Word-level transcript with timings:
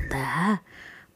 அந்த 0.00 0.18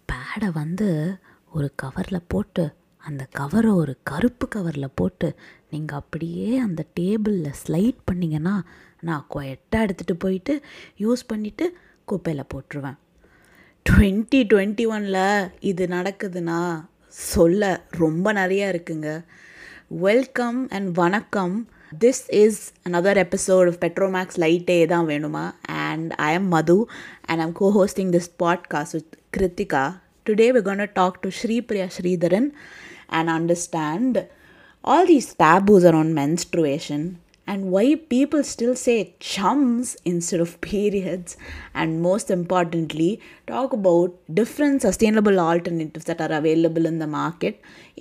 பேடை 0.09 0.49
வந்து 0.53 1.19
ஒரு 1.53 1.75
கவரில் 1.83 2.25
போட்டு 2.29 2.75
அந்த 2.99 3.27
கவரை 3.33 3.71
ஒரு 3.71 3.99
கருப்பு 4.03 4.49
கவரில் 4.55 4.95
போட்டு 4.95 5.35
நீங்கள் 5.71 5.99
அப்படியே 5.99 6.59
அந்த 6.59 6.85
டேபிளில் 7.01 7.53
ஸ்லைட் 7.67 8.01
பண்ணிங்கன்னா 8.13 8.63
நான் 9.01 9.27
கொயட்டாக 9.35 9.85
எடுத்துகிட்டு 9.87 10.15
போயிட்டு 10.19 10.63
யூஸ் 10.99 11.23
பண்ணிவிட்டு 11.33 11.67
குப்பையில் 12.05 12.51
போட்டுருவேன். 12.55 12.99
டுவெண்ட்டி 13.91 14.41
டுவெண்ட்டி 14.53 14.85
ஒனில் 14.87 15.53
இது 15.61 15.87
நடக்குதுன்னா 15.87 16.85
சொல்ல 17.09 17.87
ரொம்ப 17.91 18.33
நிறையா 18.33 18.69
இருக்குங்க. 18.75 19.25
வெல்கம் 19.87 20.69
அண்ட் 20.69 20.95
வணக்கம். 20.95 21.69
This 22.04 22.22
is 22.42 22.60
another 22.88 23.14
episode 23.26 23.68
of 23.72 23.78
Petromax 23.86 24.38
லைட்டே 24.44 24.78
தான் 24.94 25.08
வேணுமா 25.12 25.46
and 25.86 26.12
I 26.28 26.30
am 26.40 26.50
Madhu 26.56 26.78
and 27.30 27.42
I'm 27.46 27.56
co 27.62 27.70
hosting 27.78 28.12
this 28.16 28.30
podcast 28.44 28.96
with 28.98 29.14
Kiruthika 29.38 29.84
today 30.30 30.48
we're 30.54 30.68
going 30.70 30.84
to 30.86 30.92
talk 31.00 31.16
to 31.24 31.30
Sri 31.40 31.56
Priya 31.70 31.88
Sridharan 31.96 32.46
and 33.18 33.28
understand 33.40 34.14
all 34.84 35.04
these 35.12 35.30
taboos 35.42 35.84
around 35.90 36.12
menstruation 36.20 37.02
and 37.52 37.72
why 37.74 37.86
people 38.14 38.42
still 38.52 38.76
say 38.86 38.98
chums 39.32 39.88
instead 40.12 40.42
of 40.46 40.52
periods 40.68 41.30
and 41.80 42.02
most 42.10 42.28
importantly 42.38 43.10
talk 43.52 43.74
about 43.80 44.10
different 44.40 44.78
sustainable 44.88 45.40
alternatives 45.48 46.06
that 46.10 46.22
are 46.26 46.34
available 46.42 46.86
in 46.92 47.00
the 47.04 47.10
market 47.22 47.56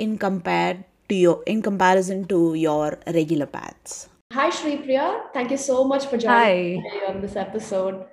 in 0.04 0.10
compared 0.26 0.80
to 1.09 1.15
your 1.15 1.43
in 1.45 1.61
comparison 1.61 2.25
to 2.25 2.53
your 2.53 2.99
regular 3.07 3.45
paths. 3.45 4.09
Hi, 4.33 4.49
Shri 4.49 4.77
Priya. 4.77 5.25
Thank 5.33 5.51
you 5.51 5.57
so 5.57 5.83
much 5.83 6.07
for 6.07 6.17
joining 6.17 6.81
Hi. 6.81 6.81
me 6.81 7.01
on 7.07 7.21
this 7.21 7.35
episode. 7.35 8.05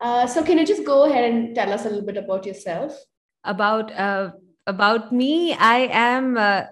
Uh, 0.00 0.26
so, 0.26 0.42
can 0.42 0.58
you 0.58 0.66
just 0.66 0.84
go 0.84 1.04
ahead 1.04 1.32
and 1.32 1.54
tell 1.54 1.72
us 1.72 1.84
a 1.84 1.88
little 1.88 2.06
bit 2.06 2.16
about 2.16 2.46
yourself? 2.46 2.96
About 3.42 3.90
uh, 3.92 4.30
about 4.66 5.12
me, 5.12 5.54
I 5.54 5.88
am 5.90 6.36
uh, 6.36 6.64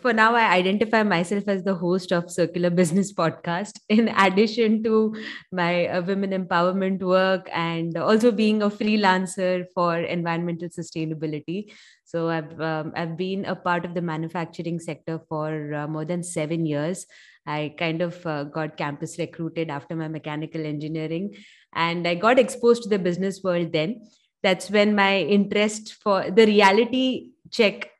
for 0.00 0.12
now. 0.12 0.34
I 0.34 0.54
identify 0.54 1.02
myself 1.02 1.48
as 1.48 1.64
the 1.64 1.74
host 1.74 2.12
of 2.12 2.30
Circular 2.30 2.70
Business 2.70 3.12
Podcast. 3.12 3.80
In 3.88 4.08
addition 4.08 4.82
to 4.84 5.16
my 5.52 5.86
uh, 5.86 6.02
women 6.02 6.30
empowerment 6.30 7.00
work 7.00 7.48
and 7.52 7.96
also 7.96 8.30
being 8.30 8.62
a 8.62 8.70
freelancer 8.70 9.64
for 9.74 9.98
environmental 9.98 10.68
sustainability. 10.68 11.72
So 12.08 12.30
I've 12.30 12.58
um, 12.58 12.92
I've 12.96 13.18
been 13.18 13.44
a 13.44 13.54
part 13.54 13.84
of 13.84 13.92
the 13.92 14.00
manufacturing 14.00 14.80
sector 14.80 15.20
for 15.28 15.74
uh, 15.74 15.86
more 15.86 16.06
than 16.06 16.22
seven 16.22 16.64
years. 16.64 17.04
I 17.46 17.74
kind 17.78 18.00
of 18.00 18.26
uh, 18.26 18.44
got 18.44 18.78
campus 18.78 19.18
recruited 19.18 19.68
after 19.68 19.94
my 19.94 20.08
mechanical 20.08 20.64
engineering, 20.64 21.34
and 21.74 22.08
I 22.08 22.14
got 22.14 22.38
exposed 22.38 22.84
to 22.84 22.88
the 22.88 22.98
business 22.98 23.42
world 23.44 23.74
then. 23.74 24.08
That's 24.42 24.70
when 24.70 24.94
my 24.94 25.18
interest 25.18 25.96
for 26.02 26.30
the 26.30 26.46
reality 26.46 27.32
check 27.50 27.90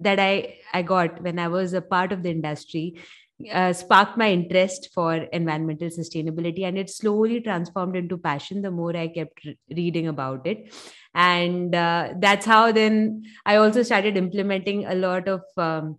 that 0.00 0.20
I, 0.20 0.58
I 0.74 0.82
got 0.82 1.22
when 1.22 1.38
I 1.38 1.48
was 1.48 1.72
a 1.72 1.80
part 1.80 2.12
of 2.12 2.22
the 2.22 2.30
industry 2.30 3.00
uh, 3.52 3.72
sparked 3.72 4.16
my 4.16 4.30
interest 4.30 4.90
for 4.94 5.14
environmental 5.14 5.88
sustainability, 5.88 6.64
and 6.64 6.78
it 6.78 6.90
slowly 6.90 7.40
transformed 7.40 7.96
into 7.96 8.16
passion 8.18 8.62
the 8.62 8.70
more 8.70 8.96
I 8.96 9.08
kept 9.08 9.44
re- 9.44 9.58
reading 9.70 10.08
about 10.08 10.46
it. 10.46 10.74
And 11.14 11.74
uh, 11.74 12.14
that's 12.18 12.46
how 12.46 12.72
then 12.72 13.24
I 13.44 13.56
also 13.56 13.82
started 13.82 14.16
implementing 14.16 14.84
a 14.84 14.94
lot 14.94 15.28
of 15.28 15.42
um, 15.56 15.98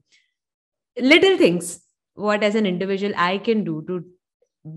little 1.00 1.38
things 1.38 1.82
what 2.16 2.44
as 2.44 2.56
an 2.56 2.66
individual 2.66 3.14
i 3.16 3.38
can 3.38 3.64
do 3.64 3.84
to 3.88 4.04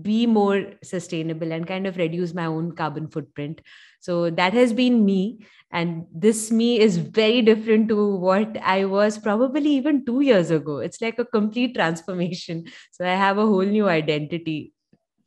be 0.01 0.25
more 0.25 0.73
sustainable 0.83 1.51
and 1.51 1.67
kind 1.67 1.87
of 1.87 1.97
reduce 1.97 2.33
my 2.33 2.45
own 2.45 2.73
carbon 2.73 3.07
footprint. 3.07 3.61
So 3.99 4.29
that 4.31 4.53
has 4.53 4.73
been 4.73 5.05
me. 5.05 5.45
And 5.71 6.05
this 6.13 6.51
me 6.51 6.79
is 6.79 6.97
very 6.97 7.41
different 7.41 7.87
to 7.89 8.15
what 8.17 8.57
i 8.61 8.83
was 8.83 9.17
probably 9.17 9.69
even 9.69 10.05
2 10.05 10.21
years 10.21 10.51
ago. 10.51 10.79
It's 10.79 11.01
like 11.01 11.17
a 11.19 11.25
complete 11.25 11.75
transformation. 11.75 12.65
So 12.91 13.05
i 13.05 13.15
have 13.15 13.37
a 13.37 13.45
whole 13.45 13.63
new 13.63 13.87
identity 13.87 14.73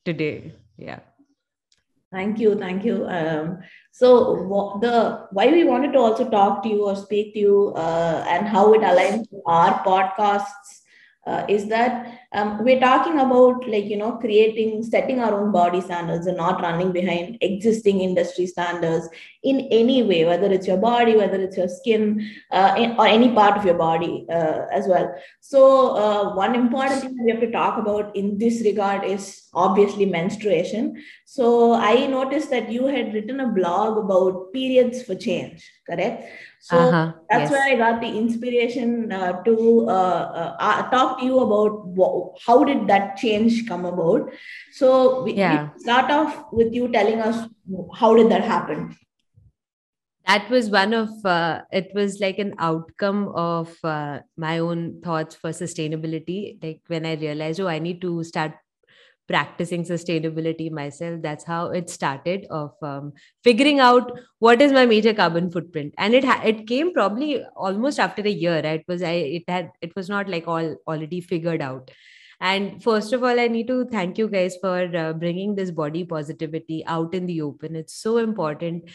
today. 0.04 0.52
Yeah. 0.76 1.00
Thank 2.12 2.38
you, 2.38 2.54
thank 2.56 2.84
you. 2.84 3.06
Um, 3.08 3.58
so 3.90 4.34
wha- 4.44 4.78
the 4.78 5.26
why 5.32 5.48
we 5.50 5.64
wanted 5.64 5.92
to 5.94 5.98
also 5.98 6.28
talk 6.30 6.62
to 6.62 6.68
you 6.68 6.84
or 6.84 6.94
speak 6.94 7.34
to 7.34 7.40
you 7.40 7.72
uh, 7.74 8.24
and 8.28 8.46
how 8.46 8.72
it 8.74 8.82
aligns 8.82 9.28
to 9.30 9.42
our 9.46 9.82
podcasts 9.82 10.83
uh, 11.26 11.44
is 11.48 11.68
that 11.68 12.20
um, 12.32 12.62
we're 12.64 12.80
talking 12.80 13.18
about 13.18 13.66
like 13.68 13.84
you 13.84 13.96
know 13.96 14.12
creating 14.12 14.82
setting 14.82 15.20
our 15.20 15.40
own 15.40 15.52
body 15.52 15.80
standards 15.80 16.26
and 16.26 16.36
not 16.36 16.60
running 16.60 16.92
behind 16.92 17.38
existing 17.40 18.00
industry 18.00 18.46
standards 18.46 19.08
in 19.42 19.68
any 19.70 20.02
way, 20.02 20.24
whether 20.24 20.50
it's 20.50 20.66
your 20.66 20.78
body, 20.78 21.16
whether 21.16 21.40
it's 21.40 21.56
your 21.56 21.68
skin, 21.68 22.28
uh, 22.50 22.94
or 22.98 23.06
any 23.06 23.32
part 23.32 23.56
of 23.56 23.64
your 23.64 23.74
body 23.74 24.26
uh, 24.30 24.62
as 24.72 24.88
well. 24.88 25.14
So 25.40 25.96
uh, 25.96 26.34
one 26.34 26.54
important 26.54 27.02
thing 27.02 27.24
we 27.24 27.30
have 27.30 27.40
to 27.40 27.50
talk 27.50 27.78
about 27.78 28.14
in 28.16 28.38
this 28.38 28.62
regard 28.64 29.04
is 29.04 29.48
obviously 29.54 30.06
menstruation. 30.06 31.02
So 31.24 31.74
I 31.74 32.06
noticed 32.06 32.50
that 32.50 32.70
you 32.70 32.86
had 32.86 33.14
written 33.14 33.40
a 33.40 33.48
blog 33.48 33.98
about 33.98 34.52
periods 34.52 35.02
for 35.02 35.14
change, 35.14 35.70
correct? 35.88 36.24
So 36.64 36.78
uh-huh. 36.78 37.12
that's 37.28 37.42
yes. 37.42 37.50
where 37.50 37.62
I 37.62 37.76
got 37.76 38.00
the 38.00 38.08
inspiration 38.08 39.12
uh, 39.12 39.42
to 39.42 39.86
uh, 39.86 39.92
uh, 39.92 40.56
uh, 40.58 40.88
talk 40.88 41.18
to 41.18 41.24
you 41.26 41.40
about 41.40 42.38
how 42.46 42.64
did 42.64 42.86
that 42.86 43.18
change 43.18 43.68
come 43.68 43.84
about. 43.84 44.32
So 44.72 45.24
we, 45.24 45.34
Yeah. 45.34 45.68
we 45.74 45.80
start 45.82 46.10
off 46.10 46.46
with 46.52 46.72
you 46.72 46.88
telling 46.88 47.20
us 47.20 47.46
how 48.00 48.14
did 48.14 48.30
that 48.30 48.44
happen. 48.44 48.96
that 50.26 50.48
was 50.48 50.70
one 50.70 50.94
of 50.94 51.10
uh, 51.30 51.60
it 51.70 51.90
was 51.94 52.18
like 52.20 52.38
an 52.38 52.54
outcome 52.58 53.18
of 53.40 53.72
uh, 53.84 54.20
my 54.44 54.58
own 54.58 55.02
thoughts 55.02 55.34
for 55.40 55.50
sustainability 55.50 56.38
like 56.62 56.80
when 56.92 57.04
i 57.10 57.12
realized 57.24 57.60
oh 57.64 57.68
i 57.72 57.78
need 57.86 58.00
to 58.04 58.12
start 58.28 58.54
practicing 59.26 59.84
sustainability 59.84 60.70
myself 60.70 61.20
that's 61.22 61.44
how 61.44 61.66
it 61.68 61.88
started 61.88 62.46
of 62.50 62.72
um, 62.82 63.12
figuring 63.42 63.80
out 63.80 64.12
what 64.38 64.60
is 64.60 64.72
my 64.72 64.84
major 64.84 65.14
carbon 65.14 65.50
footprint. 65.50 65.94
And 65.96 66.14
it 66.14 66.24
ha- 66.24 66.42
it 66.44 66.66
came 66.66 66.92
probably 66.92 67.42
almost 67.56 67.98
after 67.98 68.22
a 68.22 68.30
year 68.30 68.56
right? 68.62 68.80
it 68.80 68.84
was 68.86 69.02
i 69.02 69.12
it 69.12 69.44
had 69.48 69.70
it 69.80 69.94
was 69.96 70.08
not 70.08 70.28
like 70.28 70.46
all 70.46 70.76
already 70.86 71.20
figured 71.20 71.62
out. 71.62 71.90
And 72.40 72.82
first 72.82 73.12
of 73.12 73.22
all 73.22 73.40
i 73.40 73.48
need 73.48 73.68
to 73.68 73.86
thank 73.86 74.18
you 74.18 74.28
guys 74.28 74.56
for 74.60 74.94
uh, 74.96 75.12
bringing 75.14 75.54
this 75.54 75.70
body 75.70 76.04
positivity 76.04 76.84
out 76.86 77.14
in 77.14 77.26
the 77.26 77.40
open. 77.42 77.76
It's 77.76 77.94
so 77.94 78.18
important. 78.18 78.90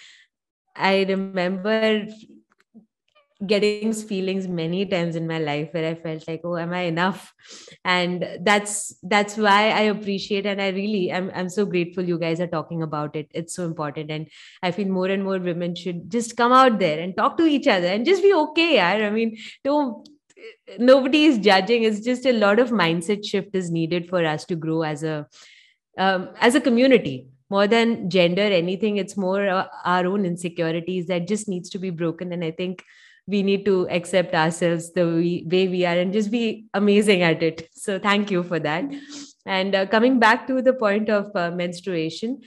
I 0.75 1.06
remember 1.09 2.07
getting 3.45 3.94
feelings 3.94 4.47
many 4.47 4.85
times 4.85 5.16
in 5.16 5.25
my 5.25 5.39
life 5.39 5.69
where 5.72 5.89
I 5.89 5.95
felt 5.95 6.27
like, 6.27 6.41
oh, 6.44 6.57
am 6.57 6.73
I 6.73 6.81
enough? 6.81 7.33
And 7.85 8.27
that's 8.41 8.95
that's 9.03 9.38
why 9.38 9.69
I 9.69 9.81
appreciate 9.81 10.45
and 10.45 10.61
I 10.61 10.69
really 10.69 11.11
I'm 11.11 11.31
I'm 11.33 11.50
so 11.50 11.66
grateful 11.66 12.03
you 12.03 12.19
guys 12.19 12.41
are 12.41 12.47
talking 12.47 12.83
about 12.83 13.16
it. 13.16 13.29
It's 13.33 13.55
so 13.55 13.66
important. 13.66 14.11
And 14.11 14.27
I 14.61 14.72
feel 14.72 14.88
more 14.88 15.07
and 15.07 15.23
more 15.23 15.39
women 15.39 15.75
should 15.75 16.09
just 16.09 16.35
come 16.35 16.51
out 16.51 16.79
there 16.79 17.00
and 17.00 17.16
talk 17.16 17.38
to 17.38 17.45
each 17.45 17.67
other 17.67 17.88
and 17.88 18.05
just 18.05 18.22
be 18.22 18.33
okay. 18.33 18.79
I 18.81 19.09
mean, 19.09 19.38
don't 19.63 20.07
nobody 20.77 21.25
is 21.25 21.38
judging. 21.38 21.83
It's 21.83 22.01
just 22.01 22.25
a 22.25 22.33
lot 22.33 22.59
of 22.59 22.71
mindset 22.71 23.25
shift 23.25 23.56
is 23.56 23.71
needed 23.71 24.09
for 24.09 24.25
us 24.25 24.45
to 24.45 24.56
grow 24.56 24.83
as 24.83 25.03
a 25.03 25.27
um, 25.97 26.29
as 26.39 26.56
a 26.56 26.61
community 26.61 27.27
more 27.50 27.67
than 27.67 28.09
gender 28.09 28.44
anything 28.44 28.97
it's 28.97 29.17
more 29.17 29.47
uh, 29.50 29.67
our 29.83 30.06
own 30.06 30.25
insecurities 30.25 31.07
that 31.07 31.27
just 31.27 31.50
needs 31.50 31.69
to 31.69 31.79
be 31.79 31.89
broken 31.89 32.31
and 32.31 32.44
i 32.44 32.51
think 32.51 32.83
we 33.29 33.44
need 33.44 33.66
to 33.66 33.88
accept 33.90 34.34
ourselves 34.34 34.91
the 34.94 35.06
way, 35.47 35.67
we 35.67 35.85
are 35.85 35.97
and 35.97 36.13
just 36.13 36.31
be 36.31 36.66
amazing 36.73 37.22
at 37.22 37.44
it. 37.44 37.69
So 37.75 38.00
thank 38.00 38.31
you 38.31 38.44
for 38.44 38.59
that. 38.59 38.85
And 39.45 39.75
uh, 39.75 39.85
coming 39.85 40.19
back 40.19 40.47
to 40.47 40.62
the 40.62 40.73
point 40.73 41.09
of 41.09 41.35
uh, 41.35 41.51
menstruation 41.51 42.41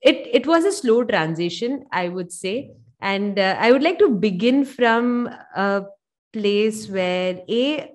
it 0.00 0.28
it 0.32 0.46
was 0.46 0.64
a 0.64 0.72
slow 0.72 1.04
transition 1.04 1.84
i 1.92 2.08
would 2.08 2.32
say. 2.32 2.72
And 3.00 3.38
uh, 3.38 3.56
i 3.58 3.72
would 3.72 3.82
like 3.82 3.98
to 3.98 4.10
begin 4.10 4.64
from 4.64 5.28
a 5.54 5.84
place 6.32 6.88
where 6.88 7.40
a 7.48 7.90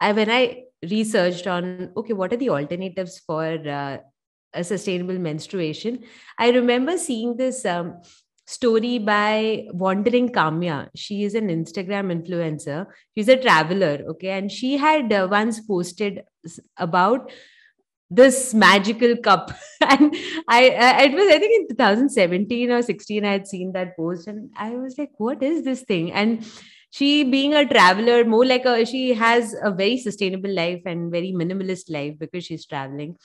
I, 0.00 0.12
when 0.12 0.30
i 0.30 0.64
researched 0.90 1.46
on 1.46 1.92
okay 1.96 2.14
what 2.14 2.32
are 2.32 2.36
the 2.36 2.50
alternatives 2.50 3.18
for 3.26 3.44
uh, 3.44 3.98
a 4.52 4.64
sustainable 4.64 5.18
menstruation 5.18 6.04
i 6.38 6.50
remember 6.50 6.96
seeing 6.96 7.36
this 7.36 7.64
um, 7.64 8.00
story 8.46 8.98
by 8.98 9.66
wandering 9.72 10.28
kamya. 10.28 10.88
She 10.94 11.24
is 11.24 11.34
an 11.34 11.48
instagram 11.48 12.12
influencer. 12.12 12.86
She's 13.16 13.28
a 13.28 13.36
traveler 13.36 14.04
okay? 14.10 14.30
And 14.30 14.50
she 14.50 14.76
had 14.76 15.12
uh, 15.12 15.28
once 15.30 15.60
posted 15.60 16.22
about 16.76 17.30
this 18.10 18.54
magical 18.54 19.16
cup. 19.16 19.50
And 19.80 20.14
i 20.48 20.68
uh, 20.68 21.02
it 21.04 21.12
was 21.12 21.28
i 21.34 21.38
think 21.38 21.60
in 21.60 21.68
2017 21.68 22.70
or 22.70 22.82
16 22.82 23.24
i 23.24 23.32
had 23.32 23.46
seen 23.46 23.72
that 23.72 23.96
post 23.96 24.28
and 24.28 24.50
i 24.56 24.70
was 24.70 24.96
like 24.98 25.10
what 25.18 25.42
is 25.42 25.64
this 25.64 25.82
thing? 25.82 26.12
And 26.12 26.46
she 26.90 27.24
being 27.24 27.54
a 27.54 27.66
traveler 27.66 28.24
more 28.24 28.46
like 28.46 28.64
a 28.64 28.84
she 28.86 29.14
has 29.14 29.54
a 29.62 29.70
very 29.70 29.96
sustainable 29.98 30.54
life 30.54 30.82
and 30.86 31.10
very 31.10 31.32
minimalist 31.32 31.90
life 31.90 32.14
because 32.18 32.44
she's 32.44 32.66
traveling 32.66 33.16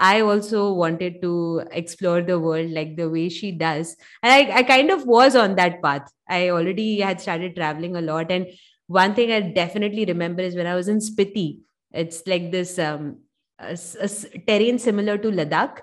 I 0.00 0.22
also 0.22 0.72
wanted 0.72 1.20
to 1.20 1.62
explore 1.70 2.22
the 2.22 2.40
world 2.40 2.70
like 2.70 2.96
the 2.96 3.10
way 3.10 3.28
she 3.28 3.52
does. 3.52 3.96
And 4.22 4.32
I, 4.32 4.60
I 4.60 4.62
kind 4.62 4.90
of 4.90 5.06
was 5.06 5.36
on 5.36 5.56
that 5.56 5.82
path. 5.82 6.10
I 6.26 6.48
already 6.48 7.00
had 7.00 7.20
started 7.20 7.54
traveling 7.54 7.96
a 7.96 8.00
lot. 8.00 8.30
And 8.30 8.46
one 8.86 9.14
thing 9.14 9.30
I 9.30 9.40
definitely 9.40 10.06
remember 10.06 10.42
is 10.42 10.56
when 10.56 10.66
I 10.66 10.74
was 10.74 10.88
in 10.88 11.00
Spiti, 11.00 11.58
it's 11.92 12.26
like 12.26 12.50
this 12.50 12.78
um, 12.78 13.18
a, 13.58 13.78
a 14.00 14.08
terrain 14.48 14.78
similar 14.78 15.18
to 15.18 15.30
Ladakh. 15.30 15.80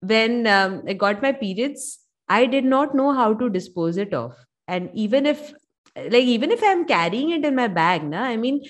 When 0.00 0.46
um, 0.46 0.82
I 0.88 0.94
got 0.94 1.20
my 1.20 1.32
periods, 1.32 1.98
I 2.28 2.46
did 2.46 2.64
not 2.64 2.94
know 2.94 3.12
how 3.12 3.34
to 3.34 3.50
dispose 3.50 3.98
it 3.98 4.14
off. 4.14 4.34
And 4.66 4.88
even 4.94 5.26
if, 5.26 5.52
like, 5.94 6.24
even 6.24 6.50
if 6.50 6.62
I'm 6.64 6.86
carrying 6.86 7.30
it 7.30 7.44
in 7.44 7.54
my 7.54 7.68
bag, 7.68 8.04
na, 8.04 8.22
I 8.22 8.38
mean, 8.38 8.62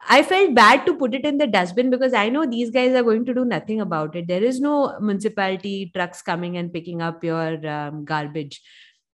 I 0.00 0.22
felt 0.22 0.54
bad 0.54 0.84
to 0.86 0.94
put 0.94 1.14
it 1.14 1.24
in 1.24 1.38
the 1.38 1.46
dustbin 1.46 1.90
because 1.90 2.12
I 2.12 2.28
know 2.28 2.46
these 2.46 2.70
guys 2.70 2.94
are 2.94 3.02
going 3.02 3.24
to 3.24 3.34
do 3.34 3.44
nothing 3.44 3.80
about 3.80 4.14
it. 4.16 4.28
There 4.28 4.42
is 4.42 4.60
no 4.60 4.98
municipality 5.00 5.90
trucks 5.94 6.20
coming 6.22 6.56
and 6.56 6.72
picking 6.72 7.00
up 7.00 7.24
your 7.24 7.66
um, 7.66 8.04
garbage. 8.04 8.60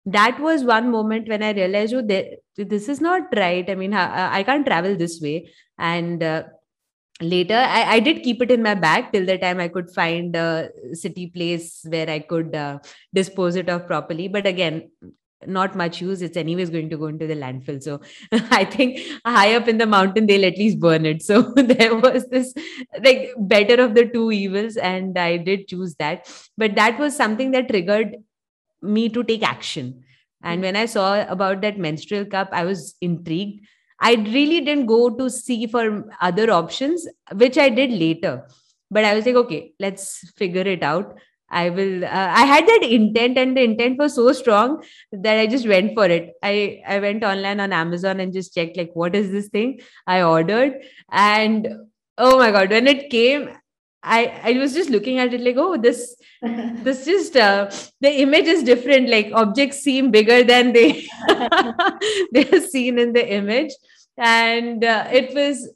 That 0.05 0.39
was 0.39 0.63
one 0.63 0.91
moment 0.91 1.27
when 1.27 1.41
I 1.41 1.51
realized, 1.51 1.95
oh, 1.95 2.03
this 2.55 2.87
is 2.89 3.01
not 3.01 3.23
right. 3.35 3.67
I 3.67 3.75
mean, 3.75 3.93
I, 3.93 4.37
I 4.37 4.43
can't 4.43 4.65
travel 4.65 4.95
this 4.95 5.19
way. 5.19 5.51
And 5.79 6.21
uh, 6.21 6.43
later, 7.19 7.55
I, 7.55 7.95
I, 7.95 7.99
did 7.99 8.21
keep 8.21 8.41
it 8.43 8.51
in 8.51 8.61
my 8.61 8.75
bag 8.75 9.11
till 9.11 9.25
the 9.25 9.39
time 9.39 9.59
I 9.59 9.67
could 9.67 9.89
find 9.89 10.35
a 10.35 10.69
city 10.93 11.27
place 11.27 11.83
where 11.89 12.09
I 12.09 12.19
could 12.19 12.55
uh, 12.55 12.79
dispose 13.13 13.55
it 13.55 13.67
of 13.67 13.87
properly. 13.87 14.27
But 14.27 14.45
again, 14.45 14.91
not 15.47 15.75
much 15.75 16.01
use. 16.01 16.21
It's 16.21 16.37
anyways 16.37 16.69
going 16.69 16.89
to 16.89 16.97
go 16.97 17.07
into 17.07 17.27
the 17.27 17.35
landfill. 17.35 17.81
So 17.81 18.01
i 18.51 18.65
think 18.65 18.99
high 19.25 19.55
up 19.55 19.67
in 19.67 19.77
the 19.77 19.85
mountain 19.85 20.25
they'll 20.25 20.45
at 20.45 20.57
least 20.57 20.79
burn 20.79 21.05
it. 21.05 21.21
So 21.21 21.41
there 21.55 21.95
was 21.95 22.27
this 22.29 22.53
like 23.03 23.31
better 23.37 23.81
of 23.83 23.95
the 23.95 24.05
two 24.05 24.31
evils 24.31 24.77
and 24.77 25.17
i 25.17 25.37
did 25.37 25.67
choose 25.67 25.95
that. 25.95 26.31
But 26.57 26.75
that 26.75 26.99
was 26.99 27.15
something 27.15 27.51
that 27.51 27.69
triggered 27.69 28.17
me 28.81 29.09
to 29.09 29.23
take 29.23 29.43
action. 29.43 30.03
And 30.41 30.61
when 30.61 30.75
i 30.75 30.85
saw 30.85 31.25
about 31.27 31.61
that 31.61 31.77
menstrual 31.77 32.25
cup 32.25 32.49
i 32.51 32.63
was 32.63 32.95
intrigued. 33.01 33.65
I 33.99 34.15
really 34.15 34.59
didn't 34.59 34.87
go 34.87 35.09
to 35.09 35.29
see 35.29 35.67
for 35.67 36.03
other 36.19 36.51
options 36.51 37.07
which 37.33 37.57
i 37.57 37.69
did 37.69 37.91
later. 37.91 38.47
But 38.91 39.05
i 39.05 39.15
was 39.15 39.25
like 39.25 39.35
okay 39.35 39.73
let's 39.79 40.31
figure 40.37 40.61
it 40.61 40.83
out 40.83 41.17
I 41.49 41.69
will. 41.69 42.03
Uh, 42.03 42.07
I 42.41 42.45
had 42.45 42.67
that 42.67 42.83
intent, 42.83 43.37
and 43.37 43.55
the 43.55 43.63
intent 43.63 43.99
was 43.99 44.15
so 44.15 44.31
strong 44.31 44.83
that 45.11 45.37
I 45.39 45.45
just 45.47 45.67
went 45.67 45.93
for 45.93 46.05
it. 46.05 46.33
I 46.41 46.81
I 46.87 46.99
went 46.99 47.23
online 47.23 47.59
on 47.59 47.71
Amazon 47.71 48.19
and 48.19 48.33
just 48.33 48.53
checked 48.53 48.77
like 48.77 48.91
what 48.93 49.15
is 49.15 49.31
this 49.31 49.49
thing. 49.49 49.79
I 50.07 50.23
ordered, 50.23 50.81
and 51.11 51.67
oh 52.17 52.37
my 52.39 52.51
god, 52.51 52.71
when 52.71 52.87
it 52.87 53.09
came, 53.11 53.49
I 54.01 54.39
I 54.43 54.51
was 54.53 54.73
just 54.73 54.89
looking 54.89 55.19
at 55.19 55.33
it 55.33 55.41
like 55.41 55.57
oh 55.57 55.77
this 55.77 56.15
this 56.41 57.05
just 57.11 57.35
uh, 57.35 57.69
the 58.01 58.21
image 58.21 58.45
is 58.45 58.63
different. 58.63 59.09
Like 59.09 59.31
objects 59.33 59.79
seem 59.79 60.11
bigger 60.11 60.43
than 60.43 60.73
they 60.73 61.07
they're 62.31 62.61
seen 62.61 62.97
in 62.97 63.13
the 63.13 63.27
image, 63.33 63.71
and 64.17 64.83
uh, 64.83 65.07
it 65.11 65.35
was 65.35 65.69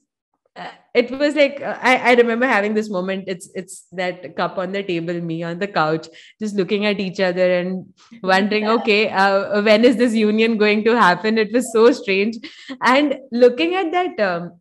it 1.00 1.12
was 1.12 1.36
like 1.36 1.62
I, 1.62 2.12
I 2.12 2.14
remember 2.14 2.48
having 2.48 2.74
this 2.74 2.90
moment. 2.90 3.26
It's 3.28 3.50
it's 3.56 3.76
that 3.92 4.36
cup 4.36 4.58
on 4.58 4.72
the 4.72 4.84
table 4.84 5.20
me 5.30 5.42
on 5.44 5.60
the 5.60 5.68
couch 5.68 6.08
just 6.42 6.56
looking 6.56 6.86
at 6.86 7.00
each 7.00 7.20
other 7.20 7.52
and 7.60 7.86
wondering 8.24 8.68
okay 8.78 9.10
uh, 9.10 9.62
when 9.62 9.86
is 9.86 9.98
this 9.98 10.14
union 10.14 10.58
going 10.58 10.84
to 10.86 10.96
happen? 11.00 11.38
It 11.38 11.54
was 11.54 11.72
so 11.74 11.92
strange. 11.92 12.38
And 12.82 13.18
looking 13.32 13.76
at 13.76 13.92
that 13.92 14.20
um, 14.20 14.52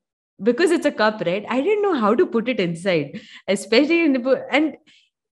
because 0.42 0.70
it's 0.70 0.86
a 0.86 0.92
cup 0.92 1.22
right? 1.26 1.44
I 1.48 1.60
didn't 1.60 1.82
know 1.82 1.94
how 1.94 2.14
to 2.14 2.26
put 2.26 2.48
it 2.48 2.60
inside 2.60 3.20
especially 3.48 4.04
in 4.04 4.12
the 4.12 4.46
and 4.50 4.76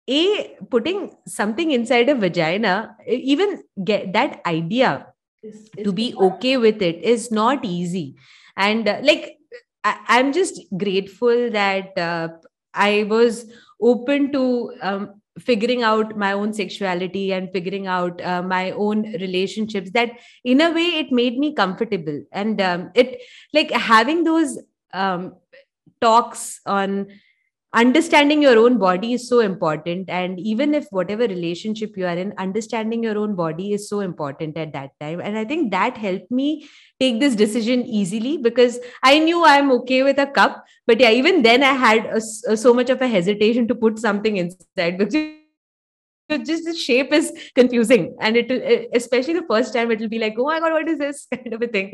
a 0.10 0.56
putting 0.70 1.16
something 1.26 1.72
inside 1.72 2.10
a 2.10 2.16
vagina 2.16 2.96
even 3.08 3.64
get 3.86 4.12
that 4.14 4.42
idea 4.46 5.08
it's, 5.44 5.70
it's 5.76 5.84
to 5.84 5.92
be 5.92 6.14
okay 6.16 6.58
with 6.58 6.82
it 6.82 6.98
is 7.04 7.32
not 7.32 7.66
easy. 7.66 8.16
And 8.56 8.88
uh, 8.88 9.00
like 9.04 9.38
I, 9.83 10.19
am 10.19 10.33
just 10.33 10.62
grateful 10.77 11.51
that 11.51 11.97
uh, 11.97 12.30
I 12.74 13.03
was 13.03 13.51
open 13.81 14.31
to 14.31 14.74
um, 14.81 15.21
figuring 15.39 15.83
out 15.83 16.18
my 16.18 16.33
own 16.33 16.53
sexuality 16.53 17.33
and 17.33 17.51
figuring 17.51 17.88
out 17.88 18.21
uh, 18.21 18.41
my 18.41 18.71
own 18.71 19.12
relationships 19.13 19.91
that 19.91 20.12
in 20.44 20.62
a 20.62 20.71
way 20.71 21.00
it 21.00 21.12
made 21.12 21.38
me 21.38 21.53
comfortable. 21.53 22.24
And 22.31 22.62
um, 22.62 22.91
it 22.94 23.21
like 23.53 23.71
having 23.71 24.24
those 24.24 24.59
um, 24.94 25.35
talks 26.01 26.62
on 26.65 27.07
understanding 27.74 28.42
your 28.42 28.58
own 28.60 28.78
body 28.78 29.14
is 29.14 29.28
so 29.28 29.40
important 29.40 30.10
and 30.10 30.40
even 30.40 30.75
if 30.75 30.86
whatever 30.92 31.24
relationship 31.24 31.98
you 31.98 32.06
are 32.06 32.16
in 32.16 32.34
understanding 32.38 33.04
your 33.04 33.18
own 33.18 33.36
body 33.36 33.74
is 33.74 33.90
so 33.90 34.00
important 34.00 34.56
at 34.58 34.72
that 34.74 34.92
time. 35.00 35.20
And 35.20 35.38
i 35.38 35.44
think 35.44 35.72
that 35.72 35.98
helped 35.98 36.30
me 36.30 36.68
take 37.00 37.20
this 37.20 37.36
decision 37.36 37.84
easily 37.86 38.38
because 38.38 38.80
i 39.02 39.18
knew 39.18 39.44
i'm 39.44 39.72
okay 39.72 40.04
with 40.04 40.20
a 40.20 40.28
cup 40.28 40.64
but 40.86 41.00
yeah 41.00 41.10
even 41.10 41.42
then 41.42 41.64
i 41.64 41.74
had 41.74 42.06
a, 42.06 42.22
a, 42.48 42.58
so 42.58 42.74
much 42.74 42.90
of 42.90 43.02
a 43.02 43.08
hesitation 43.08 43.68
to 43.68 43.76
put 43.76 43.98
something 43.98 44.38
inside 44.38 44.98
because 44.98 45.14
just 46.46 46.66
the 46.66 46.76
shape 46.76 47.12
is 47.12 47.31
confusing 47.56 48.16
and 48.22 48.38
it 48.38 48.50
will 48.50 48.86
especially 48.94 49.34
the 49.34 49.48
first 49.50 49.74
time 49.74 49.92
it 49.92 50.00
will 50.00 50.10
be 50.10 50.19
like 50.19 50.36
oh 50.38 50.46
my 50.46 50.60
god 50.60 50.72
what 50.74 50.88
is 50.88 51.00
this? 51.00 51.28
kind 51.34 51.54
of 51.54 51.62
a 51.62 51.68
thing. 51.68 51.94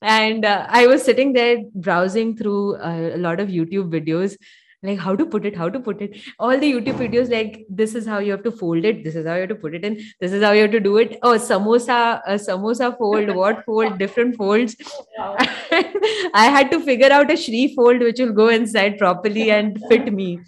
And 0.00 0.44
uh, 0.44 0.66
i 0.70 0.86
was 0.86 1.02
sitting 1.02 1.34
there 1.34 1.58
browsing 1.74 2.34
through 2.36 2.76
uh, 2.76 3.10
a 3.14 3.18
lot 3.18 3.40
of 3.40 3.48
youtube 3.48 3.92
videos 3.92 4.36
like 4.82 4.98
how 4.98 5.14
to 5.16 5.26
put 5.26 5.44
it 5.44 5.56
how 5.56 5.68
to 5.68 5.80
put 5.80 6.00
it. 6.00 6.16
All 6.38 6.58
the 6.58 6.72
youtube 6.72 6.98
videos 6.98 7.30
like 7.30 7.66
this 7.68 7.94
is 7.94 8.06
how 8.06 8.18
you 8.18 8.30
have 8.32 8.44
to 8.44 8.52
fold 8.52 8.84
it 8.84 9.02
this 9.04 9.16
is 9.16 9.26
how 9.26 9.34
you 9.34 9.40
have 9.40 9.48
to 9.50 9.56
put 9.56 9.74
it 9.74 9.84
in 9.84 9.98
this 10.20 10.32
is 10.32 10.42
how 10.42 10.52
you 10.52 10.62
have 10.62 10.70
to 10.70 10.80
do 10.80 10.96
it. 10.98 11.18
Oh 11.22 11.34
samosa 11.36 12.20
a 12.26 12.34
samosa 12.34 12.96
fold 12.96 13.34
what 13.34 13.64
fold 13.66 13.98
different 13.98 14.36
folds. 14.36 14.76
I 15.18 16.46
had 16.56 16.70
to 16.70 16.80
figure 16.80 17.10
out 17.10 17.30
a 17.30 17.36
shri 17.36 17.74
fold 17.74 18.00
which 18.00 18.20
will 18.20 18.32
go 18.32 18.48
inside 18.48 18.98
properly 18.98 19.50
and 19.50 19.78
fit 19.88 20.12
me 20.12 20.40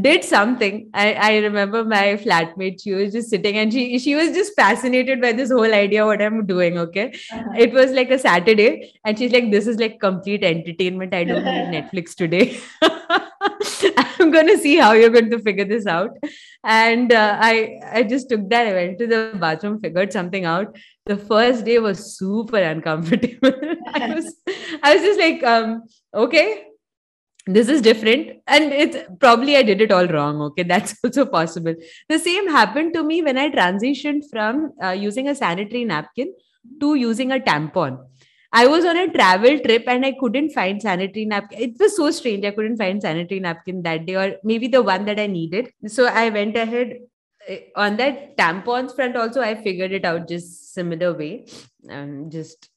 did 0.00 0.24
something. 0.24 0.90
I, 0.92 1.12
I 1.12 1.36
remember 1.38 1.84
my 1.84 2.18
flatmate, 2.22 2.82
she 2.82 2.92
was 2.92 3.12
just 3.12 3.30
sitting 3.30 3.56
and 3.56 3.72
she 3.72 3.98
she 3.98 4.14
was 4.16 4.30
just 4.30 4.54
fascinated 4.56 5.20
by 5.20 5.32
this 5.32 5.50
whole 5.50 5.72
idea 5.72 6.04
what 6.04 6.20
I'm 6.20 6.44
doing. 6.44 6.78
Okay. 6.78 7.14
Uh-huh. 7.32 7.52
It 7.56 7.72
was 7.72 7.92
like 7.92 8.10
a 8.10 8.18
Saturday, 8.18 8.92
and 9.04 9.16
she's 9.16 9.32
like, 9.32 9.50
This 9.50 9.66
is 9.66 9.78
like 9.78 10.00
complete 10.00 10.42
entertainment. 10.42 11.14
I 11.14 11.24
don't 11.24 11.44
need 11.44 11.84
Netflix 11.92 12.14
today. 12.16 12.58
I'm 14.18 14.30
gonna 14.32 14.58
see 14.58 14.76
how 14.76 14.92
you're 14.92 15.10
going 15.10 15.30
to 15.30 15.38
figure 15.38 15.64
this 15.64 15.86
out. 15.86 16.10
And 16.64 17.12
uh, 17.12 17.38
I 17.40 17.80
I 17.92 18.02
just 18.02 18.28
took 18.28 18.48
that. 18.48 18.66
I 18.66 18.72
went 18.72 18.98
to 18.98 19.06
the 19.06 19.38
bathroom, 19.38 19.80
figured 19.80 20.12
something 20.12 20.44
out. 20.44 20.76
The 21.06 21.16
first 21.16 21.64
day 21.64 21.78
was 21.78 22.16
super 22.18 22.58
uncomfortable. 22.58 23.52
I 23.86 24.14
was 24.14 24.34
I 24.82 24.94
was 24.94 25.02
just 25.02 25.20
like, 25.20 25.44
um, 25.44 25.82
okay, 26.12 26.64
this 27.46 27.68
is 27.68 27.82
different. 27.82 28.40
And 28.46 28.72
it's 28.72 28.96
probably 29.20 29.56
i 29.56 29.62
did 29.62 29.80
it 29.80 29.92
all 29.92 30.06
wrong. 30.06 30.40
Okay 30.42 30.62
that's 30.74 30.96
also 31.04 31.26
possible. 31.26 31.74
The 32.08 32.18
same 32.18 32.48
happened 32.48 32.94
to 32.94 33.02
me 33.02 33.22
when 33.22 33.38
i 33.38 33.50
transitioned 33.50 34.22
from 34.30 34.72
uh, 34.82 34.90
using 34.90 35.28
a 35.28 35.34
sanitary 35.34 35.84
napkin 35.84 36.32
to 36.80 36.94
using 36.94 37.32
a 37.32 37.38
tampon. 37.38 37.98
I 38.52 38.68
was 38.68 38.84
on 38.84 38.96
a 38.96 39.10
travel 39.12 39.58
trip 39.58 39.84
and 39.88 40.06
i 40.06 40.12
couldn't 40.18 40.50
find 40.50 40.80
sanitary 40.80 41.24
napkin. 41.24 41.60
It 41.60 41.76
was 41.78 41.96
so 41.96 42.10
strange. 42.10 42.44
I 42.44 42.52
couldn't 42.52 42.76
find 42.76 43.02
sanitary 43.02 43.40
napkin 43.40 43.82
that 43.82 44.06
day 44.06 44.16
or 44.16 44.36
maybe 44.42 44.68
the 44.68 44.82
one 44.82 45.04
that 45.06 45.18
i 45.18 45.26
needed. 45.26 45.72
So 45.86 46.06
i 46.06 46.30
went 46.30 46.56
ahead 46.56 46.98
eh, 47.46 47.60
on 47.76 47.96
that 47.98 48.36
tampons 48.38 48.94
front 48.94 49.16
also 49.16 49.42
i 49.42 49.54
figured 49.54 49.92
it 49.92 50.04
out 50.04 50.28
just 50.28 50.72
similar 50.72 51.12
way. 51.12 51.46
And 51.88 52.32
just 52.32 52.70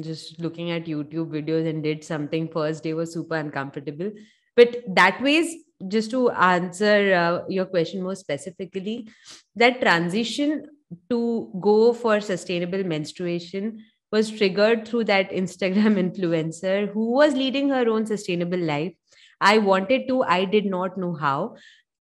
just 0.00 0.40
looking 0.40 0.70
at 0.70 0.86
YouTube 0.86 1.30
videos 1.30 1.68
and 1.68 1.82
did 1.82 2.04
something 2.04 2.48
first 2.48 2.82
day 2.82 2.94
was 2.94 3.12
super 3.12 3.36
uncomfortable. 3.36 4.10
But 4.56 4.82
that 4.88 5.20
ways, 5.22 5.54
just 5.88 6.10
to 6.12 6.30
answer 6.30 7.14
uh, 7.14 7.48
your 7.48 7.66
question 7.66 8.02
more 8.02 8.14
specifically, 8.14 9.08
that 9.56 9.80
transition 9.80 10.66
to 11.10 11.50
go 11.60 11.92
for 11.92 12.20
sustainable 12.20 12.84
menstruation 12.84 13.84
was 14.12 14.30
triggered 14.30 14.86
through 14.86 15.04
that 15.04 15.30
Instagram 15.30 15.96
influencer 16.04 16.92
who 16.92 17.12
was 17.12 17.34
leading 17.34 17.68
her 17.70 17.88
own 17.88 18.06
sustainable 18.06 18.58
life. 18.58 18.92
I 19.40 19.58
wanted 19.58 20.06
to, 20.08 20.22
I 20.22 20.44
did 20.44 20.66
not 20.66 20.96
know 20.96 21.14
how. 21.14 21.56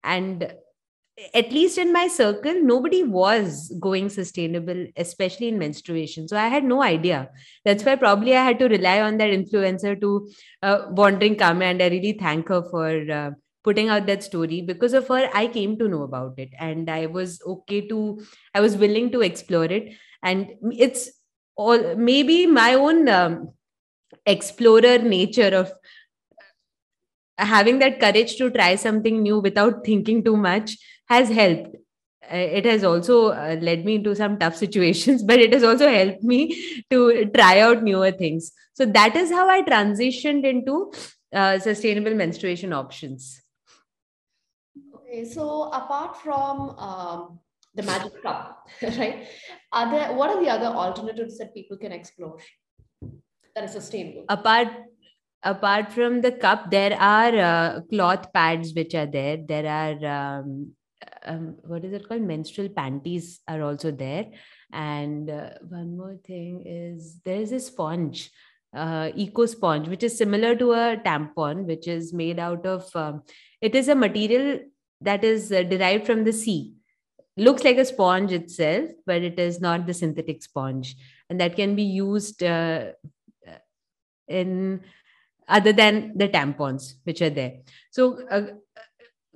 And 0.02 0.52
at 1.34 1.52
least 1.52 1.78
in 1.78 1.92
my 1.92 2.06
circle, 2.06 2.54
nobody 2.62 3.02
was 3.02 3.72
going 3.80 4.08
sustainable, 4.08 4.86
especially 4.96 5.48
in 5.48 5.58
menstruation. 5.58 6.28
So 6.28 6.36
I 6.36 6.48
had 6.48 6.64
no 6.64 6.82
idea. 6.82 7.30
That's 7.64 7.84
why 7.84 7.96
probably 7.96 8.36
I 8.36 8.44
had 8.44 8.58
to 8.60 8.68
rely 8.68 9.00
on 9.00 9.18
that 9.18 9.30
influencer 9.30 10.00
to 10.00 10.30
uh, 10.62 10.86
Wandering 10.90 11.36
Kamya. 11.36 11.70
And 11.70 11.82
I 11.82 11.88
really 11.88 12.12
thank 12.12 12.48
her 12.48 12.62
for 12.62 13.10
uh, 13.10 13.30
putting 13.64 13.88
out 13.88 14.06
that 14.06 14.22
story. 14.22 14.62
Because 14.62 14.92
of 14.92 15.08
her, 15.08 15.28
I 15.34 15.48
came 15.48 15.76
to 15.78 15.88
know 15.88 16.02
about 16.02 16.38
it. 16.38 16.50
And 16.58 16.88
I 16.88 17.06
was 17.06 17.40
okay 17.46 17.86
to, 17.88 18.20
I 18.54 18.60
was 18.60 18.76
willing 18.76 19.10
to 19.12 19.22
explore 19.22 19.64
it. 19.64 19.94
And 20.22 20.52
it's 20.70 21.10
all 21.56 21.96
maybe 21.96 22.46
my 22.46 22.74
own 22.74 23.08
um, 23.08 23.50
explorer 24.24 24.98
nature 24.98 25.54
of 25.56 25.72
having 27.36 27.78
that 27.78 28.00
courage 28.00 28.36
to 28.36 28.50
try 28.50 28.74
something 28.74 29.22
new 29.22 29.38
without 29.38 29.84
thinking 29.84 30.24
too 30.24 30.36
much 30.36 30.76
has 31.08 31.28
helped 31.28 31.76
uh, 32.30 32.36
it 32.36 32.64
has 32.66 32.84
also 32.84 33.28
uh, 33.28 33.56
led 33.60 33.84
me 33.84 33.94
into 33.96 34.14
some 34.14 34.38
tough 34.38 34.56
situations 34.64 35.22
but 35.22 35.38
it 35.38 35.52
has 35.52 35.62
also 35.62 35.88
helped 35.88 36.22
me 36.22 36.40
to 36.90 37.26
try 37.34 37.60
out 37.60 37.82
newer 37.82 38.10
things 38.10 38.52
so 38.74 38.84
that 38.84 39.16
is 39.16 39.30
how 39.30 39.48
i 39.48 39.62
transitioned 39.62 40.44
into 40.44 40.92
uh, 41.32 41.58
sustainable 41.58 42.14
menstruation 42.14 42.72
options 42.72 43.42
Okay, 45.08 45.24
so 45.24 45.70
apart 45.72 46.16
from 46.18 46.70
um, 46.78 47.38
the 47.74 47.82
magic 47.82 48.22
cup, 48.22 48.68
right? 48.82 49.26
Are 49.72 49.90
there 49.90 50.12
what 50.12 50.30
are 50.30 50.42
the 50.42 50.50
other 50.50 50.66
alternatives 50.66 51.38
that 51.38 51.54
people 51.54 51.78
can 51.78 51.92
explore 51.92 52.38
that 53.54 53.64
are 53.64 53.68
sustainable? 53.68 54.24
apart 54.28 54.68
apart 55.42 55.92
from 55.92 56.20
the 56.20 56.32
cup 56.32 56.70
there 56.70 56.94
are 57.00 57.36
uh, 57.36 57.80
cloth 57.90 58.32
pads 58.34 58.74
which 58.74 58.94
are 58.94 59.06
there 59.06 59.38
there 59.38 59.66
are 59.66 60.40
um, 60.40 60.72
um, 61.26 61.56
what 61.62 61.84
is 61.84 61.92
it 61.92 62.08
called? 62.08 62.22
Menstrual 62.22 62.68
panties 62.68 63.40
are 63.48 63.62
also 63.62 63.90
there. 63.90 64.26
And 64.72 65.30
uh, 65.30 65.50
one 65.68 65.96
more 65.96 66.16
thing 66.24 66.62
is 66.66 67.20
there 67.24 67.40
is 67.40 67.52
a 67.52 67.60
sponge 67.60 68.30
uh, 68.74 69.10
eco 69.14 69.46
sponge 69.46 69.88
which 69.88 70.02
is 70.02 70.16
similar 70.16 70.54
to 70.54 70.72
a 70.72 70.96
tampon 71.04 71.64
which 71.64 71.88
is 71.88 72.12
made 72.12 72.38
out 72.38 72.66
of 72.66 72.84
um, 72.94 73.22
it 73.62 73.74
is 73.74 73.88
a 73.88 73.94
material 73.94 74.60
that 75.00 75.24
is 75.24 75.50
uh, 75.52 75.62
derived 75.62 76.06
from 76.06 76.24
the 76.24 76.32
sea. 76.32 76.74
Looks 77.36 77.64
like 77.64 77.78
a 77.78 77.84
sponge 77.84 78.32
itself 78.32 78.90
but 79.06 79.22
it 79.22 79.38
is 79.38 79.60
not 79.60 79.86
the 79.86 79.94
synthetic 79.94 80.42
sponge. 80.42 80.96
And 81.30 81.40
that 81.40 81.56
can 81.56 81.76
be 81.76 81.84
used 81.84 82.42
uh, 82.42 82.92
in 84.26 84.82
other 85.48 85.72
than 85.72 86.12
the 86.16 86.28
tampons 86.28 86.94
which 87.04 87.22
are 87.22 87.30
there. 87.30 87.60
So 87.90 88.20
uh, 88.30 88.42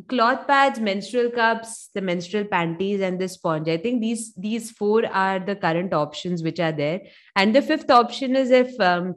cloth 0.09 0.47
pads 0.47 0.80
menstrual 0.80 1.30
cups 1.30 1.90
the 1.94 2.00
menstrual 2.00 2.44
panties 2.44 3.00
and 3.00 3.21
the 3.21 3.28
sponge. 3.28 3.68
I 3.68 3.76
think 3.76 4.00
these 4.00 4.32
these 4.35 4.71
four 4.71 5.06
are 5.06 5.38
the 5.38 5.56
current 5.56 5.92
options 5.92 6.42
which 6.42 6.61
are 6.61 6.73
there. 6.73 7.00
And 7.37 7.54
the 7.54 7.62
fifth 7.62 7.90
option 7.90 8.37
is 8.37 8.50
if 8.50 8.78
um, 8.80 9.14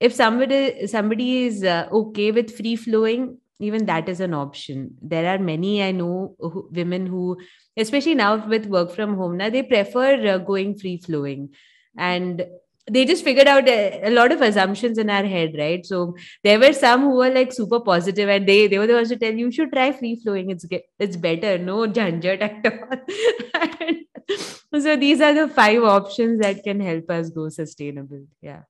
if 0.00 0.14
somebody 0.14 0.86
somebody 0.86 1.44
is 1.44 1.64
uh, 1.64 1.88
okay 1.92 2.30
with 2.30 2.56
free 2.56 2.76
flowing 2.76 3.38
even 3.60 3.86
that 3.86 4.08
is 4.08 4.20
an 4.20 4.34
option. 4.34 4.94
There 5.02 5.26
are 5.34 5.38
many 5.38 5.82
i 5.82 5.90
know 5.90 6.36
who, 6.38 6.68
women 6.72 7.06
who 7.06 7.38
especially 7.76 8.14
now 8.14 8.46
with 8.46 8.66
work 8.66 8.92
from 8.92 9.16
home 9.16 9.36
now 9.36 9.50
they 9.50 9.62
prefer 9.62 10.34
uh, 10.34 10.38
going 10.38 10.78
free 10.78 10.98
flowing. 10.98 11.50
And 11.96 12.46
they 12.90 13.04
just 13.04 13.24
figured 13.24 13.48
out 13.48 13.68
a, 13.68 14.08
a, 14.08 14.10
lot 14.10 14.32
of 14.32 14.40
assumptions 14.40 14.98
in 14.98 15.10
our 15.10 15.24
head 15.24 15.54
right 15.58 15.84
so 15.84 16.14
there 16.44 16.58
were 16.58 16.72
some 16.72 17.02
who 17.02 17.16
were 17.16 17.30
like 17.30 17.52
super 17.52 17.80
positive 17.80 18.28
and 18.28 18.48
they 18.48 18.66
they 18.66 18.78
were 18.78 18.86
the 18.86 18.94
ones 18.94 19.08
to 19.08 19.16
tell 19.16 19.32
you, 19.32 19.46
you 19.46 19.52
should 19.52 19.72
try 19.72 19.92
free 19.92 20.16
flowing 20.16 20.50
it's 20.50 20.64
get, 20.64 20.84
it's 20.98 21.16
better 21.16 21.58
no 21.58 21.86
janjat 21.86 22.40
at 22.40 22.66
all 24.32 24.80
so 24.80 24.96
these 24.96 25.20
are 25.20 25.34
the 25.34 25.48
five 25.48 25.82
options 25.82 26.40
that 26.40 26.62
can 26.62 26.80
help 26.80 27.10
us 27.10 27.30
go 27.30 27.48
sustainable 27.48 28.24
yeah 28.40 28.62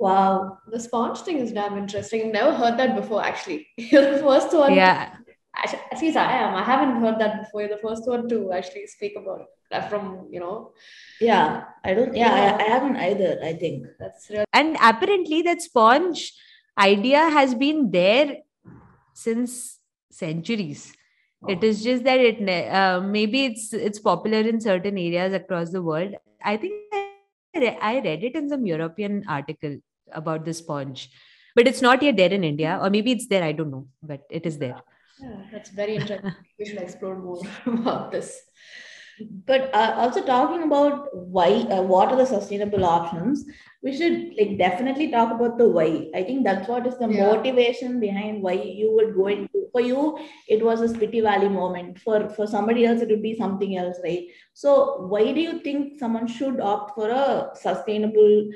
Wow. 0.00 0.58
The 0.70 0.78
sponge 0.78 1.18
thing 1.22 1.38
is 1.38 1.50
damn 1.50 1.76
interesting. 1.76 2.30
Never 2.30 2.54
heard 2.54 2.78
that 2.78 2.94
before, 2.94 3.20
actually. 3.24 3.66
You're 3.76 4.14
the 4.14 4.22
first 4.22 4.54
one. 4.54 4.72
yeah 4.74 5.16
at 5.64 6.00
least 6.00 6.16
I 6.16 6.32
am. 6.38 6.54
I 6.54 6.62
haven't 6.62 7.00
heard 7.02 7.18
that 7.18 7.40
before. 7.42 7.60
You're 7.62 7.70
the 7.76 7.82
first 7.88 8.06
one 8.06 8.28
to 8.28 8.52
actually 8.52 8.86
speak 8.86 9.14
about 9.16 9.42
that 9.70 9.90
from, 9.90 10.28
you 10.30 10.40
know, 10.40 10.72
Yeah, 11.20 11.64
I 11.84 11.94
don't. 11.94 12.14
Yeah, 12.14 12.32
I, 12.32 12.64
I 12.64 12.66
haven't 12.68 12.96
either. 12.96 13.38
I 13.42 13.52
think. 13.54 13.86
that's 13.98 14.30
real. 14.30 14.44
and 14.52 14.76
apparently 14.80 15.42
that 15.42 15.60
sponge 15.62 16.32
idea 16.78 17.28
has 17.38 17.54
been 17.54 17.90
there 17.90 18.36
since 19.14 19.78
centuries 20.10 20.82
it 21.48 21.62
is 21.68 21.82
just 21.82 22.04
that 22.04 22.20
it 22.20 22.38
uh, 22.80 23.00
maybe 23.00 23.44
it's 23.48 23.72
it's 23.72 23.98
popular 23.98 24.40
in 24.52 24.60
certain 24.60 24.96
areas 24.98 25.32
across 25.38 25.70
the 25.70 25.82
world 25.82 26.14
i 26.44 26.56
think 26.56 26.74
I 26.94 27.58
re- 27.64 27.78
I 27.80 27.94
read 28.06 28.24
it 28.28 28.34
in 28.40 28.48
some 28.48 28.64
european 28.66 29.24
article 29.28 29.76
about 30.12 30.44
the 30.44 30.54
sponge 30.54 31.10
but 31.56 31.66
it's 31.68 31.82
not 31.82 32.02
yet 32.02 32.16
there 32.16 32.32
in 32.38 32.44
india 32.52 32.78
or 32.82 32.90
maybe 32.90 33.12
it's 33.12 33.28
there 33.28 33.44
i 33.44 33.52
don't 33.52 33.70
know 33.70 33.86
but 34.02 34.22
it 34.30 34.46
is 34.46 34.58
there 34.58 34.76
Yeah, 34.76 34.80
that's 35.52 35.70
very 35.70 35.96
interesting. 35.96 36.32
we 36.58 36.64
should 36.64 36.78
explore 36.78 37.16
more 37.18 37.42
about 37.66 38.12
this. 38.12 38.40
But 39.46 39.74
uh, 39.74 39.94
also 39.96 40.24
talking 40.24 40.62
about 40.62 41.08
why, 41.12 41.66
uh, 41.70 41.82
what 41.82 42.12
are 42.12 42.16
the 42.16 42.24
sustainable 42.26 42.84
options? 42.84 43.44
We 43.82 43.96
should 43.96 44.34
like 44.38 44.58
definitely 44.58 45.10
talk 45.10 45.32
about 45.32 45.58
the 45.58 45.68
why. 45.68 46.08
I 46.14 46.22
think 46.22 46.44
that's 46.44 46.68
what 46.68 46.86
is 46.86 46.98
the 46.98 47.08
Yeah. 47.08 47.26
motivation 47.32 47.98
behind 47.98 48.42
why 48.42 48.52
you 48.52 48.92
would 48.94 49.14
go 49.16 49.26
into. 49.26 49.48
For 49.72 49.80
you, 49.80 50.18
it 50.48 50.64
was 50.64 50.80
a 50.80 50.88
Spiti 50.88 51.20
Valley 51.22 51.48
moment. 51.48 51.98
For 51.98 52.28
for 52.30 52.46
somebody 52.46 52.86
else, 52.86 53.00
it 53.02 53.08
would 53.10 53.22
be 53.22 53.34
something 53.36 53.76
else, 53.76 53.98
right? 54.04 54.24
So 54.54 55.06
why 55.08 55.32
do 55.32 55.40
you 55.40 55.58
think 55.60 55.98
someone 55.98 56.26
should 56.28 56.60
opt 56.60 56.94
for 56.94 57.10
a 57.10 57.50
sustainable 57.54 58.50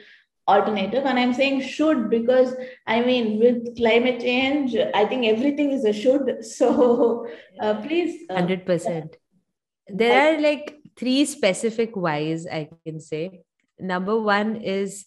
alternative? 0.48 1.04
And 1.04 1.18
I'm 1.18 1.34
saying 1.34 1.62
should 1.62 2.10
because 2.10 2.54
I 2.86 3.00
mean 3.00 3.38
with 3.38 3.76
climate 3.76 4.20
change, 4.20 4.76
I 4.94 5.04
think 5.06 5.26
everything 5.26 5.72
is 5.72 5.84
a 5.84 5.92
should. 5.92 6.44
So 6.44 7.26
uh, 7.60 7.74
please. 7.82 8.24
uh, 8.30 8.36
100% 8.36 9.14
there 9.88 10.34
are 10.34 10.40
like 10.40 10.78
three 10.98 11.24
specific 11.24 11.94
whys 11.94 12.46
i 12.46 12.68
can 12.86 13.00
say 13.00 13.42
number 13.78 14.18
one 14.18 14.56
is 14.56 15.06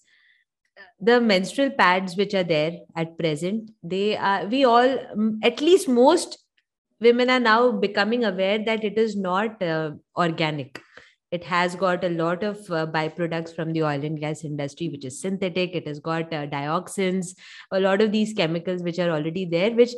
the 0.99 1.19
menstrual 1.21 1.69
pads 1.69 2.15
which 2.17 2.33
are 2.33 2.43
there 2.43 2.79
at 2.95 3.17
present 3.17 3.71
they 3.83 4.17
are 4.17 4.45
we 4.47 4.65
all 4.65 4.97
at 5.43 5.61
least 5.61 5.87
most 5.87 6.37
women 6.99 7.29
are 7.29 7.39
now 7.39 7.71
becoming 7.71 8.23
aware 8.23 8.59
that 8.63 8.83
it 8.83 8.97
is 8.97 9.15
not 9.15 9.61
uh, 9.61 9.91
organic 10.17 10.81
it 11.35 11.43
has 11.43 11.75
got 11.75 12.03
a 12.03 12.09
lot 12.09 12.43
of 12.43 12.57
uh, 12.71 12.85
byproducts 12.97 13.55
from 13.55 13.73
the 13.73 13.83
oil 13.83 14.03
and 14.09 14.19
gas 14.19 14.43
industry 14.43 14.89
which 14.89 15.05
is 15.05 15.19
synthetic. 15.19 15.75
It 15.75 15.87
has 15.87 15.99
got 15.99 16.33
uh, 16.33 16.45
dioxins 16.47 17.35
a 17.71 17.79
lot 17.79 18.01
of 18.01 18.11
these 18.11 18.33
chemicals 18.33 18.83
which 18.83 18.99
are 18.99 19.09
already 19.09 19.45
there 19.45 19.71
which 19.71 19.93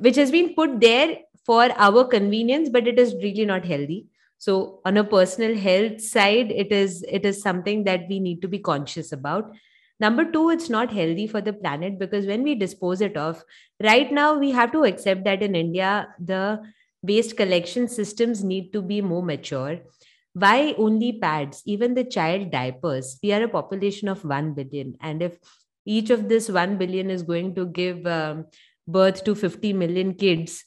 which 0.00 0.16
has 0.16 0.30
been 0.30 0.54
put 0.54 0.80
there 0.80 1.18
for 1.44 1.70
our 1.88 2.04
convenience 2.04 2.68
but 2.68 2.86
it 2.86 2.98
is 2.98 3.14
really 3.22 3.44
not 3.44 3.64
healthy. 3.64 4.06
So 4.38 4.80
on 4.84 4.96
a 4.96 5.04
personal 5.04 5.56
health 5.56 6.00
side 6.00 6.52
it 6.52 6.72
is 6.72 7.04
it 7.08 7.24
is 7.24 7.42
something 7.42 7.84
that 7.84 8.08
we 8.08 8.20
need 8.20 8.42
to 8.42 8.48
be 8.48 8.58
conscious 8.58 9.12
about. 9.12 9.50
Number 10.00 10.24
2 10.30 10.50
it's 10.50 10.70
not 10.70 10.92
healthy 10.92 11.26
for 11.26 11.40
the 11.40 11.52
planet 11.52 11.98
because 11.98 12.26
when 12.26 12.44
we 12.44 12.54
dispose 12.54 13.00
it 13.00 13.16
off 13.16 13.42
right 13.82 14.12
now 14.12 14.34
we 14.38 14.52
have 14.52 14.70
to 14.72 14.84
accept 14.84 15.24
that 15.24 15.42
in 15.42 15.56
india 15.60 16.08
the 16.32 16.42
waste 17.02 17.36
collection 17.36 17.88
systems 17.88 18.44
need 18.44 18.72
to 18.72 18.82
be 18.82 19.00
more 19.00 19.22
mature 19.22 19.78
why 20.38 20.74
only 20.78 21.18
pads? 21.18 21.62
Even 21.66 21.94
the 21.94 22.04
child 22.04 22.50
diapers. 22.50 23.18
We 23.22 23.32
are 23.32 23.42
a 23.42 23.48
population 23.48 24.08
of 24.08 24.24
1 24.24 24.54
billion. 24.54 24.96
And 25.00 25.22
if 25.22 25.38
each 25.84 26.10
of 26.10 26.28
this 26.28 26.48
1 26.48 26.78
billion 26.78 27.10
is 27.10 27.22
going 27.22 27.54
to 27.54 27.66
give 27.66 28.06
um, 28.06 28.46
birth 28.86 29.24
to 29.24 29.34
50 29.34 29.72
million 29.72 30.14
kids 30.14 30.64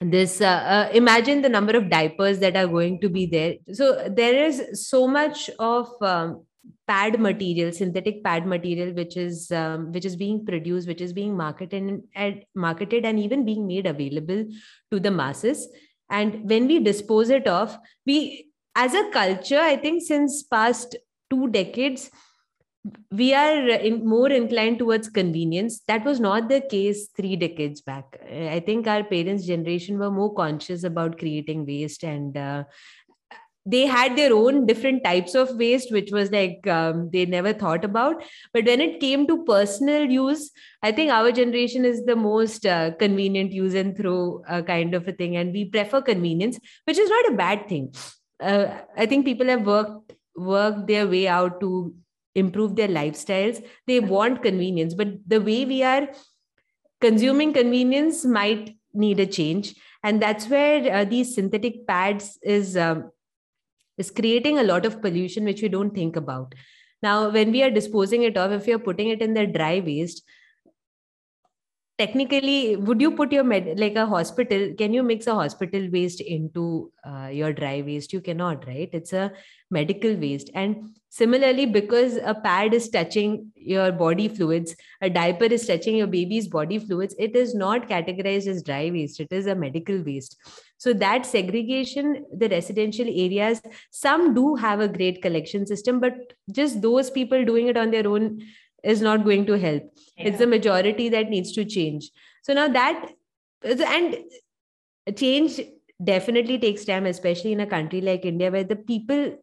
this 0.00 0.40
uh, 0.40 0.46
uh, 0.46 0.90
imagine 0.94 1.42
the 1.42 1.48
number 1.48 1.76
of 1.76 1.90
diapers 1.90 2.38
that 2.38 2.56
are 2.56 2.68
going 2.68 3.00
to 3.00 3.08
be 3.08 3.26
there. 3.26 3.54
So 3.72 4.08
there 4.08 4.44
is 4.44 4.88
so 4.88 5.08
much 5.08 5.50
of 5.58 5.90
um, 6.00 6.44
pad 6.86 7.18
material 7.18 7.72
synthetic 7.72 8.22
pad 8.22 8.46
material 8.46 8.94
which 8.94 9.16
is 9.16 9.50
um, 9.50 9.90
which 9.92 10.04
is 10.04 10.14
being 10.14 10.46
produced 10.46 10.86
which 10.86 11.00
is 11.00 11.12
being 11.12 11.36
marketed 11.36 12.02
and 12.14 12.44
marketed 12.54 13.04
and 13.04 13.18
even 13.18 13.44
being 13.44 13.66
made 13.66 13.86
available 13.86 14.44
to 14.92 15.00
the 15.00 15.10
masses. 15.10 15.66
And 16.10 16.48
when 16.48 16.68
we 16.68 16.78
dispose 16.78 17.30
it 17.30 17.48
off 17.48 17.76
we 18.06 18.47
as 18.84 18.94
a 18.94 19.08
culture 19.10 19.60
i 19.60 19.76
think 19.76 20.02
since 20.02 20.42
past 20.42 20.96
two 21.30 21.48
decades 21.48 22.10
we 23.10 23.34
are 23.34 23.68
in, 23.68 24.06
more 24.06 24.30
inclined 24.30 24.78
towards 24.78 25.08
convenience. 25.08 25.80
That 25.88 26.04
was 26.04 26.20
not 26.20 26.48
the 26.48 26.60
case 26.60 27.08
3 27.16 27.36
decades 27.36 27.80
back. 27.80 28.04
I 28.30 28.60
think 28.60 28.86
our 28.86 29.04
parents 29.04 29.46
generation 29.46 29.98
were 29.98 30.10
more 30.10 30.34
conscious 30.34 30.84
about 30.84 31.18
creating 31.18 31.66
waste 31.66 32.04
and 32.04 32.36
uh, 32.36 32.64
they 33.66 33.84
had 33.86 34.16
their 34.16 34.32
own 34.32 34.64
different 34.64 35.04
types 35.04 35.34
of 35.34 35.54
waste 35.56 35.92
which 35.92 36.10
was 36.10 36.30
like 36.30 36.66
um, 36.66 37.10
they 37.12 37.26
never 37.26 37.52
thought 37.52 37.84
about. 37.84 38.22
But 38.54 38.64
when 38.64 38.80
it 38.80 39.00
came 39.00 39.26
to 39.26 39.44
personal 39.44 40.08
use 40.08 40.50
i 40.82 40.92
think 40.92 41.10
our 41.10 41.32
generation 41.32 41.84
is 41.84 42.04
the 42.04 42.16
most 42.16 42.64
uh, 42.64 42.92
convenient 42.98 43.52
use 43.52 43.74
and 43.74 43.96
throw 43.96 44.42
uh, 44.48 44.62
kind 44.62 44.94
of 44.94 45.08
a 45.08 45.12
thing. 45.12 45.36
And 45.36 45.52
we 45.52 45.64
prefer 45.66 46.00
convenience 46.00 46.58
which 46.84 46.98
is 46.98 47.10
not 47.10 47.32
a 47.32 47.36
bad 47.36 47.68
thing 47.68 47.92
uh, 48.40 48.66
i 48.96 49.06
think 49.06 49.24
people 49.24 49.46
have 49.46 49.66
worked 49.66 50.12
worked 50.36 50.86
their 50.86 51.06
way 51.06 51.26
out 51.26 51.60
to 51.60 51.94
improve 52.34 52.76
their 52.76 52.88
lifestyles. 52.88 53.62
They 53.86 54.00
want 54.00 54.42
convenience 54.42 54.94
but 54.94 55.08
the 55.26 55.40
way 55.40 55.64
we 55.64 55.82
are 55.82 56.08
consuming 57.00 57.52
convenience 57.52 58.24
might 58.24 58.76
need 58.94 59.20
a 59.20 59.26
change. 59.26 59.74
And 60.02 60.22
that's 60.22 60.48
where 60.48 60.94
uh, 60.94 61.04
these 61.04 61.34
synthetic 61.34 61.86
pads 61.86 62.38
is 62.42 62.76
um, 62.76 63.10
is 63.96 64.10
creating 64.10 64.58
a 64.58 64.62
lot 64.62 64.86
of 64.86 65.02
pollution 65.02 65.44
which 65.44 65.60
we 65.60 65.68
don't 65.68 65.94
think 65.94 66.14
about. 66.16 66.54
Now 67.02 67.30
when 67.30 67.50
we 67.50 67.62
are 67.62 67.70
disposing 67.70 68.22
it 68.22 68.36
off 68.36 68.52
if 68.52 68.68
are 68.68 68.78
putting 68.78 69.08
it 69.08 69.20
in 69.20 69.34
the 69.34 69.46
dry 69.46 69.80
waste 69.80 70.22
technically 71.98 72.76
would 72.76 73.00
you 73.00 73.10
put 73.10 73.32
your 73.32 73.42
med 73.42 73.78
like 73.78 73.96
a 73.96 74.06
hospital 74.06 74.72
can 74.78 74.94
you 74.94 75.02
mix 75.02 75.26
a 75.26 75.34
hospital 75.34 75.88
waste 75.90 76.20
into 76.20 76.92
uh, 77.04 77.26
your 77.26 77.52
dry 77.52 77.82
waste? 77.84 78.12
You 78.12 78.20
cannot 78.20 78.66
right? 78.66 78.88
It's 78.92 79.12
a 79.12 79.32
medical 79.70 80.14
waste. 80.14 80.50
And 80.54 80.94
similarly 81.10 81.66
because 81.66 82.16
a 82.16 82.34
pad 82.34 82.74
is 82.74 82.88
touching 82.90 83.50
your 83.56 83.90
body 83.90 84.28
fluids 84.28 84.76
a 85.00 85.10
diaper 85.10 85.46
is 85.46 85.66
touching 85.66 85.96
your 85.96 86.06
baby's 86.06 86.46
body 86.46 86.78
fluids 86.78 87.14
it 87.18 87.34
is 87.34 87.54
not 87.54 87.88
categorized 87.88 88.46
as 88.46 88.62
dry 88.62 88.90
waste. 88.90 89.18
It 89.18 89.32
is 89.32 89.46
a 89.46 89.54
medical 89.54 90.00
waste. 90.02 90.36
So 90.76 90.92
that 90.92 91.26
segregation 91.26 92.24
the 92.32 92.48
residential 92.48 93.06
areas 93.08 93.60
some 93.90 94.34
do 94.34 94.54
have 94.54 94.78
a 94.80 94.88
great 94.88 95.20
collection 95.20 95.66
system 95.66 95.98
but 95.98 96.14
just 96.52 96.80
those 96.80 97.10
people 97.10 97.44
doing 97.44 97.66
it 97.66 97.76
on 97.76 97.90
their 97.90 98.06
own 98.06 98.40
is 98.82 99.00
not 99.00 99.24
going 99.24 99.46
to 99.46 99.58
help. 99.58 99.82
Yeah. 100.16 100.28
it's 100.28 100.38
the 100.38 100.46
majority 100.46 101.08
that 101.08 101.28
needs 101.28 101.52
to 101.52 101.64
change. 101.64 102.10
So 102.42 102.52
now 102.52 102.68
that 102.68 103.10
and 103.64 104.16
change 105.16 105.60
definitely 106.04 106.58
takes 106.58 106.84
time 106.84 107.06
especially 107.06 107.50
in 107.50 107.58
a 107.58 107.66
country 107.66 108.00
like 108.00 108.24
india 108.24 108.52
where 108.52 108.62
the 108.62 108.76
people 108.76 109.36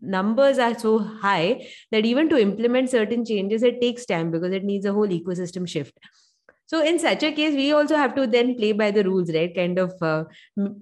numbers 0.00 0.58
are 0.58 0.78
so 0.78 0.98
high 0.98 1.66
that 1.90 2.04
even 2.04 2.28
to 2.28 2.38
implement 2.38 2.90
certain 2.90 3.24
changes 3.24 3.62
it 3.62 3.80
takes 3.80 4.06
time 4.06 4.30
because 4.30 4.52
it 4.52 4.64
needs 4.64 4.86
a 4.86 4.92
whole 4.92 5.08
ecosystem 5.08 5.68
shift. 5.68 5.98
So 6.68 6.84
in 6.84 6.98
such 6.98 7.22
a 7.22 7.32
case 7.32 7.54
we 7.54 7.72
also 7.72 7.96
have 7.96 8.14
to 8.16 8.26
then 8.26 8.56
play 8.56 8.72
by 8.72 8.90
the 8.90 9.04
rules 9.04 9.32
right? 9.32 9.54
Kind 9.54 9.78
of 9.78 9.94
uh, 10.02 10.24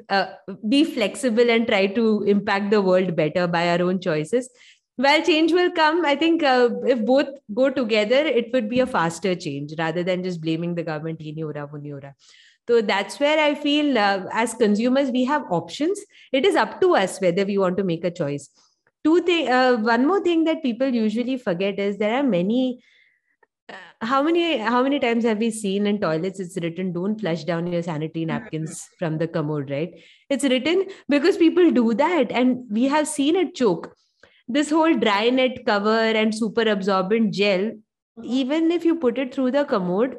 uh, 0.09 0.27
be 0.69 0.85
flexible 0.85 1.51
and 1.51 1.67
try 1.67 1.87
to 1.87 2.23
impact 2.23 2.71
the 2.71 2.81
world 2.81 3.15
better 3.17 3.47
by 3.47 3.69
our 3.71 3.83
own 3.83 4.01
choices 4.01 4.49
well 4.97 5.23
change 5.23 5.53
will 5.53 5.71
come. 5.71 6.05
I 6.05 6.15
think 6.17 6.43
uh, 6.43 6.71
if 6.87 7.05
both 7.05 7.29
go 7.53 7.71
together 7.71 8.17
it 8.17 8.53
would 8.53 8.69
be 8.69 8.81
a 8.81 8.87
faster 8.87 9.35
change 9.35 9.75
rather 9.79 10.03
than 10.03 10.23
just 10.23 10.41
blaming 10.41 10.75
the 10.75 10.83
government 10.83 11.21
so 12.67 12.81
that's 12.81 13.21
where 13.21 13.39
i 13.39 13.55
feel 13.55 13.99
uh, 13.99 14.25
as 14.33 14.55
consumers 14.55 15.11
we 15.11 15.25
have 15.25 15.43
options. 15.51 16.01
It 16.33 16.45
is 16.45 16.57
up 16.57 16.81
to 16.81 16.97
us 16.97 17.21
whether 17.21 17.45
we 17.45 17.59
want 17.59 17.77
to 17.77 17.85
make 17.85 18.05
a 18.05 18.11
choice. 18.11 18.49
Two 19.05 19.21
thing 19.21 19.49
uh, 19.49 19.77
one 19.77 20.07
more 20.07 20.21
thing 20.21 20.45
that 20.45 20.63
people 20.63 20.89
usually 20.89 21.37
forget 21.37 21.79
is 21.79 21.99
there 21.99 22.15
are 22.15 22.23
many 22.23 22.83
uh, 23.69 23.75
how 24.01 24.23
many 24.23 24.59
how 24.59 24.83
many 24.83 24.99
times 24.99 25.25
have 25.25 25.39
we 25.39 25.51
seen 25.51 25.87
in 25.87 26.01
toilets 26.01 26.41
it's 26.41 26.57
written 26.57 26.93
don't 26.93 27.21
flush 27.21 27.45
down 27.45 27.67
your 27.67 27.83
sanitary 27.83 28.25
napkins 28.25 28.89
from 28.99 29.19
the 29.19 29.29
commode 29.29 29.71
right? 29.71 29.93
It's 30.31 30.45
written 30.45 30.87
because 31.09 31.37
people 31.37 31.71
do 31.71 31.93
that 31.95 32.33
and 32.33 32.65
we 32.71 32.85
have 32.85 33.07
seen 33.07 33.37
it 33.37 33.55
choke 33.55 33.95
this 34.49 34.71
whole 34.71 34.95
dry 34.95 35.31
net 35.31 35.65
cover 35.65 35.89
and 35.91 36.35
super 36.35 36.63
absorbent 36.63 37.33
gel, 37.33 37.73
even 38.23 38.71
if 38.71 38.85
you 38.85 38.97
put 38.97 39.19
it 39.19 39.35
through 39.35 39.51
the 39.51 39.65
commode, 39.65 40.17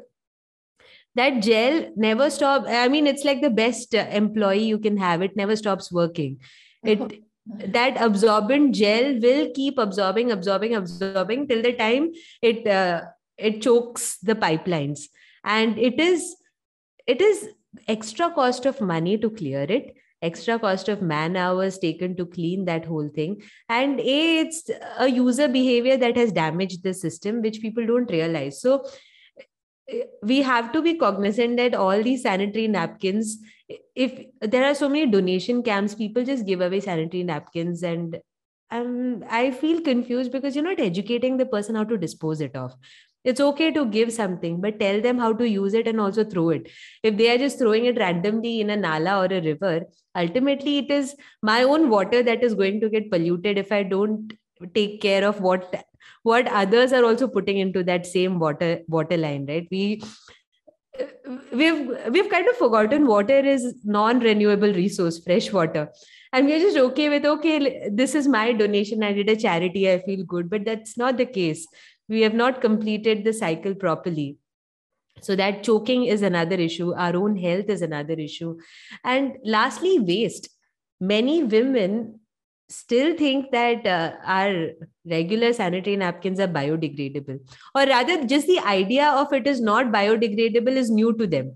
that 1.16 1.42
gel 1.42 1.92
never 1.96 2.30
stop. 2.30 2.66
I 2.68 2.88
mean, 2.88 3.08
it's 3.08 3.24
like 3.24 3.42
the 3.42 3.50
best 3.50 3.94
employee 3.94 4.66
you 4.66 4.80
can 4.80 4.98
have. 4.98 5.22
It 5.22 5.36
never 5.36 5.56
stops 5.56 5.92
working. 5.92 6.40
It 6.84 7.24
that 7.46 7.98
absorbent 8.02 8.74
gel 8.74 9.20
will 9.20 9.52
keep 9.54 9.78
absorbing, 9.78 10.32
absorbing, 10.32 10.76
absorbing 10.76 11.48
till 11.48 11.62
the 11.62 11.74
time 11.74 12.12
it 12.42 12.68
uh, 12.68 13.02
it 13.38 13.62
chokes 13.62 14.18
the 14.18 14.36
pipelines, 14.36 15.04
and 15.44 15.78
it 15.78 16.00
is 16.00 16.36
it 17.08 17.22
is 17.22 17.48
extra 17.88 18.32
cost 18.32 18.66
of 18.66 18.82
money 18.82 19.18
to 19.18 19.30
clear 19.30 19.64
it 19.64 19.95
extra 20.22 20.58
cost 20.60 20.90
of 20.90 21.02
man 21.02 21.36
hours 21.36 21.78
taken 21.78 22.16
to 22.16 22.26
clean 22.26 22.66
that 22.66 22.86
whole 22.86 23.10
thing. 23.10 23.42
And 23.70 24.00
a 24.00 24.40
it's 24.40 24.70
a 24.98 25.08
user 25.08 25.48
behavior 25.48 25.98
that 25.98 26.18
has 26.18 26.32
damaged 26.32 26.84
the 26.84 26.94
system 26.94 27.42
which 27.42 27.62
people 27.62 27.86
don't 27.86 28.10
realize. 28.10 28.62
So 28.62 28.86
eh, 29.90 30.04
we 30.22 30.42
have 30.42 30.72
to 30.74 30.82
be 30.82 30.96
cognizant 30.96 31.58
that 31.58 31.76
all 31.76 32.02
these 32.02 32.24
sanitary 32.24 32.68
napkins 32.68 33.38
if 33.96 34.20
there 34.42 34.64
are 34.64 34.76
so 34.76 34.88
many 34.88 35.08
donation 35.08 35.64
camps 35.64 35.96
people 35.96 36.24
just 36.24 36.46
give 36.46 36.62
away 36.62 36.80
sanitary 36.80 37.24
napkins. 37.24 37.84
And 37.84 38.20
um, 38.72 39.24
i 39.30 39.52
feel 39.52 39.82
confused 39.82 40.32
because 40.32 40.56
you're 40.56 40.64
not 40.64 40.80
educating 40.80 41.38
the 41.38 41.46
person 41.46 41.76
how 41.76 41.84
to 41.84 41.98
dispose 41.98 42.42
it 42.42 42.56
of 42.56 42.74
it's 43.26 43.42
okay 43.42 43.72
to 43.72 43.86
give 43.86 44.14
something 44.14 44.62
but 44.62 44.80
tell 44.80 45.02
them 45.02 45.18
how 45.18 45.34
to 45.34 45.50
use 45.50 45.74
it 45.74 45.88
and 45.88 46.00
also 46.00 46.24
throw 46.24 46.50
it. 46.50 46.70
If 47.04 47.18
they 47.18 47.30
are 47.34 47.38
just 47.38 47.60
throwing 47.60 47.86
it 47.86 47.98
randomly 47.98 48.62
in 48.62 48.70
a 48.70 48.78
nala 48.78 49.20
or 49.20 49.26
a 49.26 49.42
river 49.42 49.82
ultimately 50.16 50.78
it 50.78 50.92
is 50.92 51.16
my 51.42 51.64
own 51.64 51.90
water 51.90 52.24
that 52.24 52.44
is 52.44 52.54
going 52.54 52.80
to 52.82 52.90
get 52.90 53.12
polluted 53.12 53.58
if 53.58 53.72
i 53.72 53.84
don't 53.84 54.34
take 54.74 55.02
care 55.02 55.26
of 55.28 55.42
what 55.42 55.84
what 56.24 56.48
others 56.48 56.94
are 56.94 57.04
also 57.06 57.28
putting 57.28 57.58
into 57.60 57.84
that 57.84 58.06
same 58.06 58.40
water 58.40 58.80
water 58.88 59.18
line 59.18 59.46
right? 59.48 59.68
We 59.70 60.02
we've 61.52 61.90
we've 62.12 62.30
kind 62.30 62.48
of 62.48 62.56
forgotten 62.58 63.08
water 63.08 63.40
is 63.40 63.66
non-renewable 63.84 64.74
resource 64.74 65.20
fresh 65.24 65.52
water. 65.52 65.90
And 66.34 66.48
we're 66.48 66.60
just 66.60 66.78
okay 66.78 67.10
with 67.10 67.26
okay 67.26 67.90
this 67.90 68.16
is 68.16 68.28
my 68.28 68.54
donation. 68.54 69.04
I 69.04 69.14
did 69.14 69.30
a 69.30 69.36
charity. 69.36 69.92
I 69.92 70.00
feel 70.00 70.24
good. 70.26 70.50
But 70.50 70.66
that's 70.66 70.98
not 70.98 71.18
the 71.18 71.26
case 71.26 71.68
we 72.08 72.22
have 72.22 72.34
not 72.34 72.62
completed 72.62 73.24
the 73.24 73.34
cycle 73.34 73.76
properly. 73.76 74.38
So 75.22 75.36
that 75.36 75.64
choking 75.64 76.06
is 76.06 76.22
another 76.22 76.56
issue. 76.56 76.94
Our 76.94 77.16
own 77.16 77.38
health 77.38 77.70
is 77.70 77.82
another 77.82 78.14
issue. 78.14 78.58
And 79.04 79.38
lastly 79.44 80.00
waste. 80.00 80.50
Many 81.00 81.44
women 81.44 82.20
still 82.70 83.16
think 83.16 83.52
that 83.52 83.86
uh, 83.86 84.14
our 84.26 84.70
regular 85.06 85.54
sanitary 85.54 85.96
napkins 85.96 86.40
are 86.40 86.48
biodegradable. 86.48 87.40
Or 87.74 87.86
rather 87.86 88.26
just 88.26 88.48
the 88.48 88.60
idea 88.60 89.08
of 89.08 89.32
it 89.34 89.48
is 89.48 89.62
not 89.62 89.88
biodegradable 89.88 90.76
is 90.76 90.90
new 90.90 91.18
to 91.18 91.28
them. 91.28 91.56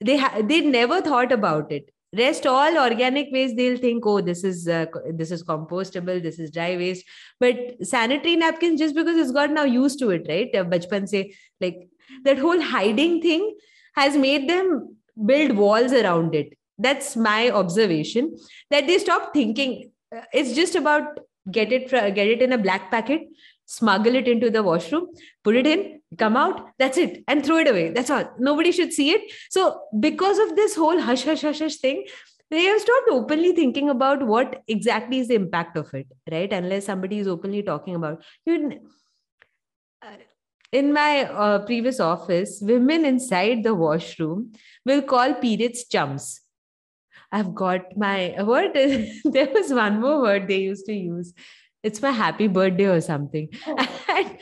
They 0.00 0.16
ha- 0.16 0.40
they 0.42 0.60
never 0.62 1.00
thought 1.00 1.32
about 1.32 1.70
it 1.72 1.90
rest 2.16 2.46
all 2.46 2.76
organic 2.76 3.28
waste 3.30 3.56
they'll 3.56 3.76
think 3.78 4.04
oh 4.04 4.20
this 4.20 4.42
is 4.42 4.66
uh, 4.66 4.86
this 5.14 5.30
is 5.30 5.44
compostable 5.44 6.22
this 6.22 6.38
is 6.38 6.50
dry 6.50 6.76
waste. 6.76 7.04
But 7.38 7.86
sanitary 7.86 8.36
napkins 8.36 8.80
just 8.80 8.94
because 8.94 9.16
it's 9.16 9.32
got 9.32 9.50
now 9.50 9.64
used 9.64 9.98
to 10.00 10.10
it 10.10 10.26
right? 10.28 10.54
Uh, 10.54 10.64
bachpan 10.64 11.08
say 11.08 11.34
like 11.60 11.88
that 12.24 12.38
whole 12.38 12.60
hiding 12.60 13.20
thing 13.20 13.56
has 13.94 14.16
made 14.16 14.48
them 14.48 14.96
build 15.24 15.52
walls 15.56 15.92
around 15.92 16.34
it. 16.34 16.56
That's 16.78 17.16
my 17.16 17.50
observation 17.50 18.36
that 18.70 18.86
they 18.86 18.98
stop 18.98 19.32
thinking. 19.32 19.92
Uh, 20.14 20.22
it's 20.32 20.54
just 20.54 20.74
about 20.74 21.20
get 21.50 21.72
it 21.72 21.90
get 21.90 22.26
it 22.28 22.42
in 22.42 22.52
a 22.52 22.58
black 22.58 22.90
packet 22.90 23.22
smuggle 23.70 24.16
it 24.16 24.26
into 24.26 24.50
the 24.50 24.62
washroom, 24.64 25.06
put 25.44 25.54
it 25.54 25.64
in, 25.64 26.00
come 26.18 26.36
out, 26.36 26.70
that's 26.78 26.98
it, 26.98 27.22
and 27.28 27.46
throw 27.46 27.58
it 27.58 27.68
away. 27.68 27.90
That's 27.90 28.10
all. 28.10 28.24
Nobody 28.38 28.72
should 28.72 28.92
see 28.92 29.10
it. 29.10 29.32
So, 29.48 29.82
because 30.00 30.40
of 30.40 30.56
this 30.56 30.74
whole 30.74 31.00
hush, 31.00 31.22
hush, 31.22 31.42
hush, 31.42 31.60
hush 31.60 31.76
thing, 31.76 32.04
they 32.50 32.64
have 32.64 32.80
stopped 32.80 33.08
openly 33.12 33.52
thinking 33.52 33.88
about 33.88 34.26
what 34.26 34.64
exactly 34.66 35.20
is 35.20 35.28
the 35.28 35.36
impact 35.36 35.76
of 35.76 35.94
it, 35.94 36.08
right? 36.32 36.52
Unless 36.52 36.86
somebody 36.86 37.20
is 37.20 37.28
openly 37.28 37.62
talking 37.62 37.94
about 37.94 38.24
you. 38.44 38.80
Uh, 40.02 40.16
in 40.72 40.92
my 40.92 41.26
uh, 41.26 41.60
previous 41.60 42.00
office, 42.00 42.58
women 42.60 43.04
inside 43.04 43.62
the 43.62 43.74
washroom 43.74 44.52
will 44.84 45.02
call 45.02 45.34
periods 45.34 45.84
chums. 45.84 46.40
I've 47.30 47.54
got 47.54 47.96
my 47.96 48.34
word. 48.42 48.72
there 49.24 49.48
was 49.54 49.72
one 49.72 50.00
more 50.00 50.20
word 50.22 50.48
they 50.48 50.58
used 50.58 50.86
to 50.86 50.92
use 50.92 51.32
it's 51.82 52.02
my 52.02 52.10
happy 52.10 52.48
birthday 52.48 52.86
or 52.86 53.00
something. 53.00 53.48
Oh. 53.66 53.76
and, 54.08 54.38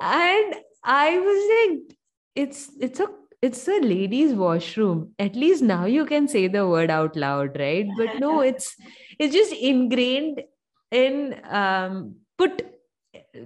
and 0.00 0.54
i 0.82 1.18
was 1.18 1.40
like 1.54 1.96
it's 2.34 2.70
it's 2.80 3.00
a 3.00 3.06
it's 3.42 3.66
a 3.68 3.80
ladies 3.80 4.34
washroom. 4.34 5.14
At 5.18 5.34
least 5.34 5.62
now 5.62 5.86
you 5.86 6.04
can 6.04 6.28
say 6.28 6.46
the 6.46 6.68
word 6.68 6.90
out 6.90 7.16
loud 7.16 7.58
right? 7.58 7.88
But 7.96 8.18
no 8.18 8.40
it's 8.50 8.76
it's 9.18 9.34
just 9.34 9.52
ingrained 9.52 10.42
in 10.90 11.40
um, 11.48 12.16
put 12.36 12.62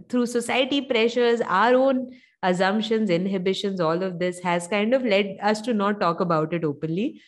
through 0.08 0.26
society 0.26 0.80
pressures 0.80 1.40
our 1.42 1.74
own 1.74 2.10
assumptions 2.42 3.10
inhibitions 3.10 3.80
all 3.80 4.02
of 4.02 4.18
this 4.18 4.38
has 4.40 4.66
kind 4.68 4.94
of 4.94 5.04
led 5.04 5.36
us 5.42 5.60
to 5.62 5.72
not 5.72 6.00
talk 6.00 6.20
about 6.20 6.52
it 6.52 6.64
openly 6.64 7.20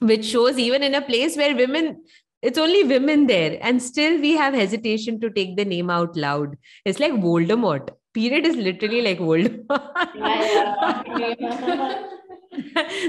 which 0.00 0.24
shows 0.24 0.58
even 0.58 0.82
in 0.82 0.94
a 0.94 1.02
place 1.02 1.36
where 1.36 1.56
women 1.56 2.00
it's 2.42 2.58
only 2.58 2.84
women 2.84 3.26
there. 3.26 3.58
And 3.60 3.82
still 3.82 4.20
we 4.20 4.32
have 4.36 4.54
hesitation 4.54 5.20
to 5.20 5.30
take 5.30 5.56
the 5.56 5.64
name 5.64 5.90
out 5.90 6.16
loud. 6.16 6.56
It's 6.84 7.00
like 7.00 7.12
voldemort. 7.12 7.88
Period 8.14 8.46
is 8.46 8.56
literally 8.56 9.02
like 9.02 9.18
voldemort. 9.18 9.64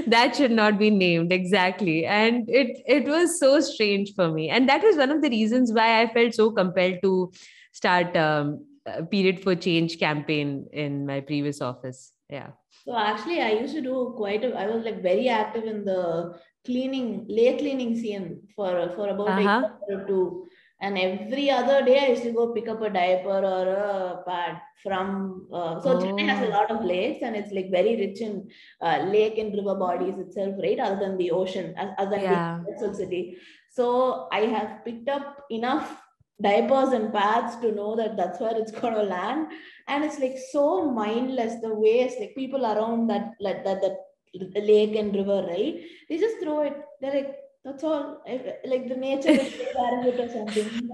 That 0.06 0.36
should 0.36 0.52
not 0.52 0.78
be 0.78 0.90
named. 0.90 1.32
Exactly. 1.32 2.04
And 2.04 2.48
it 2.48 2.82
it 2.86 3.04
was 3.04 3.38
so 3.38 3.60
strange 3.60 4.14
for 4.14 4.30
me. 4.30 4.48
And 4.48 4.68
that 4.68 4.82
was 4.82 4.96
one 4.96 5.10
of 5.10 5.22
the 5.22 5.30
reasons 5.30 5.72
why 5.72 6.02
i 6.02 6.12
felt 6.12 6.34
so 6.34 6.50
compelled 6.50 6.98
to 7.02 7.32
start 7.72 8.16
um, 8.16 8.64
a 8.86 9.04
period 9.04 9.42
for 9.42 9.54
change 9.54 9.98
campaign 9.98 10.66
in 10.72 11.06
my 11.06 11.20
previous 11.20 11.60
office. 11.60 12.12
Yeah. 12.28 12.50
So 12.84 12.96
actually 12.96 13.40
i 13.40 13.50
used 13.52 13.74
to 13.74 13.80
do 13.80 14.14
quite 14.16 14.44
a 14.44 14.54
i 14.54 14.66
was 14.66 14.84
like 14.84 15.02
very 15.02 15.28
active 15.28 15.64
in 15.64 15.84
the 15.84 16.38
cleaning 16.64 17.26
lay 17.28 17.56
cleaning 17.58 17.96
scene 18.00 18.42
for 18.54 18.92
for 18.96 19.08
about 19.08 19.28
uh-huh. 19.28 19.40
a 19.40 19.90
year 19.90 20.00
or 20.02 20.06
two 20.06 20.48
and 20.82 20.96
every 20.98 21.50
other 21.50 21.84
day 21.84 21.98
I 22.00 22.08
used 22.08 22.22
to 22.22 22.32
go 22.32 22.52
pick 22.54 22.68
up 22.68 22.80
a 22.80 22.90
diaper 22.90 23.28
or 23.28 23.68
a 23.68 24.22
pad 24.26 24.60
from. 24.82 25.46
Uh, 25.52 25.80
so 25.80 25.98
Chennai 25.98 26.26
has 26.28 26.42
a 26.42 26.46
Oh. 26.48 26.56
lot 26.58 26.70
of 26.70 26.84
lakes, 26.84 27.22
and 27.22 27.36
it's 27.36 27.52
like 27.52 27.70
very 27.70 27.96
rich 27.96 28.20
in 28.22 28.48
uh, 28.80 28.98
lake 29.14 29.36
and 29.38 29.54
river 29.54 29.74
bodies 29.74 30.18
itself, 30.18 30.54
right? 30.62 30.80
Other 30.80 30.98
than 31.00 31.18
the 31.18 31.30
ocean, 31.30 31.74
as- 31.76 31.94
other 31.98 32.16
than 32.16 32.22
Yeah. 32.22 32.60
the 32.80 32.94
city. 32.94 33.36
So 33.70 34.28
I 34.32 34.40
have 34.54 34.84
picked 34.84 35.08
up 35.08 35.44
enough 35.50 36.02
diapers 36.40 36.92
and 36.94 37.12
pads 37.12 37.56
to 37.56 37.72
know 37.72 37.94
that 37.96 38.16
that's 38.16 38.40
where 38.40 38.56
it's 38.56 38.72
going 38.80 38.94
to 38.94 39.02
land, 39.02 39.48
and 39.86 40.02
it's 40.02 40.18
like 40.18 40.38
so 40.50 40.90
mindless 40.90 41.60
the 41.60 41.74
ways 41.74 42.14
like 42.18 42.34
people 42.34 42.64
around 42.64 43.08
that 43.08 43.34
like 43.38 43.64
that 43.64 43.82
that 43.82 43.98
lake 44.34 44.96
and 44.96 45.14
river, 45.14 45.46
right? 45.48 45.80
They 46.08 46.18
just 46.18 46.38
throw 46.42 46.62
it. 46.62 46.76
They're 47.00 47.14
like, 47.14 47.36
that's 47.64 47.84
all. 47.84 48.22
Like 48.64 48.88
the 48.88 48.96
nature 48.96 49.30
is 49.30 49.52
of 49.76 50.06
it 50.06 50.20
or 50.20 50.28
something. 50.28 50.90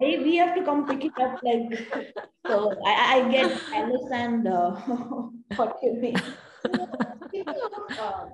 Hey, 0.00 0.22
we 0.22 0.36
have 0.36 0.54
to 0.56 0.64
come 0.64 0.86
pick 0.86 1.04
it 1.04 1.18
up. 1.20 1.40
Like, 1.42 1.88
so 2.46 2.74
I, 2.86 3.16
I 3.16 3.30
get, 3.30 3.60
I 3.72 3.82
understand 3.82 4.48
uh, 4.48 4.70
what 5.56 5.78
you 5.82 5.94
mean. 5.94 6.16
Uh, 8.00 8.26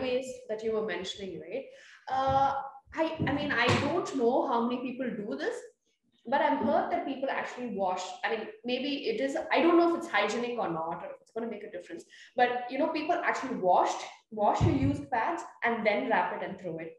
waste 0.00 0.34
that 0.48 0.64
you 0.64 0.72
were 0.72 0.86
mentioning, 0.86 1.40
right? 1.40 1.64
Uh, 2.10 2.54
I, 2.94 3.16
I 3.26 3.32
mean, 3.32 3.52
I 3.52 3.66
don't 3.80 4.16
know 4.16 4.48
how 4.48 4.66
many 4.66 4.80
people 4.80 5.08
do 5.08 5.36
this, 5.36 5.54
but 6.26 6.40
I've 6.40 6.58
heard 6.58 6.90
that 6.92 7.06
people 7.06 7.28
actually 7.30 7.74
wash. 7.76 8.02
I 8.24 8.30
mean, 8.30 8.46
maybe 8.64 9.08
it 9.08 9.20
is, 9.20 9.36
I 9.50 9.60
don't 9.60 9.76
know 9.76 9.92
if 9.92 9.98
it's 9.98 10.08
hygienic 10.08 10.58
or 10.58 10.68
not, 10.68 11.02
or 11.02 11.10
if 11.14 11.20
it's 11.20 11.32
going 11.32 11.48
to 11.48 11.50
make 11.50 11.64
a 11.64 11.70
difference. 11.70 12.04
But, 12.36 12.64
you 12.70 12.78
know, 12.78 12.88
people 12.88 13.14
actually 13.14 13.56
washed, 13.56 14.00
wash 14.30 14.60
your 14.62 14.74
used 14.74 15.10
pads 15.10 15.42
and 15.64 15.84
then 15.86 16.08
wrap 16.08 16.40
it 16.40 16.48
and 16.48 16.60
throw 16.60 16.78
it. 16.78 16.92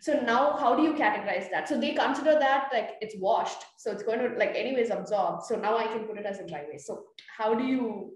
So 0.00 0.20
now, 0.20 0.56
how 0.56 0.74
do 0.74 0.82
you 0.82 0.94
categorize 0.94 1.50
that? 1.50 1.68
So 1.68 1.78
they 1.78 1.92
consider 1.92 2.38
that 2.38 2.70
like 2.72 2.92
it's 3.00 3.14
washed, 3.18 3.62
so 3.78 3.92
it's 3.92 4.02
going 4.02 4.18
to 4.18 4.36
like 4.36 4.54
anyways 4.56 4.90
absorb. 4.90 5.42
So 5.42 5.56
now 5.56 5.76
I 5.76 5.86
can 5.86 6.04
put 6.04 6.18
it 6.18 6.26
as 6.26 6.40
a 6.40 6.46
dry 6.46 6.64
waste. 6.68 6.86
So 6.86 7.04
how 7.36 7.54
do 7.54 7.64
you 7.64 8.14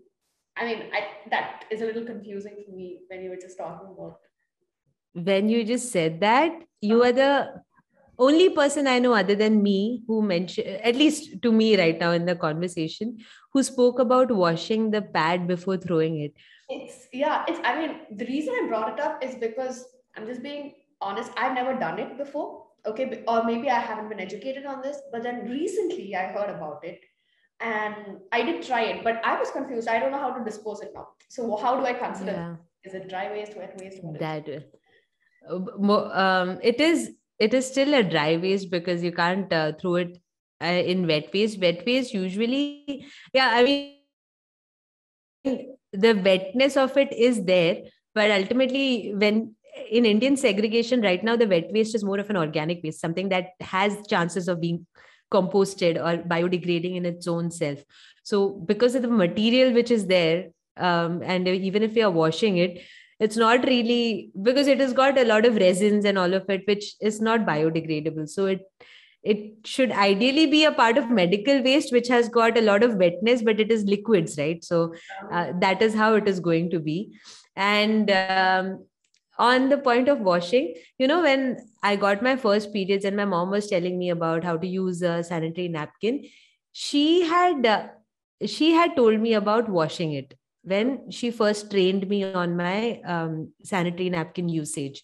I 0.58 0.64
mean, 0.64 0.84
I, 0.92 1.08
that 1.30 1.66
is 1.70 1.82
a 1.82 1.84
little 1.84 2.04
confusing 2.06 2.56
for 2.64 2.74
me 2.74 3.00
when 3.08 3.22
you 3.22 3.28
were 3.28 3.36
just 3.36 3.58
talking 3.58 3.88
about. 3.88 4.16
when 5.14 5.48
you 5.48 5.64
just 5.64 5.92
said 5.92 6.20
that, 6.20 6.52
you 6.80 7.02
are 7.02 7.12
the 7.12 7.62
only 8.18 8.50
person 8.50 8.86
I 8.86 8.98
know 8.98 9.14
other 9.14 9.34
than 9.34 9.62
me 9.62 10.02
who 10.06 10.22
mentioned, 10.22 10.68
at 10.68 10.96
least 10.96 11.42
to 11.42 11.52
me 11.52 11.78
right 11.78 11.98
now 11.98 12.12
in 12.12 12.26
the 12.26 12.34
conversation, 12.34 13.18
who 13.52 13.62
spoke 13.62 13.98
about 13.98 14.30
washing 14.30 14.90
the 14.90 15.02
pad 15.02 15.46
before 15.46 15.76
throwing 15.76 16.20
it. 16.20 16.34
It's 16.68 17.08
yeah. 17.12 17.44
It's 17.48 17.60
I 17.64 17.78
mean, 17.78 18.00
the 18.10 18.26
reason 18.26 18.54
I 18.54 18.66
brought 18.68 18.92
it 18.92 19.00
up 19.00 19.22
is 19.22 19.34
because 19.36 19.84
I'm 20.16 20.26
just 20.26 20.42
being 20.42 20.74
honest. 21.00 21.30
I've 21.36 21.54
never 21.54 21.78
done 21.78 21.98
it 21.98 22.16
before. 22.18 22.64
Okay, 22.86 23.24
or 23.26 23.44
maybe 23.44 23.68
I 23.68 23.80
haven't 23.80 24.08
been 24.08 24.20
educated 24.20 24.64
on 24.64 24.80
this. 24.80 24.98
But 25.12 25.22
then 25.22 25.48
recently 25.48 26.14
I 26.14 26.26
heard 26.26 26.50
about 26.50 26.84
it, 26.84 27.00
and 27.60 28.18
I 28.32 28.42
did 28.42 28.62
try 28.62 28.82
it. 28.82 29.04
But 29.04 29.24
I 29.24 29.38
was 29.38 29.50
confused. 29.50 29.88
I 29.88 29.98
don't 29.98 30.10
know 30.10 30.18
how 30.18 30.32
to 30.32 30.44
dispose 30.44 30.80
it 30.80 30.92
now. 30.94 31.08
So 31.28 31.56
how 31.56 31.78
do 31.78 31.86
I 31.86 31.92
consider? 31.92 32.32
Yeah. 32.32 32.56
Is 32.84 32.94
it 32.94 33.08
dry 33.08 33.30
waste, 33.32 33.56
wet 33.56 33.76
waste? 33.80 34.02
What 34.02 34.16
is 34.16 34.16
it? 34.16 34.20
that 34.20 34.48
uh, 35.50 36.12
um, 36.12 36.58
it 36.62 36.80
is 36.80 37.12
it 37.38 37.54
is 37.54 37.66
still 37.66 37.94
a 37.94 38.02
dry 38.02 38.36
waste 38.36 38.70
because 38.70 39.02
you 39.02 39.12
can't 39.12 39.52
uh, 39.52 39.72
throw 39.80 39.96
it 39.96 40.18
uh, 40.62 40.66
in 40.66 41.06
wet 41.06 41.30
waste. 41.32 41.60
Wet 41.60 41.84
waste 41.86 42.14
usually 42.14 43.06
yeah 43.32 43.50
i 43.52 43.62
mean 43.62 43.92
the 45.92 46.14
wetness 46.24 46.76
of 46.76 46.96
it 46.96 47.12
is 47.12 47.44
there 47.44 47.82
but 48.14 48.30
ultimately 48.30 49.12
when 49.14 49.54
in 49.90 50.06
indian 50.06 50.36
segregation 50.36 51.02
right 51.02 51.22
now 51.22 51.36
the 51.36 51.46
wet 51.46 51.70
waste 51.72 51.94
is 51.94 52.02
more 52.02 52.18
of 52.18 52.30
an 52.30 52.36
organic 52.36 52.82
waste 52.82 53.00
something 53.00 53.28
that 53.28 53.50
has 53.60 54.06
chances 54.08 54.48
of 54.48 54.60
being 54.60 54.86
composted 55.32 55.96
or 55.96 56.22
biodegrading 56.22 56.96
in 56.96 57.06
its 57.06 57.26
own 57.26 57.50
self. 57.50 57.82
So 58.22 58.50
because 58.50 58.94
of 58.94 59.02
the 59.02 59.08
material 59.08 59.72
which 59.72 59.90
is 59.90 60.06
there 60.06 60.48
um, 60.76 61.22
and 61.22 61.48
even 61.48 61.82
if 61.82 61.96
you 61.96 62.04
are 62.06 62.10
washing 62.10 62.58
it 62.58 62.82
it's 63.18 63.36
not 63.36 63.64
really 63.64 64.30
because 64.42 64.66
it 64.66 64.80
has 64.80 64.92
got 64.92 65.18
a 65.18 65.24
lot 65.24 65.46
of 65.46 65.56
resins 65.56 66.04
and 66.04 66.18
all 66.18 66.34
of 66.34 66.48
it 66.50 66.62
which 66.66 66.94
is 67.00 67.20
not 67.20 67.46
biodegradable. 67.46 68.28
So 68.28 68.46
it 68.46 68.60
it 69.22 69.66
should 69.66 69.90
ideally 69.90 70.46
be 70.46 70.64
a 70.64 70.70
part 70.70 70.96
of 70.96 71.10
medical 71.10 71.60
waste 71.62 71.92
which 71.92 72.06
has 72.08 72.28
got 72.28 72.56
a 72.56 72.60
lot 72.60 72.84
of 72.84 72.94
wetness 72.94 73.42
but 73.42 73.58
it 73.58 73.72
is 73.72 73.84
liquids 73.84 74.36
right? 74.38 74.62
So 74.64 74.94
uh, 75.32 75.52
that 75.60 75.82
is 75.82 75.94
how 75.94 76.14
it 76.14 76.28
is 76.28 76.40
going 76.40 76.70
to 76.70 76.78
be. 76.78 77.18
And 77.56 78.10
um, 78.10 78.84
on 79.38 79.68
the 79.68 79.78
point 79.78 80.08
of 80.08 80.20
washing 80.20 80.74
you 80.98 81.06
know 81.06 81.22
when 81.22 81.56
i 81.82 81.94
got 81.94 82.22
my 82.22 82.36
first 82.36 82.72
periods 82.72 83.04
and 83.04 83.16
my 83.16 83.24
mom 83.24 83.50
was 83.50 83.66
telling 83.68 83.98
me 83.98 84.10
about 84.10 84.44
how 84.44 84.56
to 84.56 84.66
use 84.66 85.02
a 85.02 85.22
sanitary 85.22 85.68
napkin 85.68 86.24
she 86.72 87.22
had 87.22 87.66
uh, 87.66 87.86
she 88.44 88.72
had 88.72 88.96
told 88.96 89.20
me 89.20 89.34
about 89.34 89.68
washing 89.68 90.12
it 90.12 90.34
when 90.66 91.10
she 91.10 91.30
first 91.30 91.70
trained 91.70 92.08
me 92.08 92.24
on 92.24 92.56
my 92.56 93.00
um, 93.06 93.52
sanitary 93.62 94.10
napkin 94.10 94.48
usage. 94.48 95.02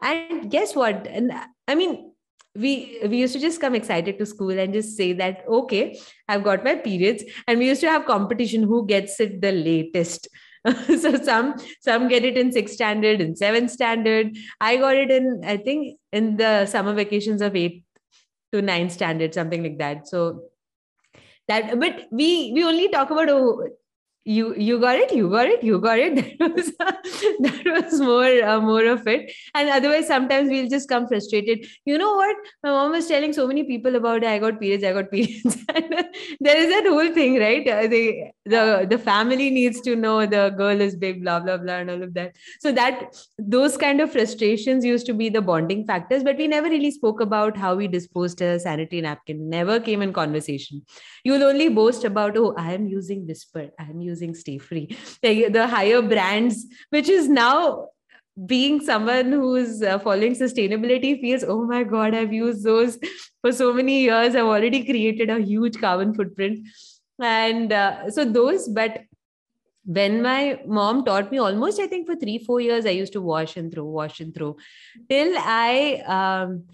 And 0.00 0.50
guess 0.50 0.74
what? 0.74 1.06
And 1.06 1.32
i 1.68 1.74
mean 1.74 2.10
we 2.56 3.00
we 3.08 3.18
used 3.18 3.34
to 3.34 3.40
just 3.40 3.60
come 3.60 3.74
excited 3.74 4.18
to 4.18 4.26
school 4.26 4.58
and 4.64 4.72
just 4.72 4.96
say 4.96 5.12
that 5.12 5.44
okay 5.48 5.98
i've 6.28 6.44
got 6.44 6.64
my 6.64 6.74
periods. 6.76 7.24
And 7.46 7.58
we 7.58 7.68
used 7.68 7.80
to 7.82 7.90
have 7.90 8.06
competition 8.06 8.62
who 8.62 8.86
gets 8.86 9.20
it 9.20 9.40
the 9.40 9.52
latest. 9.52 10.28
So 11.02 11.16
some 11.22 11.56
some 11.80 12.08
get 12.08 12.24
it 12.24 12.38
in 12.38 12.50
sixth 12.50 12.74
standard 12.74 13.20
and 13.20 13.36
seventh 13.36 13.70
standard. 13.70 14.34
I 14.60 14.76
got 14.78 14.96
it 14.96 15.10
in 15.10 15.42
i 15.44 15.58
think 15.58 15.98
in 16.12 16.38
the 16.38 16.64
summer 16.64 16.94
vacations 16.94 17.42
of 17.42 17.54
eighth 17.54 17.82
to 18.52 18.62
ninth 18.62 18.92
standard 18.92 19.34
something 19.34 19.62
like 19.62 19.78
that. 19.78 20.08
So 20.08 20.44
that 21.48 21.78
but 21.78 22.06
we 22.10 22.52
we 22.54 22.64
only 22.64 22.88
talk 22.88 23.10
about 23.10 23.28
oh 23.28 23.68
you 24.24 24.54
you 24.56 24.80
got 24.80 24.96
it 24.96 25.12
you 25.12 25.28
got 25.28 25.46
it 25.46 25.62
you 25.62 25.78
got 25.78 25.98
it. 25.98 26.38
That 26.38 26.54
was 26.54 26.72
that 26.78 27.64
was 27.66 28.00
more 28.00 28.42
uh, 28.42 28.60
more 28.60 28.84
of 28.86 29.06
it. 29.06 29.30
And 29.54 29.68
otherwise 29.68 30.06
sometimes 30.06 30.48
we'll 30.48 30.68
just 30.68 30.88
come 30.88 31.06
frustrated. 31.06 31.66
You 31.84 31.98
know 31.98 32.14
what? 32.16 32.36
My 32.62 32.70
mom 32.70 32.92
was 32.92 33.06
telling 33.06 33.32
so 33.32 33.46
many 33.46 33.64
people 33.64 33.96
about 33.96 34.24
i 34.24 34.38
got 34.38 34.60
periods 34.60 34.84
i 34.84 34.92
got 34.92 35.10
periods. 35.14 35.56
There 36.40 36.56
is 36.56 36.68
that 36.70 36.86
whole 36.86 37.12
thing 37.12 37.38
right? 37.38 37.68
Uh, 37.68 37.86
the 37.86 38.30
the 38.46 38.86
the 38.88 38.98
family 38.98 39.50
needs 39.50 39.80
to 39.82 39.96
know 39.96 40.24
the 40.24 40.50
girl 40.50 40.80
is 40.80 40.96
big 40.96 41.22
blah 41.22 41.40
blah 41.40 41.58
blah 41.58 41.74
and 41.74 41.90
all 41.90 42.02
of 42.02 42.14
that. 42.14 42.34
So 42.60 42.72
that 42.72 43.14
those 43.38 43.76
kind 43.76 44.00
of 44.00 44.10
frustrations 44.10 44.84
used 44.84 45.06
to 45.06 45.14
be 45.14 45.28
the 45.28 45.42
bonding 45.42 45.86
factors 45.86 46.24
but 46.24 46.38
we 46.38 46.48
never 46.48 46.68
really 46.68 46.90
spoke 46.90 47.20
about 47.20 47.56
how 47.56 47.74
we 47.74 47.88
disposed 47.88 48.40
a 48.40 48.58
sanitary 48.58 49.02
napkin. 49.02 49.48
Never 49.50 49.80
came 49.80 50.00
in 50.00 50.12
conversation. 50.12 50.82
You'll 51.24 51.44
only 51.44 51.68
boast 51.68 52.04
about 52.04 52.36
oh 52.38 52.54
i 52.56 52.72
am 52.72 52.86
using 52.86 53.26
whisper. 53.26 53.68
I 53.78 53.84
am 53.84 54.00
using 54.00 54.13
Stayfree. 54.20 54.96
The 55.22 55.66
higher 55.66 56.02
brands 56.02 56.66
which 56.90 57.08
is 57.08 57.28
now 57.28 57.88
being 58.46 58.80
someone 58.80 59.30
who's 59.30 59.80
uh, 59.80 59.98
following 60.00 60.34
sustainability 60.34 61.20
feels 61.20 61.44
oh 61.44 61.64
my 61.64 61.84
god 61.84 62.16
i've 62.16 62.32
used 62.32 62.64
those 62.64 62.98
for 63.44 63.52
so 63.52 63.72
many 63.74 64.00
years. 64.00 64.34
I've 64.34 64.46
already 64.46 64.84
created 64.84 65.28
a 65.28 65.38
huge 65.38 65.78
carbon 65.78 66.14
footprint. 66.14 66.66
And 67.20 67.70
uh, 67.72 68.10
so 68.10 68.24
those 68.24 68.68
but 68.68 69.02
when 69.84 70.22
my 70.22 70.58
mom 70.66 71.04
taught 71.04 71.30
me 71.30 71.36
almost 71.46 71.78
i 71.78 71.86
think 71.86 72.06
for 72.06 72.16
3 72.16 72.38
4 72.44 72.60
years 72.66 72.86
i 72.86 72.94
used 72.98 73.12
to 73.16 73.20
wash 73.20 73.58
and 73.58 73.70
throw 73.70 73.84
wash 73.84 74.20
and 74.20 74.34
throw. 74.34 74.56
Till 75.10 75.34
i 75.38 76.02
um, 76.18 76.64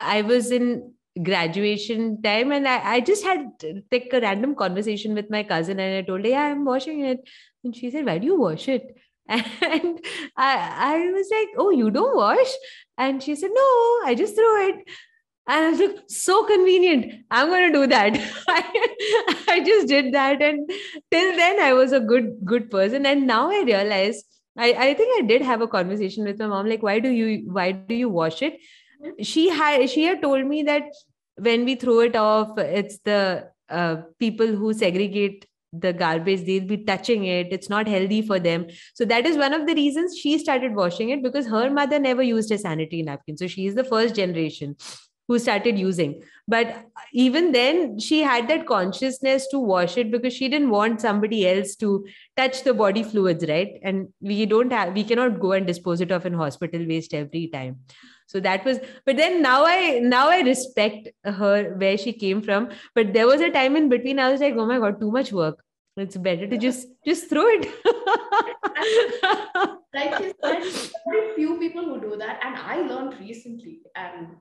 i 0.00 0.22
was 0.22 0.50
in 0.50 0.94
graduation 1.20 2.22
time 2.22 2.52
and 2.52 2.66
I, 2.66 2.94
I 2.94 3.00
just 3.00 3.22
had 3.22 3.50
like 3.90 4.08
a 4.12 4.20
random 4.20 4.54
conversation 4.54 5.14
with 5.14 5.30
my 5.30 5.42
cousin 5.42 5.78
and 5.78 5.98
I 5.98 6.02
told 6.02 6.22
her, 6.22 6.28
yeah, 6.28 6.44
I'm 6.44 6.64
washing 6.64 7.00
it. 7.00 7.18
And 7.64 7.76
she 7.76 7.90
said, 7.90 8.06
why 8.06 8.18
do 8.18 8.26
you 8.26 8.38
wash 8.38 8.68
it? 8.68 8.96
And 9.28 10.00
I, 10.36 10.72
I 10.76 11.10
was 11.12 11.28
like, 11.30 11.48
oh, 11.58 11.70
you 11.70 11.90
don't 11.90 12.16
wash? 12.16 12.52
And 12.98 13.22
she 13.22 13.34
said, 13.34 13.50
no, 13.52 14.00
I 14.04 14.14
just 14.16 14.34
throw 14.34 14.68
it. 14.68 14.76
And 15.46 15.64
I 15.64 15.70
was 15.70 15.80
like, 15.80 15.96
so 16.08 16.44
convenient. 16.44 17.24
I'm 17.30 17.48
going 17.48 17.72
to 17.72 17.78
do 17.78 17.86
that. 17.88 18.16
I, 18.48 19.44
I 19.48 19.60
just 19.64 19.88
did 19.88 20.14
that. 20.14 20.40
And 20.40 20.70
till 21.10 21.36
then, 21.36 21.60
I 21.60 21.72
was 21.72 21.92
a 21.92 22.00
good, 22.00 22.44
good 22.44 22.70
person. 22.70 23.06
And 23.06 23.26
now 23.26 23.50
I 23.50 23.62
realize, 23.62 24.22
I, 24.56 24.72
I 24.72 24.94
think 24.94 25.22
I 25.22 25.26
did 25.26 25.42
have 25.42 25.60
a 25.60 25.68
conversation 25.68 26.24
with 26.24 26.38
my 26.38 26.46
mom, 26.46 26.68
like, 26.68 26.82
why 26.82 27.00
do 27.00 27.08
you, 27.10 27.50
why 27.50 27.72
do 27.72 27.94
you 27.94 28.08
wash 28.08 28.42
it? 28.42 28.58
She 29.20 29.48
had 29.48 29.88
she 29.90 30.04
had 30.04 30.22
told 30.22 30.46
me 30.46 30.62
that 30.62 30.84
when 31.36 31.64
we 31.64 31.74
throw 31.74 32.00
it 32.00 32.16
off 32.16 32.58
it's 32.58 32.98
the 33.04 33.48
uh, 33.68 33.96
people 34.18 34.46
who 34.46 34.72
segregate 34.72 35.46
the 35.72 35.92
garbage 35.92 36.44
they'll 36.44 36.66
be 36.66 36.78
touching 36.78 37.24
it. 37.24 37.48
It's 37.50 37.70
not 37.70 37.88
healthy 37.88 38.22
for 38.22 38.38
them. 38.38 38.66
So 38.94 39.04
that 39.06 39.26
is 39.26 39.36
one 39.36 39.54
of 39.54 39.66
the 39.66 39.74
reasons 39.74 40.18
she 40.18 40.38
started 40.38 40.74
washing 40.74 41.10
it 41.10 41.22
because 41.22 41.46
her 41.46 41.70
mother 41.70 41.98
never 41.98 42.22
used 42.22 42.50
a 42.52 42.58
sanitary 42.58 43.02
napkin. 43.02 43.36
So 43.36 43.46
she 43.46 43.66
is 43.66 43.74
the 43.74 43.84
first 43.84 44.14
generation 44.14 44.76
who 45.28 45.38
started 45.38 45.78
using. 45.78 46.22
But 46.46 46.84
even 47.12 47.52
then 47.52 47.98
she 47.98 48.20
had 48.20 48.48
that 48.48 48.66
consciousness 48.66 49.46
to 49.48 49.58
wash 49.58 49.96
it 49.96 50.10
because 50.10 50.34
she 50.34 50.48
didn't 50.48 50.70
want 50.70 51.00
somebody 51.00 51.48
else 51.48 51.76
to 51.76 52.04
touch 52.36 52.64
the 52.64 52.74
body 52.74 53.02
fluids 53.02 53.46
right? 53.48 53.78
And 53.82 54.08
we 54.20 54.44
don't 54.44 54.72
have 54.72 54.92
we 54.92 55.04
cannot 55.04 55.40
go 55.40 55.52
and 55.52 55.66
dispose 55.66 56.00
it 56.00 56.10
of 56.10 56.26
in 56.26 56.34
hospital 56.34 56.84
waste 56.86 57.14
every 57.14 57.46
time 57.46 57.78
so 58.26 58.40
that 58.40 58.64
was 58.64 58.78
but 59.06 59.16
then 59.16 59.42
now 59.42 59.64
i 59.64 59.98
now 59.98 60.28
i 60.28 60.40
respect 60.40 61.08
her 61.24 61.74
where 61.76 61.98
she 61.98 62.12
came 62.12 62.40
from 62.42 62.70
but 62.94 63.12
there 63.12 63.26
was 63.26 63.40
a 63.40 63.50
time 63.50 63.76
in 63.76 63.88
between 63.88 64.18
i 64.18 64.30
was 64.30 64.40
like 64.40 64.54
oh 64.56 64.66
my 64.66 64.78
god 64.78 65.00
too 65.00 65.10
much 65.10 65.32
work 65.32 65.62
it's 65.96 66.16
better 66.16 66.46
to 66.46 66.56
just 66.56 66.88
just 67.04 67.28
throw 67.28 67.46
it 67.46 67.68
like 69.94 70.18
you 70.20 70.32
said, 70.42 70.62
very 71.06 71.34
few 71.34 71.58
people 71.58 71.84
who 71.84 72.00
do 72.00 72.16
that, 72.16 72.40
and 72.42 72.56
I 72.56 72.80
learned 72.86 73.18
recently. 73.20 73.80
And 73.94 74.36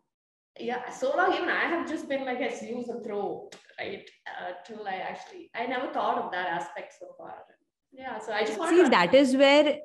yeah, 0.60 0.90
so 0.90 1.16
long 1.16 1.34
even 1.34 1.50
I 1.50 1.66
have 1.66 1.90
just 1.90 2.08
been 2.08 2.26
like, 2.26 2.40
let's 2.40 2.62
use 2.62 2.90
a 2.90 3.00
throw, 3.02 3.50
right? 3.80 4.10
Uh, 4.28 4.52
till 4.66 4.88
I 4.88 4.96
actually, 4.96 5.50
I 5.56 5.66
never 5.66 5.88
thought 5.88 6.18
of 6.18 6.32
that 6.32 6.48
aspect 6.48 6.94
so 7.00 7.08
far. 7.18 7.36
Yeah, 7.92 8.20
so 8.20 8.32
I 8.32 8.46
just 8.46 8.62
see 8.70 8.84
that 8.88 9.14
is 9.14 9.36
where 9.36 9.80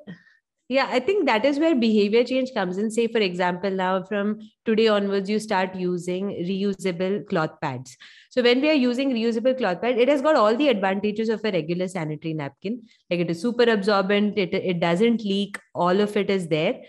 yeah 0.69 0.87
i 0.91 0.99
think 0.99 1.25
that 1.25 1.45
is 1.45 1.59
where 1.59 1.75
behavior 1.75 2.23
change 2.23 2.53
comes 2.53 2.77
in. 2.77 2.91
Say 2.91 3.07
for 3.07 3.19
example 3.19 3.71
now 3.71 4.03
from 4.03 4.39
today 4.65 4.87
onwards 4.87 5.29
you 5.29 5.39
start 5.39 5.75
using 5.75 6.29
reusable 6.49 7.25
cloth 7.27 7.51
pads. 7.61 7.95
So 8.29 8.43
when 8.43 8.61
we 8.61 8.69
are 8.69 8.73
using 8.73 9.11
reusable 9.11 9.57
cloth 9.57 9.81
pad 9.81 9.97
it 9.97 10.09
has 10.09 10.21
got 10.21 10.35
all 10.35 10.55
the 10.55 10.67
advantages 10.67 11.29
of 11.29 11.43
a 11.45 11.51
regular 11.51 11.87
sanitary 11.87 12.33
napkin. 12.33 12.83
Like 13.09 13.21
it 13.21 13.31
is 13.31 13.41
super 13.41 13.63
absorbent 13.63 14.37
it, 14.37 14.53
it 14.53 14.79
doesn't 14.79 15.23
leak 15.23 15.57
all 15.73 16.01
of 16.01 16.17
it 16.17 16.29
is 16.29 16.47
there. 16.47 16.81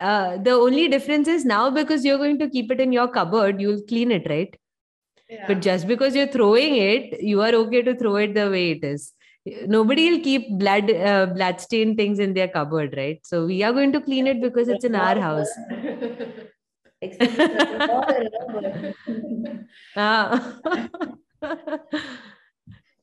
Uh, 0.00 0.38
the 0.38 0.52
only 0.52 0.88
difference 0.88 1.28
is 1.28 1.44
now 1.44 1.68
because 1.68 2.04
you're 2.04 2.18
going 2.18 2.38
to 2.38 2.48
keep 2.48 2.70
it 2.70 2.80
in 2.80 2.90
your 2.90 3.06
cupboard 3.06 3.60
you'll 3.60 3.82
clean 3.82 4.10
it 4.10 4.26
right? 4.30 4.56
Yeah. 5.28 5.44
but 5.46 5.60
just 5.60 5.86
because 5.86 6.16
you're 6.16 6.26
throwing 6.26 6.74
it 6.76 7.22
you 7.22 7.40
are 7.40 7.52
okay 7.54 7.82
to 7.82 7.94
throw 7.94 8.16
it 8.16 8.34
the 8.34 8.50
way 8.50 8.72
it 8.72 8.82
is 8.82 9.12
nobody 9.66 10.10
will 10.10 10.20
keep 10.20 10.50
blood 10.58 10.90
uh, 10.90 11.26
blood 11.26 11.60
stained 11.60 11.96
things 11.96 12.18
in 12.18 12.34
their 12.34 12.48
cupboard 12.48 12.94
right 12.96 13.20
so 13.24 13.46
we 13.46 13.62
are 13.62 13.72
going 13.72 13.92
to 13.92 14.00
clean 14.00 14.26
it 14.26 14.40
because 14.42 14.68
it's 14.68 14.84
in 14.84 14.94
our 14.94 15.18
house 15.18 15.48
Except 17.02 17.32
it's 17.32 17.72
a 17.72 17.86
water, 17.88 18.28
but- 18.52 19.64
Ah. 19.96 20.60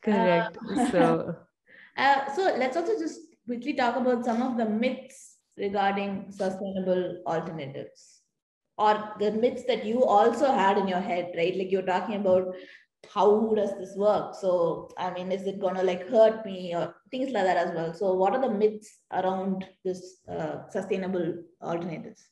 correct 0.01 0.57
so 0.91 1.35
Uh, 1.97 2.31
so 2.35 2.43
let's 2.61 2.77
also 2.77 2.93
just 2.99 3.19
quickly 3.47 3.73
talk 3.73 3.95
about 3.95 4.23
some 4.23 4.41
of 4.47 4.55
the 4.57 4.65
myths 4.81 5.37
regarding 5.57 6.11
sustainable 6.29 7.23
alternatives 7.25 8.21
or 8.77 8.91
the 9.19 9.31
myths 9.31 9.63
that 9.69 9.83
you 9.83 10.03
also 10.05 10.51
had 10.51 10.77
in 10.77 10.87
your 10.87 10.99
head, 10.99 11.31
right? 11.35 11.55
Like 11.57 11.71
you're 11.71 11.81
talking 11.81 12.15
about 12.17 12.53
how 13.13 13.53
does 13.55 13.77
this 13.77 13.95
work? 13.95 14.35
So, 14.35 14.89
I 14.97 15.11
mean, 15.13 15.31
is 15.31 15.47
it 15.47 15.59
to 15.59 15.67
like 15.67 16.07
hurt 16.09 16.45
me 16.45 16.75
or 16.75 16.95
things 17.11 17.31
like 17.31 17.43
that 17.45 17.57
as 17.57 17.73
well? 17.73 17.93
So, 17.93 18.13
what 18.13 18.33
are 18.33 18.41
the 18.41 18.49
myths 18.49 18.99
around 19.11 19.65
this 19.83 20.17
uh, 20.29 20.69
sustainable 20.69 21.35
alternatives? 21.61 22.27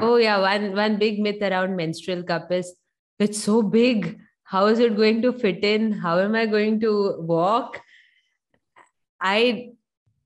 oh 0.00 0.16
yeah 0.16 0.38
one 0.38 0.74
one 0.74 0.98
big 0.98 1.20
myth 1.20 1.42
around 1.42 1.76
menstrual 1.76 2.22
cup 2.22 2.50
is 2.50 2.74
it's 3.18 3.42
so 3.42 3.62
big 3.62 4.18
how 4.44 4.66
is 4.66 4.78
it 4.78 4.96
going 4.96 5.22
to 5.22 5.32
fit 5.32 5.64
in 5.64 5.92
how 5.92 6.18
am 6.18 6.34
i 6.34 6.46
going 6.46 6.80
to 6.80 7.16
walk 7.20 7.80
i 9.20 9.70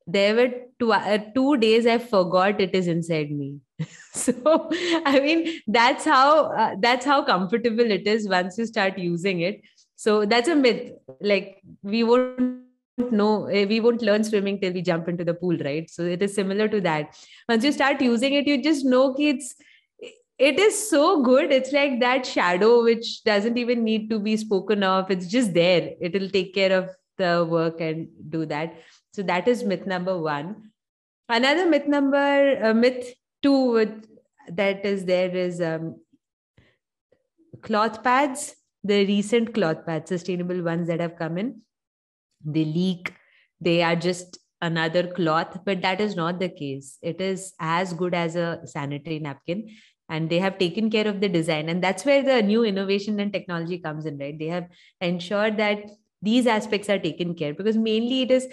there 0.08 0.34
were 0.34 0.50
two, 0.80 0.92
uh, 0.92 1.18
two 1.34 1.56
days 1.58 1.86
i 1.86 1.98
forgot 1.98 2.60
it 2.60 2.74
is 2.74 2.88
inside 2.88 3.30
me. 3.30 3.58
So 4.18 4.70
i 5.06 5.20
mean 5.20 5.60
that's 5.66 6.04
how 6.04 6.46
uh, 6.46 6.74
that's 6.80 7.04
how 7.04 7.22
comfortable 7.24 7.90
it 7.96 8.06
is 8.06 8.28
once 8.28 8.58
you 8.58 8.66
start 8.66 8.98
using 8.98 9.40
it. 9.40 9.60
So 9.96 10.24
that's 10.24 10.48
a 10.48 10.56
myth. 10.56 10.92
Like 11.20 11.60
we 11.82 12.02
won't 12.04 13.12
know 13.12 13.46
eh, 13.46 13.64
we 13.66 13.80
won't 13.80 14.02
learn 14.02 14.24
swimming 14.24 14.60
till 14.60 14.72
we 14.72 14.82
jump 14.82 15.08
into 15.08 15.24
the 15.24 15.34
pool 15.34 15.56
right? 15.58 15.88
So 15.90 16.02
it 16.02 16.22
is 16.22 16.34
similar 16.34 16.68
to 16.68 16.80
that. 16.80 17.16
Once 17.48 17.64
you 17.64 17.72
start 17.72 18.00
using 18.00 18.34
it 18.34 18.46
you 18.46 18.62
just 18.62 18.84
know 18.84 19.14
it's 19.18 19.54
it 20.38 20.58
is 20.58 20.90
so 20.90 21.22
good. 21.22 21.52
It's 21.52 21.72
like 21.72 22.00
that 22.00 22.24
shadow 22.24 22.82
which 22.84 23.24
doesn't 23.24 23.58
even 23.58 23.82
need 23.84 24.08
to 24.10 24.18
be 24.18 24.36
spoken 24.36 24.84
of. 24.84 25.10
It's 25.10 25.26
just 25.26 25.52
there. 25.52 25.90
It'll 26.00 26.30
take 26.30 26.54
care 26.54 26.72
of 26.78 26.90
the 27.18 27.46
work 27.48 27.80
and 27.80 28.08
do 28.30 28.46
that 28.46 28.74
so 29.18 29.24
that 29.24 29.48
is 29.48 29.64
myth 29.64 29.84
number 29.84 30.16
one. 30.16 30.70
Another 31.28 31.66
myth 31.66 31.88
number 31.88 32.64
uh, 32.64 32.72
myth 32.72 33.14
two 33.42 34.02
that 34.48 34.86
is 34.86 35.04
there 35.06 35.34
is 35.36 35.60
um, 35.60 35.96
cloth 37.60 38.04
pads 38.04 38.54
the 38.84 39.04
recent 39.06 39.52
cloth 39.54 39.84
pads 39.84 40.08
sustainable 40.08 40.62
ones 40.62 40.86
that 40.86 41.00
have 41.00 41.16
come 41.16 41.36
in. 41.36 41.62
They 42.44 42.64
leak. 42.64 43.12
They 43.60 43.82
are 43.82 43.96
just 43.96 44.38
another 44.62 45.08
cloth 45.08 45.58
but 45.64 45.82
that 45.82 46.00
is 46.00 46.14
not 46.14 46.38
the 46.38 46.48
case. 46.48 46.96
It 47.02 47.20
is 47.20 47.54
as 47.58 47.92
good 47.92 48.14
as 48.14 48.36
a 48.36 48.60
sanitary 48.66 49.18
napkin 49.18 49.68
and 50.08 50.30
they 50.30 50.38
have 50.38 50.58
taken 50.58 50.92
care 50.92 51.08
of 51.08 51.20
the 51.20 51.28
design. 51.28 51.68
And 51.68 51.82
that's 51.82 52.04
where 52.04 52.22
the 52.22 52.40
new 52.40 52.62
innovation 52.62 53.18
and 53.18 53.32
technology 53.32 53.78
comes 53.78 54.06
in 54.06 54.16
right? 54.16 54.38
They 54.38 54.46
have 54.46 54.68
ensured 55.00 55.56
that 55.56 55.90
these 56.22 56.46
aspects 56.46 56.88
are 56.88 56.98
taken 56.98 57.34
care 57.34 57.54
because 57.54 57.76
mainly 57.76 58.22
it 58.22 58.30
is 58.30 58.46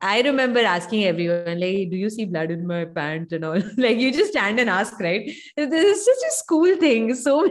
I 0.00 0.20
remember 0.22 0.60
asking 0.60 1.04
everyone, 1.04 1.58
like, 1.58 1.90
do 1.90 1.96
you 1.96 2.10
see 2.10 2.26
blood 2.26 2.50
in 2.50 2.66
my 2.66 2.84
pants 2.84 3.32
and 3.32 3.44
all? 3.44 3.60
like, 3.78 3.98
you 3.98 4.12
just 4.12 4.32
stand 4.32 4.60
and 4.60 4.68
ask, 4.68 4.98
right? 5.00 5.30
This 5.56 5.98
is 5.98 6.04
such 6.04 6.28
a 6.28 6.32
school 6.32 6.76
thing. 6.76 7.14
So 7.14 7.48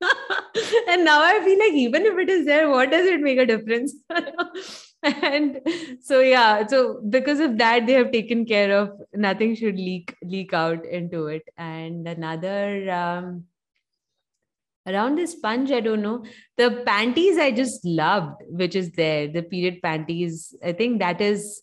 and 0.88 1.04
now 1.04 1.22
I 1.22 1.40
feel 1.44 1.58
like 1.58 1.72
even 1.72 2.06
if 2.06 2.18
it 2.18 2.28
is 2.28 2.46
there, 2.46 2.68
what 2.68 2.90
does 2.90 3.06
it 3.06 3.20
make 3.20 3.38
a 3.38 3.46
difference? 3.46 3.94
and 5.02 5.60
so 6.00 6.20
yeah, 6.20 6.66
so 6.66 7.00
because 7.08 7.40
of 7.40 7.58
that, 7.58 7.86
they 7.86 7.94
have 7.94 8.12
taken 8.12 8.44
care 8.44 8.76
of 8.78 8.90
nothing 9.14 9.54
should 9.54 9.76
leak 9.76 10.14
leak 10.22 10.52
out 10.52 10.84
into 10.84 11.26
it. 11.26 11.42
And 11.56 12.06
another 12.06 12.90
um, 12.90 13.44
around 14.88 15.16
the 15.16 15.26
sponge 15.26 15.70
i 15.70 15.80
don't 15.80 16.02
know. 16.02 16.24
The 16.56 16.82
panties 16.86 17.38
i 17.38 17.50
just 17.50 17.84
loved 17.84 18.42
which 18.48 18.74
is 18.74 18.90
there 18.92 19.28
the 19.28 19.42
period 19.42 19.80
panties. 19.82 20.54
I 20.64 20.72
think 20.72 21.00
that 21.00 21.20
is 21.20 21.62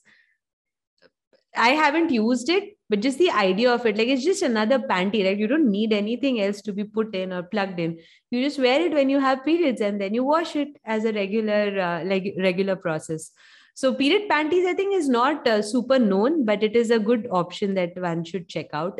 i 1.57 1.69
haven't 1.69 2.11
used 2.11 2.49
it 2.49 2.75
but 2.89 2.99
just 2.99 3.17
the 3.17 3.31
idea 3.31 3.73
of 3.73 3.85
it 3.85 3.97
like 3.97 4.07
it's 4.07 4.23
just 4.23 4.43
another 4.43 4.77
panty 4.77 5.23
right 5.25 5.37
you 5.37 5.47
don't 5.47 5.71
need 5.71 5.93
anything 5.93 6.39
else 6.41 6.61
to 6.61 6.73
be 6.73 6.83
put 6.83 7.15
in 7.15 7.33
or 7.33 7.43
plugged 7.43 7.79
in. 7.79 7.97
You 8.29 8.43
just 8.43 8.59
wear 8.59 8.81
it 8.81 8.93
when 8.93 9.09
you 9.09 9.19
have 9.19 9.43
periods 9.43 9.81
and 9.81 9.99
then 9.99 10.13
you 10.13 10.23
wash 10.23 10.55
it 10.55 10.69
as 10.85 11.05
a 11.05 11.13
regular 11.13 11.79
uh, 11.79 12.03
like 12.05 12.33
regular 12.37 12.75
process. 12.75 13.31
So 13.73 13.93
period 13.93 14.29
panties 14.29 14.65
i 14.65 14.73
think 14.73 14.93
is 14.95 15.09
not 15.09 15.47
uh, 15.47 15.61
super 15.61 15.99
known 15.99 16.45
but 16.45 16.63
it 16.63 16.75
is 16.75 16.91
a 16.91 16.99
good 16.99 17.27
option 17.31 17.73
that 17.73 17.97
one 17.97 18.23
should 18.23 18.47
check 18.47 18.67
out 18.73 18.99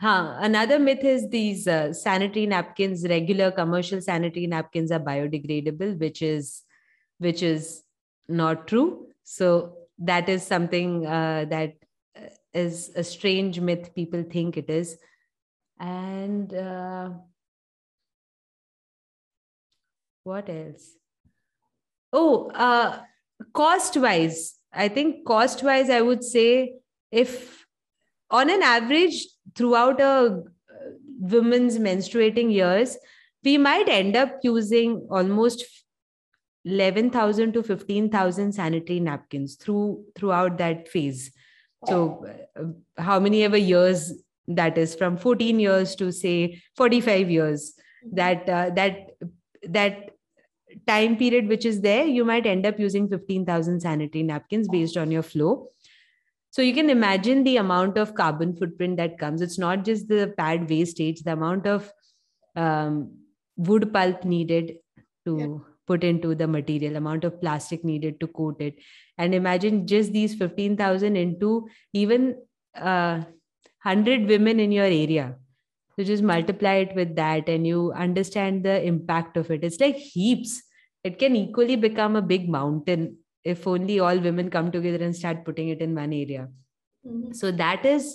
Huh. 0.00 0.36
Another 0.38 0.78
myth 0.78 1.02
is 1.02 1.28
these 1.28 1.66
uh, 1.66 1.92
sanitary 1.92 2.46
napkins, 2.46 3.04
regular 3.08 3.50
commercial 3.50 4.00
sanitary 4.00 4.46
napkins 4.46 4.92
are 4.92 5.00
biodegradable, 5.00 5.98
which 5.98 6.22
is 6.22 6.62
which 7.18 7.42
is 7.42 7.82
not 8.28 8.68
true. 8.68 9.08
So 9.24 9.74
that 9.98 10.28
is 10.28 10.46
something 10.46 11.04
uh, 11.04 11.46
that 11.50 11.74
is 12.54 12.92
a 12.94 13.02
strange 13.02 13.58
myth. 13.58 13.92
People 13.92 14.22
think 14.22 14.56
it 14.56 14.70
is, 14.70 14.96
and 15.80 16.54
uh, 16.54 17.10
what 20.22 20.48
else? 20.48 20.94
Oh, 22.12 22.50
uh, 22.54 23.00
cost 23.52 23.96
wise, 23.96 24.54
I 24.72 24.88
think 24.88 25.26
cost 25.26 25.64
wise, 25.64 25.90
I 25.90 26.02
would 26.02 26.22
say 26.22 26.76
if 27.10 27.57
on 28.30 28.50
an 28.50 28.62
average 28.62 29.26
throughout 29.54 30.00
a 30.00 30.42
woman's 31.20 31.78
menstruating 31.78 32.52
years 32.52 32.96
we 33.44 33.58
might 33.58 33.88
end 33.88 34.16
up 34.16 34.38
using 34.42 35.06
almost 35.10 35.64
11000 36.64 37.52
to 37.52 37.62
15000 37.62 38.52
sanitary 38.52 39.00
napkins 39.00 39.54
through 39.54 40.04
throughout 40.14 40.58
that 40.58 40.88
phase. 40.88 41.32
So 41.86 42.26
uh, 42.56 43.02
how 43.02 43.20
many 43.20 43.44
ever 43.44 43.56
years 43.56 44.12
that 44.48 44.76
is 44.76 44.94
from 44.94 45.16
14 45.16 45.60
years 45.60 45.94
to 45.96 46.10
say 46.10 46.60
45 46.76 47.30
years 47.30 47.74
that 48.12 48.48
uh, 48.48 48.70
that 48.70 49.10
that 49.62 50.10
time 50.86 51.16
period 51.16 51.48
which 51.48 51.64
is 51.64 51.80
there 51.80 52.04
you 52.04 52.24
might 52.24 52.46
end 52.46 52.66
up 52.66 52.78
using 52.78 53.08
15000 53.08 53.80
sanitary 53.80 54.22
napkins 54.22 54.68
based 54.68 54.96
on 54.96 55.10
your 55.10 55.22
flow 55.22 55.66
so 56.50 56.62
you 56.62 56.74
can 56.74 56.90
imagine 56.90 57.44
the 57.44 57.56
amount 57.58 57.98
of 57.98 58.14
carbon 58.14 58.56
footprint 58.56 58.96
that 58.96 59.18
comes. 59.18 59.40
It's 59.42 59.58
not 59.58 59.84
just 59.84 60.08
the 60.08 60.34
pad 60.36 60.68
wastage, 60.68 61.20
the 61.22 61.32
amount 61.32 61.66
of 61.66 61.92
um, 62.56 63.18
wood 63.56 63.92
pulp 63.92 64.24
needed 64.24 64.78
to 65.26 65.36
Yeah. 65.38 65.58
put 65.86 66.04
into 66.04 66.34
the 66.34 66.46
material, 66.46 66.96
amount 66.96 67.24
of 67.24 67.40
plastic 67.40 67.84
needed 67.84 68.20
to 68.20 68.26
coat 68.26 68.60
it. 68.60 68.76
And 69.16 69.34
imagine 69.34 69.86
just 69.86 70.12
these 70.12 70.34
15,000 70.34 71.16
into 71.16 71.68
even 71.92 72.36
uh, 72.74 73.22
100 73.22 74.26
women 74.28 74.60
in 74.60 74.72
your 74.72 74.84
area. 74.84 75.36
So 75.96 76.04
just 76.04 76.22
multiply 76.22 76.74
it 76.74 76.94
with 76.94 77.16
that 77.16 77.48
and 77.48 77.66
you 77.66 77.92
understand 77.92 78.64
the 78.64 78.82
impact 78.84 79.36
of 79.36 79.50
it. 79.50 79.64
It's 79.64 79.80
like 79.80 79.96
heaps. 79.96 80.62
It 81.04 81.18
can 81.18 81.34
equally 81.36 81.76
become 81.76 82.16
a 82.16 82.22
big 82.22 82.48
mountain 82.48 83.18
if 83.54 83.66
only 83.66 83.98
all 84.00 84.18
women 84.28 84.50
come 84.56 84.70
together 84.76 85.04
and 85.04 85.16
start 85.16 85.44
putting 85.44 85.68
it 85.76 85.80
in 85.88 85.94
one 86.02 86.12
area 86.22 86.48
Mhm. 87.06 87.34
so 87.40 87.50
that 87.60 87.84
is 87.94 88.06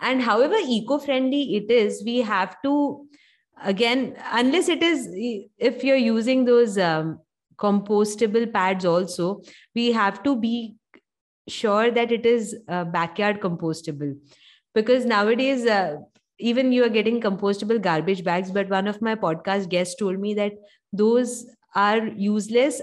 and 0.00 0.22
however 0.22 0.56
eco-friendly 0.76 1.42
it 1.56 1.70
is 1.70 2.02
we 2.04 2.18
have 2.32 2.56
to 2.62 2.72
again 3.72 4.04
unless 4.40 4.68
it 4.68 4.82
is 4.82 5.06
if 5.70 5.82
you're 5.84 6.04
using 6.08 6.44
those 6.44 6.78
um, 6.78 7.18
compostable 7.56 8.46
pads 8.52 8.84
also 8.84 9.40
we 9.74 9.90
have 9.92 10.22
to 10.22 10.36
be 10.36 10.76
sure 11.48 11.90
that 11.90 12.12
it 12.12 12.26
is 12.26 12.54
uh, 12.68 12.84
backyard 12.84 13.40
compostable 13.40 14.16
because 14.74 15.04
nowadays 15.04 15.66
uh, 15.66 15.96
even 16.38 16.70
you 16.72 16.84
are 16.84 16.94
getting 16.98 17.20
compostable 17.20 17.80
garbage 17.80 18.22
bags 18.22 18.50
but 18.50 18.68
one 18.68 18.86
of 18.86 19.00
my 19.02 19.14
podcast 19.14 19.68
guests 19.68 19.96
told 19.96 20.20
me 20.20 20.34
that 20.34 20.52
those 20.92 21.46
are 21.74 22.06
useless 22.08 22.80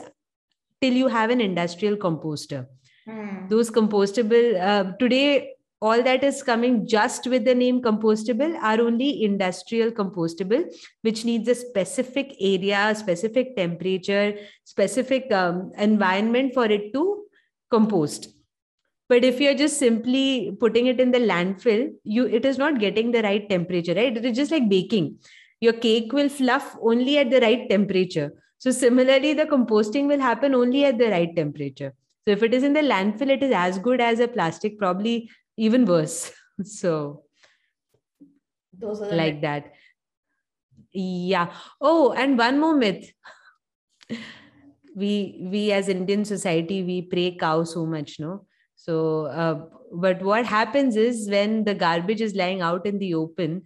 till 0.82 0.94
you 0.94 1.08
have 1.08 1.30
an 1.30 1.42
industrial 1.42 1.98
composter. 1.98 2.68
Hmm. 3.06 3.48
those 3.50 3.70
compostable 3.70 4.60
uh, 4.60 4.94
today 4.98 5.56
all 5.80 6.02
that 6.02 6.24
is 6.24 6.42
coming 6.42 6.88
just 6.88 7.28
with 7.28 7.46
the 7.46 7.54
name 7.54 7.82
compostable 7.82 8.58
are 8.70 8.80
only 8.82 9.24
industrial 9.24 9.92
compostable 9.92 10.64
which 11.04 11.24
needs 11.26 11.48
a 11.48 11.54
specific 11.54 12.36
area 12.40 12.96
specific 12.96 13.56
temperature 13.56 14.34
specific 14.64 15.32
um, 15.32 15.72
environment 15.78 16.54
for 16.54 16.66
it 16.66 16.94
to 16.94 17.26
compost. 17.70 18.30
But 19.08 19.24
if 19.24 19.40
you're 19.40 19.54
just 19.54 19.78
simply 19.78 20.58
putting 20.60 20.88
it 20.88 21.00
in 21.00 21.12
the 21.12 21.20
landfill 21.20 21.92
you 22.04 22.26
it 22.26 22.44
is 22.46 22.58
not 22.58 22.80
getting 22.80 23.12
the 23.12 23.22
right 23.22 23.48
temperature 23.48 23.94
right? 23.94 24.18
It 24.18 24.26
is 24.26 24.36
just 24.36 24.52
like 24.52 24.68
baking. 24.68 25.20
Your 25.62 25.74
cake 25.74 26.12
will 26.12 26.30
fluff 26.30 26.76
only 26.82 27.20
at 27.20 27.30
the 27.30 27.40
right 27.42 27.70
temperature 27.70 28.32
so 28.58 28.72
similarly 28.72 29.34
the 29.34 29.46
composting 29.46 30.08
will 30.08 30.20
happen 30.20 30.56
only 30.56 30.86
at 30.86 30.98
the 30.98 31.10
right 31.10 31.36
temperature 31.36 31.94
so 32.26 32.32
if 32.32 32.42
it 32.42 32.56
is 32.56 32.64
in 32.64 32.74
the 32.74 32.82
landfill, 32.82 33.30
it 33.30 33.44
is 33.44 33.52
as 33.52 33.78
good 33.78 34.02
as 34.02 34.20
a 34.20 34.28
plastic, 34.28 34.80
probably 34.80 35.30
even 35.58 35.86
worse. 35.86 36.32
So 36.64 37.24
Those 38.80 39.02
are 39.02 39.14
like 39.14 39.42
that. 39.42 39.74
Yeah. 40.94 41.52
Oh, 41.82 42.14
and 42.14 42.38
one 42.38 42.62
more 42.62 42.78
myth. 42.78 43.12
We 44.96 45.46
we 45.52 45.74
as 45.74 45.90
Indian 45.90 46.24
society 46.24 46.82
we 46.82 47.02
pray 47.02 47.36
cow 47.36 47.66
so 47.66 47.86
much, 47.86 48.22
no. 48.22 48.46
So, 48.78 49.26
uh, 49.26 49.66
but 49.92 50.22
what 50.22 50.46
happens 50.46 50.96
is 50.96 51.30
when 51.30 51.66
the 51.66 51.76
garbage 51.76 52.22
is 52.22 52.36
lying 52.36 52.62
out 52.62 52.86
in 52.86 53.00
the 53.00 53.16
open, 53.16 53.64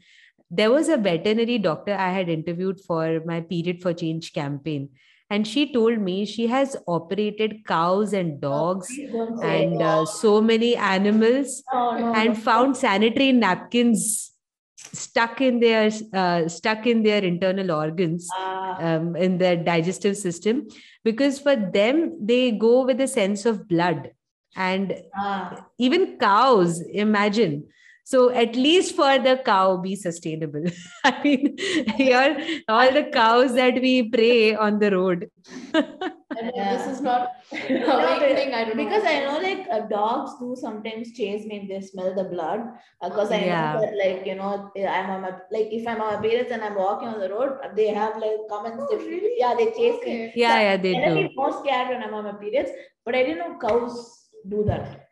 there 0.49 0.71
was 0.71 0.89
a 0.89 0.97
veterinary 0.97 1.57
doctor 1.57 1.93
I 1.93 2.11
had 2.11 2.29
interviewed 2.29 2.81
for 2.81 3.21
my 3.25 3.41
Period 3.41 3.81
for 3.81 3.93
Change 3.93 4.33
campaign, 4.33 4.89
and 5.29 5.47
she 5.47 5.71
told 5.71 5.99
me 5.99 6.25
she 6.25 6.47
has 6.47 6.75
operated 6.87 7.65
cows 7.65 8.13
and 8.13 8.41
dogs 8.41 8.87
Please 8.87 9.13
and 9.43 9.81
uh, 9.81 10.05
so 10.05 10.41
many 10.41 10.75
animals 10.75 11.63
No, 11.71 11.97
no, 11.97 12.13
and 12.13 12.29
no. 12.29 12.35
found 12.35 12.77
sanitary 12.77 13.31
napkins 13.31 14.31
stuck 14.75 15.39
in 15.41 15.59
their 15.59 15.91
uh, 16.13 16.47
stuck 16.47 16.87
in 16.87 17.03
their 17.03 17.23
internal 17.23 17.71
organs 17.71 18.27
Ah, 18.35 18.77
um, 18.79 19.15
in 19.15 19.37
their 19.37 19.55
digestive 19.55 20.17
system. 20.17 20.67
Because 21.03 21.39
for 21.39 21.55
them 21.55 22.17
they 22.25 22.51
go 22.51 22.85
with 22.85 22.99
a 23.01 23.07
sense 23.07 23.45
of 23.45 23.67
blood. 23.67 24.11
And 24.55 24.95
ah. 25.15 25.65
even 25.77 26.17
cows 26.17 26.81
imagine 26.81 27.67
so 28.11 28.29
at 28.43 28.55
least 28.65 28.95
for 28.99 29.11
the 29.27 29.35
cow 29.49 29.77
be 29.85 29.95
sustainable 30.05 30.65
i 31.09 31.13
mean 31.23 31.55
here 32.03 32.29
all 32.77 32.91
the 32.99 33.03
cows 33.19 33.53
that 33.61 33.81
we 33.87 33.93
pray 34.17 34.55
on 34.55 34.79
the 34.85 34.91
road 34.99 35.29
I 36.37 36.41
know 36.43 36.51
Yeah. 36.55 36.77
this 36.77 36.87
is 36.95 37.01
not 37.01 37.31
No, 37.69 37.93
awakening. 37.99 38.53
I 38.53 38.63
don't 38.65 38.77
know. 38.77 38.83
because 38.83 39.03
I 39.11 39.15
know 39.23 39.37
like 39.45 39.67
uh, 39.77 39.79
dogs 39.93 40.33
do 40.41 40.55
sometimes 40.59 41.11
chase 41.17 41.45
me 41.45 41.57
if 41.61 41.65
they 41.71 41.79
smell 41.87 42.13
the 42.19 42.23
blood. 42.33 42.61
Because 43.03 43.31
I 43.31 43.39
Yeah. 43.47 43.73
know 43.73 43.81
that 43.81 43.95
like 44.01 44.25
you 44.27 44.35
know 44.35 44.51
I'm 44.97 45.09
on 45.15 45.21
my 45.25 45.31
like 45.55 45.73
if 45.79 45.87
I'm 45.87 46.01
on 46.01 46.13
my 46.13 46.21
periods 46.21 46.51
and 46.51 46.63
I'm 46.67 46.75
walking 46.75 47.09
on 47.09 47.19
the 47.19 47.29
road, 47.29 47.57
they 47.75 47.87
have 47.87 48.15
like 48.25 48.45
comments. 48.53 48.85
Oh, 48.91 48.97
really? 48.97 49.33
Yeah, 49.43 49.55
they 49.57 49.67
chase 49.71 49.99
me. 50.05 50.15
Okay. 50.15 50.31
yeah 50.35 50.61
yeah 50.67 50.77
they 50.77 50.93
I'm 50.95 51.15
do 51.17 51.29
more 51.35 51.51
scared 51.59 51.89
when 51.89 52.03
I'm 52.07 52.13
on 52.13 52.25
my 52.31 52.33
periods, 52.45 52.71
but 53.05 53.15
I 53.15 53.23
didn't 53.23 53.39
know 53.39 53.57
cows 53.67 54.29
do 54.47 54.63
that. 54.71 55.08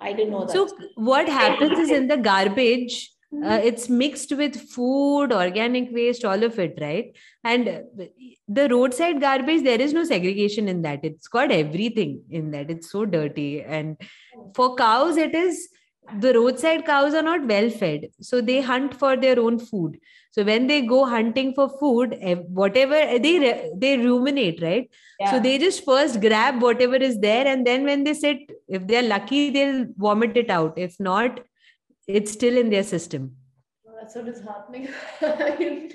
I 0.00 0.12
didn't 0.12 0.30
know 0.30 0.44
that. 0.44 0.52
so 0.52 0.68
what 0.94 1.28
happens 1.28 1.78
is 1.78 1.90
in 1.90 2.08
the 2.08 2.16
garbage 2.16 3.12
uh, 3.44 3.60
it's 3.62 3.90
mixed 3.90 4.32
with 4.34 4.58
food 4.70 5.32
organic 5.32 5.90
waste 5.92 6.24
all 6.24 6.42
of 6.42 6.58
it 6.58 6.78
right? 6.80 7.12
And 7.44 7.82
the 8.48 8.68
roadside 8.70 9.20
garbage 9.20 9.64
there 9.64 9.80
is 9.80 9.92
no 9.92 10.04
segregation 10.04 10.66
in 10.66 10.82
that. 10.82 11.00
It's 11.02 11.28
got 11.28 11.50
everything 11.50 12.22
in 12.30 12.50
that. 12.52 12.70
It's 12.70 12.90
so 12.90 13.04
dirty. 13.04 13.62
And 13.62 13.96
for 14.54 14.74
cows 14.76 15.18
it 15.18 15.34
is 15.34 15.68
the 16.20 16.32
roadside 16.34 16.84
cows 16.86 17.14
are 17.14 17.22
not 17.22 17.46
well 17.46 17.68
fed 17.70 18.08
so 18.20 18.40
they 18.40 18.60
hunt 18.60 18.94
for 18.94 19.16
their 19.16 19.38
own 19.38 19.58
food. 19.58 19.98
So 20.30 20.44
when 20.44 20.66
they 20.66 20.82
go 20.82 21.04
hunting 21.04 21.54
for 21.54 21.68
food 21.78 22.16
whatever 22.48 23.18
they 23.18 23.70
they 23.76 23.96
ruminate 23.96 24.62
right? 24.62 24.90
Yeah. 25.18 25.32
so 25.32 25.40
they 25.40 25.58
just 25.58 25.84
first 25.84 26.20
grab 26.20 26.62
whatever 26.62 26.96
is 26.96 27.18
there 27.18 27.46
and 27.46 27.66
then 27.66 27.84
when 27.84 28.04
they 28.04 28.14
sit 28.14 28.38
if 28.68 28.86
they're 28.86 29.02
lucky 29.02 29.50
they'll 29.50 29.86
vomit 29.96 30.36
it 30.36 30.50
out. 30.50 30.78
If 30.78 30.98
not 31.00 31.40
it's 32.06 32.32
still 32.32 32.56
in 32.56 32.70
their 32.70 32.84
system. 32.84 33.36
Oh, 33.86 33.92
That's 34.00 34.14
so 34.14 34.22
disheartening. 34.22 34.88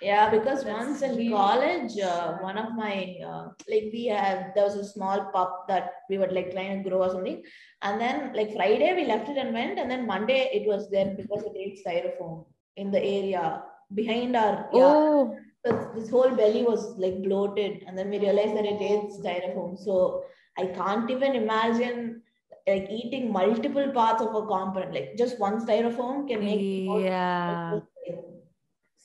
Yeah, 0.00 0.30
because 0.30 0.64
That's 0.64 0.78
once 0.78 1.02
in 1.02 1.16
really 1.16 1.30
college, 1.30 1.98
uh, 1.98 2.38
one 2.38 2.56
of 2.56 2.74
my 2.74 3.16
uh, 3.24 3.48
like 3.68 3.90
we 3.92 4.06
had 4.06 4.52
there 4.54 4.64
was 4.64 4.76
a 4.76 4.84
small 4.84 5.30
pup 5.32 5.66
that 5.68 5.92
we 6.08 6.16
were 6.16 6.30
like 6.30 6.52
trying 6.52 6.82
to 6.82 6.88
grow 6.88 7.02
or 7.02 7.10
something, 7.10 7.42
and 7.82 8.00
then 8.00 8.32
like 8.32 8.54
Friday 8.54 8.94
we 8.94 9.04
left 9.04 9.28
it 9.28 9.36
and 9.36 9.52
went, 9.52 9.78
and 9.78 9.90
then 9.90 10.06
Monday 10.06 10.48
it 10.54 10.66
was 10.66 10.90
there 10.90 11.14
because 11.16 11.44
it 11.44 11.52
ate 11.54 11.84
styrofoam 11.84 12.46
in 12.76 12.90
the 12.90 13.02
area 13.02 13.62
behind 13.94 14.36
our 14.36 14.68
yeah. 14.72 14.80
oh 14.80 15.36
So 15.66 15.92
this 15.94 16.08
whole 16.08 16.30
belly 16.30 16.64
was 16.64 16.96
like 16.96 17.22
bloated, 17.22 17.84
and 17.86 17.98
then 17.98 18.08
we 18.08 18.18
realized 18.18 18.56
that 18.56 18.64
it 18.64 18.80
ate 18.80 19.10
styrofoam. 19.20 19.78
So 19.78 20.24
I 20.58 20.66
can't 20.66 21.10
even 21.10 21.34
imagine 21.34 22.22
like 22.66 22.88
eating 22.90 23.32
multiple 23.32 23.90
parts 23.92 24.22
of 24.22 24.34
a 24.34 24.46
component. 24.46 24.94
Like 24.94 25.16
just 25.18 25.38
one 25.38 25.64
styrofoam 25.66 26.26
can 26.26 26.44
make 26.44 26.60
yeah 27.02 27.80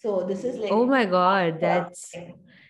so 0.05 0.23
this 0.29 0.43
is 0.43 0.57
like 0.63 0.71
oh 0.71 0.85
my 0.85 1.03
god 1.05 1.57
yeah. 1.61 1.73
that's 1.75 2.13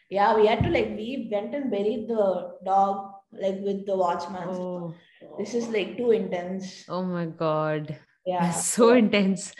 yeah, 0.09 0.35
we 0.35 0.45
had 0.47 0.63
to 0.63 0.69
like 0.69 0.89
we 0.95 1.27
went 1.31 1.53
and 1.55 1.71
buried 1.71 2.07
the 2.07 2.25
dog 2.63 3.11
like 3.33 3.57
with 3.59 3.85
the 3.85 3.95
watchman. 3.97 4.47
oh, 4.49 4.93
This 5.39 5.55
is 5.55 5.67
like 5.67 5.97
too 5.97 6.11
intense. 6.11 6.85
oh 6.87 7.03
my 7.03 7.25
god 7.25 7.97
Yeah. 8.25 8.43
that's 8.45 8.65
so 8.65 8.93
intense 8.93 9.53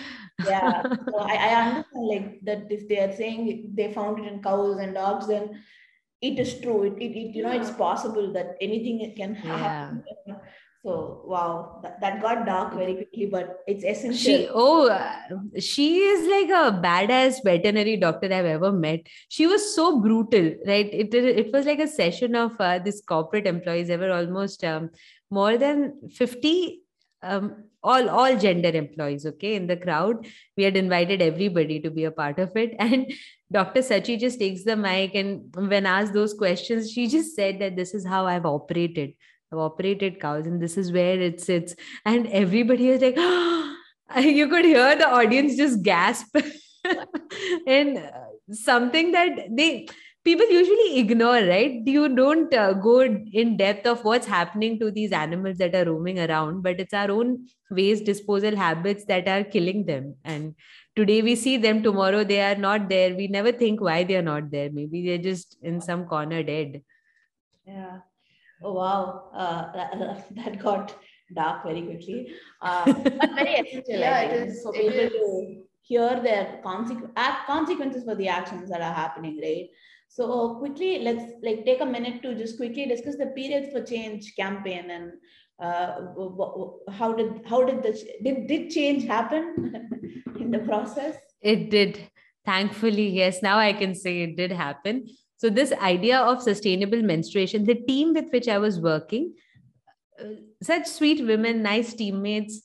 yeah. 0.46 0.84
So 1.12 1.20
I, 1.20 1.36
I 1.36 1.50
understand 1.62 2.08
like 2.08 2.40
that 2.44 2.72
if 2.72 2.88
they 2.88 3.00
are 3.00 3.14
saying 3.16 3.72
they 3.74 3.94
found 3.94 4.20
it 4.20 4.32
in 4.32 4.42
cows 4.42 4.80
and 4.80 4.94
dogs, 4.94 5.28
then 5.28 5.62
it 6.22 6.40
is 6.40 6.60
true. 6.60 6.84
It, 6.84 6.94
it, 7.02 7.12
it 7.18 7.36
you 7.36 7.44
know 7.44 7.52
it's 7.52 7.72
possible 7.72 8.34
that 8.34 8.56
anything 8.62 9.14
can 9.16 9.36
happen. 9.36 10.04
So 10.86 11.22
wow, 11.26 11.80
that, 11.82 12.00
that 12.00 12.22
got 12.22 12.46
dark 12.46 12.76
very 12.76 12.94
quickly, 12.94 13.26
but 13.26 13.64
it's 13.66 13.84
essential. 13.84 14.18
she 14.18 14.48
oh 14.54 14.96
she 15.60 15.98
is 15.98 16.28
like 16.30 16.50
a 16.50 16.80
badass 16.80 17.44
veterinary 17.44 17.98
doctor 17.98 18.32
i've 18.32 18.46
ever 18.46 18.72
met. 18.72 19.08
She 19.30 19.48
was 19.48 19.74
so 19.74 20.00
brutal 20.00 20.54
right? 20.68 20.94
It, 20.94 21.12
it 21.16 21.52
was 21.52 21.66
like 21.66 21.80
a 21.80 21.88
session 21.88 22.36
of 22.36 22.52
uh, 22.60 22.78
this 22.78 23.02
corporate 23.02 23.48
employees. 23.48 23.90
Ever 23.90 24.12
almost 24.12 24.64
um, 24.64 24.92
more 25.32 25.58
than 25.58 26.08
50 26.14 26.82
um, 27.24 27.64
all 27.82 28.08
all 28.08 28.38
gender 28.38 28.70
employees 28.70 29.26
okay? 29.26 29.56
In 29.56 29.66
the 29.66 29.78
crowd 29.78 30.28
we 30.56 30.66
had 30.66 30.78
invited 30.78 31.20
everybody 31.20 31.80
to 31.80 31.90
be 31.90 32.04
a 32.04 32.12
part 32.12 32.38
of 32.38 32.56
it. 32.56 32.76
And 32.80 33.12
dr 33.52 33.80
sachi 33.80 34.20
just 34.20 34.40
takes 34.40 34.64
the 34.64 34.76
mic 34.76 35.16
and 35.16 35.56
when 35.56 35.86
asked 35.88 36.14
those 36.14 36.34
questions 36.34 36.92
she 36.92 37.08
just 37.08 37.36
said 37.36 37.60
that 37.60 37.76
this 37.76 37.94
is 37.94 38.04
how 38.04 38.26
i've 38.26 38.46
operated 38.46 39.14
i've 39.56 39.62
operated 39.62 40.20
cows 40.20 40.46
and 40.46 40.62
this 40.62 40.78
is 40.78 40.92
where 40.92 41.20
it 41.20 41.42
sits. 41.42 41.76
And 42.06 42.28
everybody 42.28 42.90
was 42.90 43.02
like 43.02 43.18
you 44.26 44.48
could 44.48 44.66
hear 44.66 44.96
the 44.96 45.10
audience 45.10 45.56
just 45.58 45.82
gasp. 45.82 46.36
And 47.68 47.98
uh, 47.98 48.12
something 48.52 49.12
that 49.12 49.48
they 49.50 49.88
people 50.24 50.48
usually 50.50 51.00
ignore 51.00 51.42
right? 51.48 51.82
You 51.86 52.10
don't 52.16 52.54
uh, 52.54 52.74
go 52.74 53.02
in 53.02 53.58
depth 53.58 53.88
of 53.88 54.04
what's 54.04 54.28
happening 54.28 54.80
to 54.80 54.92
these 54.92 55.12
animals 55.12 55.58
that 55.58 55.76
are 55.76 55.86
roaming 55.86 56.20
around 56.20 56.62
but 56.62 56.80
it's 56.80 56.94
our 56.94 57.12
own 57.12 57.48
waste 57.72 58.06
disposal 58.06 58.56
habits 58.56 59.06
that 59.06 59.28
are 59.28 59.44
killing 59.44 59.86
them. 59.86 60.16
And 60.24 60.56
today 60.96 61.22
we 61.24 61.36
see 61.36 61.58
them 61.58 61.82
tomorrow 61.82 62.24
they 62.24 62.42
are 62.42 62.56
not 62.56 62.88
there. 62.90 63.16
We 63.16 63.28
never 63.28 63.52
think 63.52 63.82
why 63.82 64.04
they 64.04 64.16
are 64.16 64.22
not 64.22 64.52
there. 64.52 64.70
Maybe 64.72 65.06
they're 65.08 65.18
just 65.18 65.58
in 65.64 65.82
some 65.82 66.06
corner 66.06 66.44
dead. 66.44 66.84
Yeah. 67.66 68.00
Oh 68.64 68.74
wow. 68.74 69.30
Uh, 69.34 69.72
that, 69.74 70.26
that 70.36 70.60
got 70.60 70.96
dark 71.34 71.64
very 71.64 71.82
quickly. 71.82 72.34
Uh, 72.62 72.86
but 73.20 73.32
very 73.36 73.56
essential. 73.56 74.00
Yeah, 74.00 74.16
I 74.18 74.24
it 74.26 74.32
think, 74.40 74.52
is- 74.52 74.64
for 74.64 74.74
people 74.74 75.00
is. 75.00 75.12
to 75.12 75.62
hear 75.82 76.20
their 76.22 76.62
consequ- 76.66 77.12
act, 77.16 77.48
consequences 77.48 78.04
for 78.04 78.16
the 78.16 78.28
actions 78.28 78.70
that 78.70 78.82
are 78.82 78.94
happening, 78.94 79.40
right? 79.42 79.68
So 80.08 80.56
quickly, 80.56 81.00
let's 81.00 81.34
like 81.44 81.66
take 81.66 81.82
a 81.82 81.86
minute 81.86 82.22
to 82.24 82.36
just 82.36 82.58
quickly 82.58 82.86
discuss 82.86 83.18
the 83.18 83.28
periods 83.28 83.72
for 83.72 83.84
change 83.84 84.34
campaign 84.38 84.90
and 84.90 85.12
uh, 85.62 86.02
how 86.92 87.14
did 87.14 87.42
how 87.46 87.64
did 87.64 87.82
the 87.84 87.92
did 88.24 88.48
did 88.48 88.70
change 88.70 89.06
happen 89.06 89.44
in 90.40 90.52
the 90.52 90.60
process? 90.60 91.18
It 91.42 91.70
did. 91.70 92.00
Thankfully, 92.46 93.10
yes. 93.10 93.42
Now 93.42 93.58
I 93.58 93.74
can 93.74 93.96
say 93.96 94.22
it 94.22 94.38
did 94.38 94.52
happen. 94.52 95.08
So 95.46 95.52
this 95.52 95.74
idea 95.74 96.18
of 96.18 96.42
sustainable 96.42 97.04
menstruation, 97.04 97.66
the 97.66 97.76
team 97.76 98.16
with 98.16 98.32
which 98.32 98.48
I 98.48 98.58
was 98.58 98.80
working, 98.80 99.36
uh, 100.20 100.38
such 100.64 100.88
sweet 100.88 101.24
women, 101.24 101.62
nice 101.62 101.94
teammates, 101.94 102.64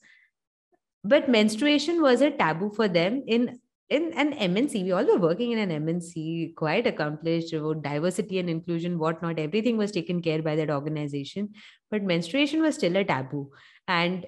but 1.05 1.29
menstruation 1.29 2.01
was 2.01 2.23
a 2.23 2.31
taboo 2.31 2.73
for 2.75 2.89
them 2.89 3.23
in 3.27 3.61
in 3.91 4.15
an 4.15 4.33
MNC, 4.33 4.85
we 4.85 4.93
all 4.93 5.05
were 5.05 5.19
working 5.19 5.53
in 5.53 5.59
an 5.59 5.85
MNC, 5.85 6.55
quite 6.55 6.87
accomplished, 6.87 7.53
about 7.53 7.83
diversity 7.83 8.39
and 8.39 8.49
inclusion, 8.49 8.99
whatnot. 8.99 9.39
Everything 9.39 9.77
was 9.77 9.93
taken 9.93 10.23
care 10.23 10.41
by 10.41 10.57
that 10.57 10.71
organization, 10.71 11.51
but 11.91 12.03
menstruation 12.03 12.63
was 12.63 12.77
still 12.77 12.97
a 12.97 13.05
taboo. 13.05 13.51
And 13.89 14.25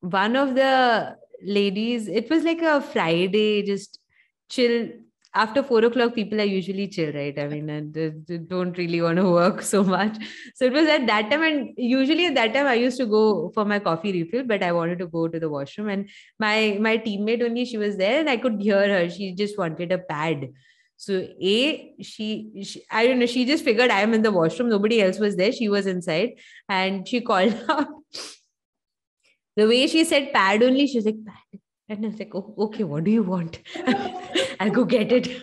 one 0.00 0.34
of 0.34 0.56
the 0.56 1.16
ladies, 1.40 2.08
it 2.08 2.28
was 2.30 2.42
like 2.42 2.62
a 2.62 2.80
Friday, 2.80 3.62
just 3.62 4.00
chill 4.48 4.88
after 5.38 5.62
four 5.62 5.84
o'clock, 5.84 6.14
people 6.14 6.40
are 6.40 6.50
usually 6.52 6.88
chill, 6.88 7.12
right? 7.12 7.38
I 7.38 7.46
mean, 7.46 7.92
they 7.92 8.38
don't 8.38 8.76
really 8.76 9.00
want 9.00 9.18
to 9.18 9.30
work 9.30 9.62
so 9.72 9.82
much. 9.84 10.16
So 10.54 10.64
it 10.64 10.72
was 10.72 10.88
at 10.88 11.06
that 11.06 11.30
time, 11.30 11.42
and 11.42 11.74
usually 11.76 12.26
at 12.26 12.34
that 12.34 12.54
time, 12.54 12.66
I 12.66 12.74
used 12.74 12.98
to 12.98 13.06
go 13.06 13.50
for 13.54 13.64
my 13.64 13.78
coffee 13.78 14.12
refill, 14.12 14.44
but 14.44 14.62
I 14.62 14.72
wanted 14.72 14.98
to 15.00 15.06
go 15.06 15.28
to 15.28 15.40
the 15.44 15.48
washroom, 15.48 15.88
and 15.88 16.08
my 16.38 16.78
my 16.88 16.96
teammate 16.98 17.44
only 17.50 17.64
she 17.64 17.78
was 17.84 17.96
there, 17.96 18.18
and 18.20 18.30
I 18.34 18.36
could 18.46 18.60
hear 18.60 18.88
her. 18.94 19.04
She 19.18 19.34
just 19.42 19.58
wanted 19.58 19.92
a 19.92 19.98
pad. 19.98 20.48
So 20.96 21.20
a 21.52 21.94
she, 22.02 22.64
she 22.64 22.82
I 22.90 23.06
don't 23.06 23.20
know. 23.20 23.30
She 23.36 23.44
just 23.52 23.64
figured 23.70 23.96
I 23.98 24.00
am 24.08 24.14
in 24.14 24.22
the 24.22 24.32
washroom. 24.32 24.74
Nobody 24.76 25.00
else 25.02 25.20
was 25.26 25.36
there. 25.36 25.52
She 25.52 25.68
was 25.68 25.86
inside, 25.86 26.34
and 26.68 27.06
she 27.06 27.20
called 27.30 27.64
out. 27.68 27.88
the 29.56 29.66
way 29.68 29.86
she 29.86 30.04
said 30.04 30.32
pad 30.32 30.62
only, 30.62 30.86
she 30.86 30.98
was 30.98 31.10
like 31.12 31.24
pad 31.30 31.60
and 31.88 32.04
I 32.04 32.08
was 32.08 32.18
like, 32.18 32.34
oh, 32.34 32.54
okay, 32.58 32.84
what 32.84 33.04
do 33.04 33.10
you 33.10 33.22
want? 33.22 33.60
I'll 34.60 34.70
go 34.70 34.84
get 34.84 35.10
it. 35.10 35.28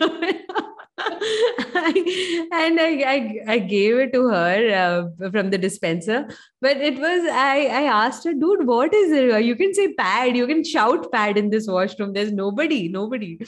and 2.52 2.80
I, 2.80 3.02
I, 3.06 3.40
I 3.48 3.58
gave 3.58 3.96
it 3.96 4.12
to 4.12 4.28
her 4.28 5.10
uh, 5.20 5.30
from 5.30 5.50
the 5.50 5.58
dispenser. 5.58 6.28
But 6.60 6.76
it 6.76 6.98
was, 6.98 7.28
I, 7.32 7.66
I 7.66 7.82
asked 7.82 8.24
her, 8.24 8.32
dude, 8.32 8.66
what 8.66 8.94
is 8.94 9.10
it? 9.10 9.44
You 9.44 9.56
can 9.56 9.74
say 9.74 9.92
pad, 9.94 10.36
you 10.36 10.46
can 10.46 10.62
shout 10.64 11.10
pad 11.10 11.36
in 11.36 11.50
this 11.50 11.66
washroom. 11.66 12.12
There's 12.12 12.32
nobody, 12.32 12.88
nobody. 12.88 13.38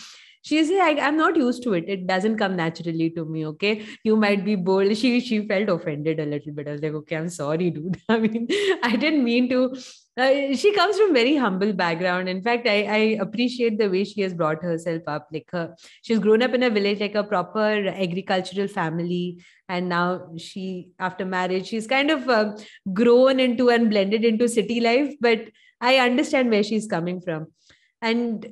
She 0.49 0.65
said, 0.65 0.99
I'm 0.99 1.17
not 1.17 1.37
used 1.37 1.63
to 1.65 1.75
it. 1.75 1.85
It 1.87 2.07
doesn't 2.07 2.39
come 2.39 2.57
naturally 2.57 3.11
to 3.11 3.25
me. 3.37 3.47
Okay. 3.53 3.87
You 4.03 4.17
might 4.17 4.45
be 4.45 4.57
bold. 4.57 4.97
She 4.97 5.21
she 5.21 5.39
felt 5.47 5.69
offended 5.77 6.21
a 6.27 6.27
little 6.35 6.53
bit. 6.59 6.69
I 6.69 6.73
was 6.73 6.83
like, 6.83 6.99
okay, 7.01 7.17
I'm 7.17 7.29
sorry, 7.39 7.71
dude. 7.71 8.01
I 8.09 8.19
mean, 8.19 8.47
I 8.83 8.97
didn't 8.97 9.25
mean 9.25 9.49
to 9.51 9.63
uh, 10.19 10.55
she 10.61 10.73
comes 10.75 10.99
from 10.99 11.15
very 11.15 11.37
humble 11.37 11.73
background 11.73 12.29
in 12.29 12.43
fact 12.43 12.67
I, 12.67 12.79
I 12.95 12.99
appreciate 13.25 13.79
the 13.79 13.89
way 13.89 14.03
she 14.05 14.23
has 14.23 14.35
brought 14.35 14.63
herself 14.63 15.03
up 15.07 15.29
like 15.33 15.49
her 15.53 15.77
she's 16.03 16.19
grown 16.19 16.43
up 16.43 16.55
in 16.55 16.65
a 16.65 16.71
village 16.71 16.99
like 17.01 17.15
a 17.15 17.23
proper 17.23 17.87
agricultural 17.87 18.67
family 18.67 19.45
and 19.69 19.89
now 19.89 20.33
she 20.37 20.89
after 20.99 21.25
marriage 21.25 21.69
she's 21.69 21.87
kind 21.87 22.11
of 22.11 22.29
uh, 22.29 22.57
grown 22.93 23.39
into 23.39 23.69
and 23.71 23.91
blended 23.91 24.25
into 24.25 24.49
city 24.49 24.81
life 24.81 25.15
but 25.21 25.41
i 25.81 25.99
understand 25.99 26.51
where 26.51 26.65
she's 26.65 26.89
coming 26.89 27.21
from 27.21 27.47
and 28.03 28.49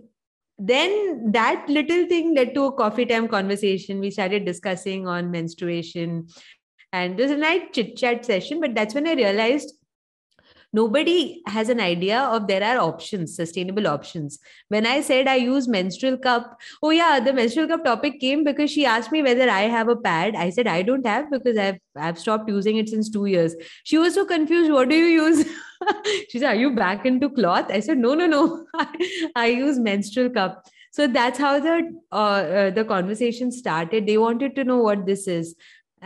then 0.59 1.33
that 1.33 1.67
little 1.69 2.07
thing 2.07 2.35
led 2.35 2.55
to 2.55 2.65
a 2.65 2.73
coffee 2.73 3.05
time 3.07 3.29
conversation. 3.29 4.01
We 4.01 4.11
started 4.11 4.45
discussing 4.45 5.07
on 5.07 5.31
menstruation. 5.31 6.29
And 6.93 7.19
there's 7.19 7.31
a 7.31 7.37
nice 7.37 7.63
chit 7.73 7.97
chat 7.97 8.25
session 8.25 8.61
but 8.61 8.75
that's 8.75 8.95
when 8.95 9.07
i 9.07 9.13
realized 9.13 9.75
nobody 10.73 11.43
has 11.47 11.69
an 11.69 11.81
idea 11.81 12.21
of 12.21 12.47
there 12.47 12.63
are 12.63 12.79
options 12.79 13.35
sustainable 13.37 13.87
options. 13.87 14.39
When 14.69 14.87
i 14.87 15.01
said 15.01 15.29
i 15.29 15.37
use 15.37 15.69
menstrual 15.69 16.19
cup 16.19 16.59
oh 16.83 16.91
yeah 16.91 17.21
the 17.21 17.33
menstrual 17.33 17.69
cup 17.69 17.85
topic 17.85 18.21
came 18.21 18.45
because 18.45 18.71
she 18.71 18.85
asked 18.85 19.13
me 19.13 19.23
whether 19.23 19.49
i 19.49 19.63
have 19.63 19.89
a 19.89 19.97
pad. 19.97 20.35
I 20.35 20.51
said 20.51 20.67
i 20.67 20.83
don't 20.83 21.07
have 21.07 21.31
because 21.31 21.57
i've 21.57 21.79
i've 21.97 22.19
stopped 22.19 22.49
using 22.49 22.77
it 22.77 22.89
since 22.89 23.11
2 23.11 23.27
years. 23.27 23.55
She 23.85 23.99
was 23.99 24.15
so 24.15 24.25
confused 24.25 24.73
what 24.73 24.89
do 24.89 24.97
you 24.97 25.27
use? 25.27 25.47
She 26.31 26.39
said 26.39 26.49
are 26.49 26.57
you 26.57 26.75
back 26.75 27.05
into 27.07 27.29
cloth? 27.29 27.71
I 27.71 27.81
said 27.81 27.99
no 27.99 28.15
no 28.15 28.27
no. 28.27 28.67
I 29.37 29.47
use 29.47 29.79
menstrual 29.79 30.31
cup. 30.31 30.67
So 30.97 31.07
that's 31.07 31.39
how 31.39 31.61
the 31.61 31.73
uh, 32.11 32.17
uh, 32.59 32.71
the 32.71 32.83
conversation 32.83 33.53
started. 33.53 34.07
They 34.07 34.17
wanted 34.17 34.55
to 34.57 34.65
know 34.65 34.79
what 34.79 35.05
this 35.05 35.29
is 35.29 35.55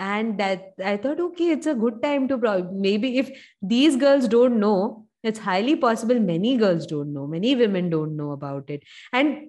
and 0.09 0.38
that 0.38 0.72
i 0.92 0.96
thought 0.96 1.20
okay 1.20 1.51
it's 1.51 1.66
a 1.66 1.74
good 1.74 2.03
time 2.03 2.26
to 2.28 2.38
probably 2.38 2.80
maybe 2.88 3.18
if 3.18 3.30
these 3.61 3.96
girls 3.96 4.28
don't 4.34 4.59
know 4.59 5.07
it's 5.22 5.38
highly 5.38 5.76
possible 5.76 6.18
many 6.18 6.57
girls 6.57 6.86
don't 6.86 7.12
know 7.12 7.26
many 7.26 7.55
women 7.55 7.90
don't 7.90 8.16
know 8.16 8.32
about 8.32 8.70
it. 8.70 8.82
And 9.12 9.48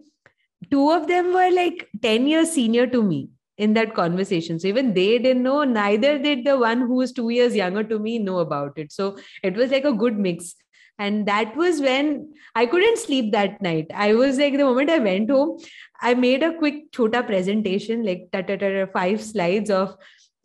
two 0.70 0.92
of 0.92 1.08
them 1.08 1.34
were 1.34 1.52
like 1.52 1.88
10 2.02 2.28
years 2.28 2.52
senior 2.52 2.88
to 2.88 3.02
me 3.02 3.30
in 3.58 3.74
that 3.74 3.94
conversation. 3.94 4.60
So 4.60 4.68
even 4.68 4.94
they 4.94 5.18
didn't 5.18 5.44
know 5.44 5.64
neither 5.64 6.18
did 6.18 6.46
the 6.46 6.58
one 6.58 6.82
who 6.82 6.96
was 6.96 7.12
2 7.12 7.30
years 7.30 7.56
younger 7.56 7.84
to 7.84 8.00
me 8.00 8.20
know 8.20 8.40
about 8.40 8.78
it. 8.78 8.92
So 8.92 9.18
it 9.44 9.56
was 9.56 9.72
like 9.72 9.86
a 9.86 9.94
good 9.94 10.18
mix. 10.18 10.56
And 11.00 11.26
that 11.28 11.56
was 11.56 11.80
when 11.82 12.34
i 12.54 12.66
couldn't 12.66 13.00
sleep 13.00 13.32
that 13.32 13.62
night. 13.62 13.88
I 13.94 14.14
was 14.14 14.38
like 14.38 14.58
the 14.58 14.66
moment 14.66 14.90
i 14.90 15.00
went 15.00 15.32
home 15.32 15.58
i 16.02 16.14
made 16.14 16.44
a 16.44 16.54
quick 16.58 16.92
chota 16.92 17.24
presentation 17.24 18.04
like 18.04 18.28
ta 18.32 18.42
ta 18.42 18.56
ta 18.56 18.86
five 18.94 19.22
slides 19.22 19.72
of 19.72 19.96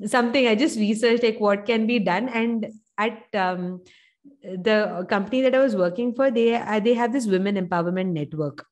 something 0.05 0.47
i 0.47 0.55
just 0.55 0.79
researched 0.79 1.23
like 1.23 1.41
what 1.41 1.67
can 1.67 1.87
be 1.87 1.99
done. 1.99 2.29
And 2.29 2.67
at 2.99 3.25
um, 3.35 3.83
the 4.43 5.07
company 5.09 5.41
that 5.43 5.55
i 5.55 5.59
was 5.59 5.77
working 5.77 6.15
for 6.15 6.31
they 6.31 6.55
uh, 6.55 6.81
they 6.81 6.95
have 6.95 7.13
this 7.13 7.27
women 7.27 7.57
empowerment 7.57 8.13
network 8.13 8.67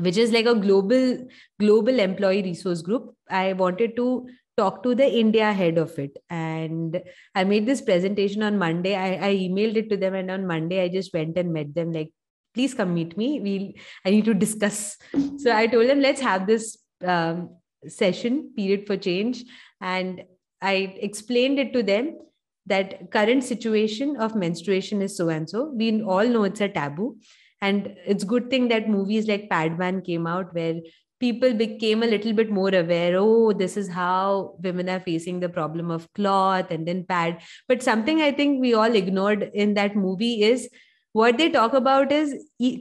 which 0.00 0.16
is 0.16 0.32
like 0.32 0.46
a 0.46 0.54
global 0.54 1.26
global 1.58 1.98
employee 1.98 2.42
resource 2.42 2.82
group. 2.82 3.14
I 3.30 3.54
wanted 3.54 3.96
to 3.96 4.28
talk 4.56 4.82
to 4.82 4.94
the 4.94 5.08
india 5.08 5.52
head 5.52 5.78
of 5.78 5.98
it. 5.98 6.18
And 6.28 7.02
i 7.34 7.44
made 7.44 7.66
this 7.66 7.80
presentation 7.80 8.42
on 8.42 8.58
monday. 8.58 8.94
I, 8.94 9.28
I 9.28 9.34
emailed 9.34 9.76
it 9.76 9.90
to 9.90 9.96
them. 9.96 10.14
And 10.14 10.30
on 10.30 10.46
monday 10.46 10.82
i 10.82 10.88
just 10.88 11.12
went 11.14 11.38
and 11.38 11.52
met 11.52 11.74
them 11.74 11.92
like 11.92 12.12
please 12.54 12.74
come 12.74 12.94
meet 12.94 13.16
me. 13.16 13.40
We'll 13.40 13.72
i 14.04 14.10
need 14.10 14.24
to 14.26 14.34
discuss. 14.34 14.96
So 15.38 15.54
i 15.54 15.66
told 15.66 15.88
them 15.88 16.00
let's 16.00 16.20
have 16.20 16.46
this 16.46 16.78
um, 17.04 17.56
session 17.86 18.52
period 18.56 18.86
for 18.86 18.96
change. 18.96 19.44
And 19.80 20.24
I 20.66 20.96
explained 21.08 21.60
it 21.60 21.72
to 21.74 21.82
them 21.82 22.18
that 22.66 23.10
current 23.12 23.44
situation 23.44 24.16
of 24.16 24.34
menstruation 24.34 25.00
is 25.00 25.16
so 25.16 25.28
and 25.28 25.48
so. 25.48 25.72
We 25.72 26.02
all 26.02 26.26
know 26.26 26.42
it's 26.44 26.60
a 26.60 26.68
taboo. 26.68 27.18
And 27.62 27.94
it's 28.04 28.24
good 28.24 28.50
thing 28.50 28.68
that 28.68 28.88
movies 28.88 29.28
like 29.28 29.48
Padman 29.48 30.02
came 30.02 30.26
out 30.26 30.54
where 30.54 30.80
people 31.20 31.54
became 31.54 32.02
a 32.02 32.06
little 32.06 32.32
bit 32.32 32.50
more 32.50 32.74
aware 32.74 33.14
oh 33.16 33.52
this 33.52 33.76
is 33.76 33.88
how 33.88 34.54
women 34.62 34.88
are 34.88 35.00
facing 35.00 35.40
the 35.40 35.48
problem 35.48 35.90
of 35.90 36.12
cloth 36.12 36.70
and 36.70 36.86
then 36.86 37.04
pad 37.04 37.38
but 37.68 37.82
something 37.82 38.20
i 38.20 38.30
think 38.30 38.60
we 38.60 38.74
all 38.74 38.94
ignored 38.94 39.50
in 39.54 39.72
that 39.72 39.96
movie 39.96 40.42
is 40.42 40.68
what 41.12 41.38
they 41.38 41.48
talk 41.48 41.72
about 41.72 42.12
is 42.12 42.34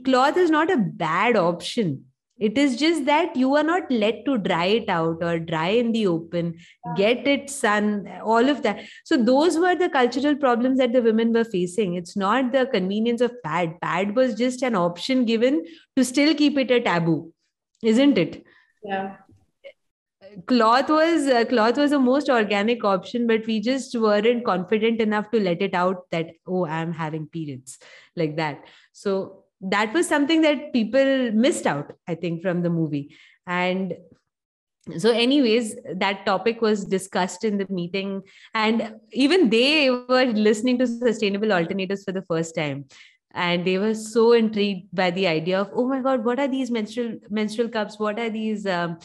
cloth 0.04 0.36
is 0.36 0.50
not 0.50 0.70
a 0.70 0.84
bad 1.06 1.38
option 1.38 2.04
it 2.38 2.58
is 2.58 2.76
just 2.76 3.06
that 3.06 3.36
you 3.36 3.56
are 3.56 3.64
not 3.64 3.90
let 3.90 4.26
to 4.26 4.38
dry 4.38 4.66
it 4.66 4.90
out 4.90 5.24
or 5.24 5.40
dry 5.40 5.70
in 5.70 5.92
the 5.92 6.08
open. 6.08 6.58
Get 6.96 7.28
it 7.28 7.50
sun 7.50 8.10
all 8.24 8.50
of 8.50 8.62
that. 8.64 8.82
So 9.06 9.16
those 9.16 9.58
were 9.58 9.76
the 9.76 9.90
cultural 9.90 10.36
problems 10.36 10.80
that 10.80 10.94
the 10.94 11.02
women 11.02 11.32
were 11.34 11.46
facing. 11.46 11.94
It's 11.96 12.18
not 12.18 12.52
the 12.52 12.66
convenience 12.66 13.22
of 13.22 13.42
pad. 13.44 13.80
Pad 13.82 14.16
was 14.16 14.36
just 14.36 14.64
an 14.64 14.76
option 14.76 15.26
given 15.26 15.64
to 15.96 16.04
still 16.04 16.36
keep 16.36 16.58
it 16.58 16.72
a 16.72 16.82
taboo 16.82 17.32
isn't 17.86 18.18
it? 18.18 18.44
Yeah. 18.84 19.18
Cloth 20.48 20.90
was 20.90 21.28
uh, 21.28 21.46
cloth 21.46 21.78
was 21.78 21.92
the 21.92 22.00
most 22.00 22.30
organic 22.30 22.84
option 22.84 23.26
but 23.26 23.46
we 23.48 23.62
just 23.62 23.96
weren't 23.96 24.44
confident 24.44 25.00
enough 25.00 25.32
to 25.32 25.40
let 25.40 25.62
it 25.62 25.74
out 25.74 26.10
that 26.12 26.32
oh 26.46 26.66
i'm 26.66 26.92
having 26.92 27.28
periods 27.28 27.80
like 28.18 28.36
that. 28.36 28.66
So 28.92 29.45
that 29.70 29.94
was 29.94 30.08
something 30.08 30.42
that 30.42 30.72
people 30.74 31.32
missed 31.32 31.66
out 31.66 31.92
i 32.08 32.16
think 32.16 32.42
from 32.42 32.62
the 32.62 32.70
movie. 32.70 33.16
And 33.48 33.96
so 34.98 35.12
anyways 35.12 35.76
that 35.96 36.26
topic 36.26 36.62
was 36.62 36.86
discussed 36.86 37.44
in 37.44 37.58
the 37.58 37.66
meeting. 37.70 38.22
And 38.54 38.96
even 39.12 39.50
they 39.50 39.90
were 39.90 40.26
listening 40.26 40.78
to 40.80 40.88
sustainable 40.88 41.52
alternatives 41.52 42.04
for 42.04 42.12
the 42.12 42.22
first 42.24 42.56
time. 42.56 42.86
And 43.34 43.66
they 43.66 43.78
were 43.78 43.96
so 43.96 44.32
intrigued 44.32 44.88
by 44.94 45.12
the 45.12 45.28
idea 45.28 45.60
of 45.60 45.70
oh 45.74 45.88
my 45.88 46.02
god 46.02 46.24
what 46.24 46.40
are 46.40 46.48
these 46.48 46.72
menstrual 46.72 47.18
menstrual 47.30 47.70
cups? 47.70 48.00
What 48.00 48.20
are 48.20 48.30
these 48.30 48.66
um, 48.66 48.98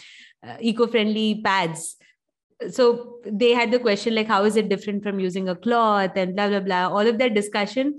uh, 0.47 0.57
eco-friendly 0.61 1.41
pads? 1.43 1.97
So 2.71 3.21
they 3.25 3.53
had 3.53 3.71
the 3.71 3.79
question 3.79 4.15
like 4.15 4.29
how 4.29 4.45
is 4.45 4.57
it 4.57 4.69
different 4.69 5.03
from 5.03 5.19
using 5.19 5.49
a 5.49 5.57
cloth 5.57 6.13
and 6.15 6.37
blah 6.37 6.49
blah 6.49 6.61
blah 6.61 6.89
all 6.89 7.07
of 7.07 7.19
that 7.19 7.35
discussion 7.35 7.99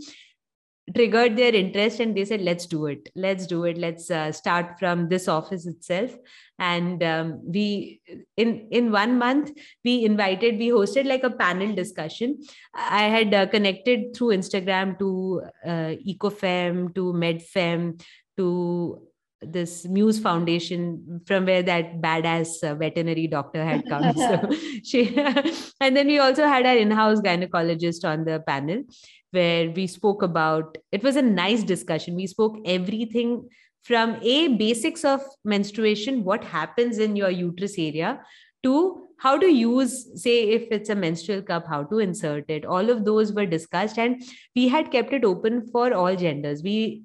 triggered 0.95 1.37
their 1.37 1.53
interest 1.53 1.99
and 1.99 2.15
they 2.15 2.25
said 2.25 2.41
let's 2.41 2.65
do 2.65 2.85
it. 2.87 3.09
Let's 3.15 3.45
do 3.47 3.65
it. 3.65 3.77
Let's 3.77 4.09
uh, 4.09 4.31
start 4.31 4.79
from 4.79 5.09
this 5.09 5.27
office 5.27 5.65
itself. 5.65 6.15
And 6.59 7.01
um, 7.03 7.41
we 7.43 8.01
in 8.37 8.67
in 8.71 8.91
one 8.91 9.17
month 9.17 9.51
we 9.83 10.05
invited 10.05 10.57
we 10.57 10.69
hosted 10.69 11.05
like 11.05 11.23
a 11.23 11.29
panel 11.29 11.73
discussion. 11.75 12.39
I 12.73 13.03
had 13.03 13.33
uh, 13.33 13.47
connected 13.47 14.15
through 14.15 14.29
instagram 14.29 14.97
to 14.99 15.41
uh, 15.65 15.93
Eco 15.99 16.29
Femme 16.29 16.93
to 16.93 17.13
medfem 17.13 18.01
to 18.37 19.07
this 19.41 19.87
muse 19.87 20.19
foundation 20.19 21.19
from 21.25 21.45
where 21.45 21.63
that 21.63 21.99
badass 21.99 22.63
uh, 22.63 22.75
veterinary 22.75 23.25
doctor 23.27 23.63
had 23.65 23.83
come. 23.87 24.13
So 24.15 24.51
she 24.83 25.17
and 25.81 25.95
then 25.97 26.07
we 26.07 26.19
also 26.19 26.45
had 26.45 26.65
our 26.65 26.77
in-house 26.77 27.21
gynecologist 27.21 28.05
on 28.05 28.25
the 28.25 28.39
panel 28.39 28.83
where 29.31 29.71
we 29.71 29.87
spoke 29.87 30.21
about 30.21 30.77
it 30.91 31.03
was 31.03 31.15
a 31.15 31.21
nice 31.21 31.63
discussion. 31.63 32.15
We 32.15 32.27
spoke 32.27 32.57
everything 32.65 33.49
from 33.83 34.17
a 34.21 34.49
basics 34.49 35.03
of 35.03 35.21
menstruation 35.43 36.23
what 36.23 36.43
happens 36.43 36.99
in 36.99 37.15
your 37.15 37.31
uterus 37.31 37.75
area 37.77 38.21
to 38.63 39.07
how 39.17 39.37
to 39.37 39.47
use 39.47 40.21
say 40.21 40.49
if 40.49 40.67
it's 40.71 40.89
a 40.89 40.95
menstrual 40.95 41.41
cup 41.41 41.67
how 41.67 41.83
to 41.83 41.99
insert 41.99 42.49
it. 42.49 42.65
All 42.65 42.89
of 42.89 43.05
those 43.05 43.33
were 43.33 43.45
discussed 43.45 43.97
and 43.97 44.21
we 44.55 44.67
had 44.67 44.91
kept 44.91 45.13
it 45.13 45.23
open 45.23 45.67
for 45.71 45.93
all 45.93 46.15
genders. 46.15 46.63
We 46.63 47.03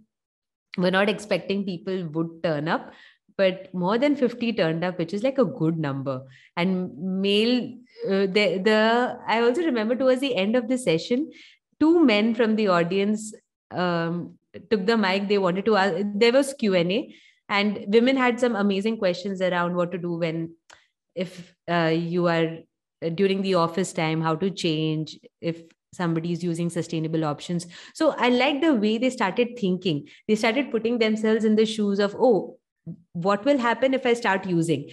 were 0.78 0.90
not 0.90 1.08
expecting 1.08 1.64
people 1.64 2.06
would 2.08 2.42
turn 2.42 2.68
up 2.68 2.92
but 3.38 3.72
more 3.74 3.98
than 3.98 4.16
50 4.16 4.54
turned 4.54 4.82
up 4.82 4.98
which 4.98 5.12
is 5.12 5.22
like 5.22 5.38
a 5.38 5.44
good 5.44 5.78
number. 5.78 6.22
And 6.56 6.96
male 6.96 7.72
uh, 8.04 8.26
the, 8.26 8.60
the 8.62 9.18
i 9.26 9.40
also 9.40 9.62
remember 9.62 9.96
towards 9.96 10.20
the 10.20 10.36
end 10.36 10.54
of 10.54 10.68
the 10.68 10.76
session 10.76 11.30
two 11.80 12.04
men 12.04 12.34
from 12.34 12.56
the 12.56 12.68
audience 12.68 13.34
um, 13.70 14.38
took 14.70 14.86
the 14.86 14.96
mic. 14.96 15.28
They 15.28 15.38
wanted 15.38 15.64
to 15.66 15.76
ask 15.76 15.94
there 16.14 16.32
was 16.32 16.54
q&a 16.54 17.14
and 17.48 17.84
women 17.88 18.16
had 18.16 18.40
some 18.40 18.56
amazing 18.56 18.98
questions 18.98 19.40
around 19.40 19.76
what 19.76 19.92
to 19.92 19.98
do 19.98 20.14
when 20.14 20.54
if 21.14 21.54
uh, 21.70 21.92
you 21.94 22.26
are 22.26 22.58
uh, 23.04 23.08
during 23.10 23.42
the 23.42 23.54
office 23.54 23.92
time 23.92 24.20
how 24.20 24.34
to 24.34 24.50
change 24.50 25.18
if 25.40 25.62
somebody 25.92 26.32
is 26.32 26.44
using 26.44 26.68
sustainable 26.68 27.24
options. 27.24 27.66
So 27.94 28.14
i 28.18 28.28
like 28.28 28.60
the 28.60 28.74
way 28.74 28.98
they 28.98 29.10
started 29.10 29.58
thinking. 29.58 30.08
They 30.28 30.34
started 30.34 30.70
putting 30.70 30.98
themselves 30.98 31.44
in 31.44 31.56
the 31.56 31.66
shoes 31.66 31.98
of 31.98 32.16
oh 32.18 32.58
what 33.12 33.44
will 33.44 33.58
happen 33.58 33.94
if 33.94 34.06
i 34.06 34.14
start 34.14 34.46
using? 34.46 34.90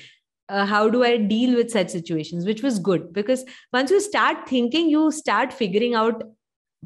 Uh, 0.50 0.66
how 0.66 0.90
do 0.90 1.04
i 1.04 1.18
deal 1.18 1.56
with 1.56 1.72
such 1.72 1.90
situations? 1.90 2.46
Which 2.46 2.64
was 2.64 2.80
good 2.80 3.12
because 3.14 3.46
once 3.72 3.92
you 3.92 4.00
start 4.00 4.48
thinking 4.48 4.90
you 4.90 5.12
start 5.12 5.54
figuring 5.54 5.96
out 5.96 6.24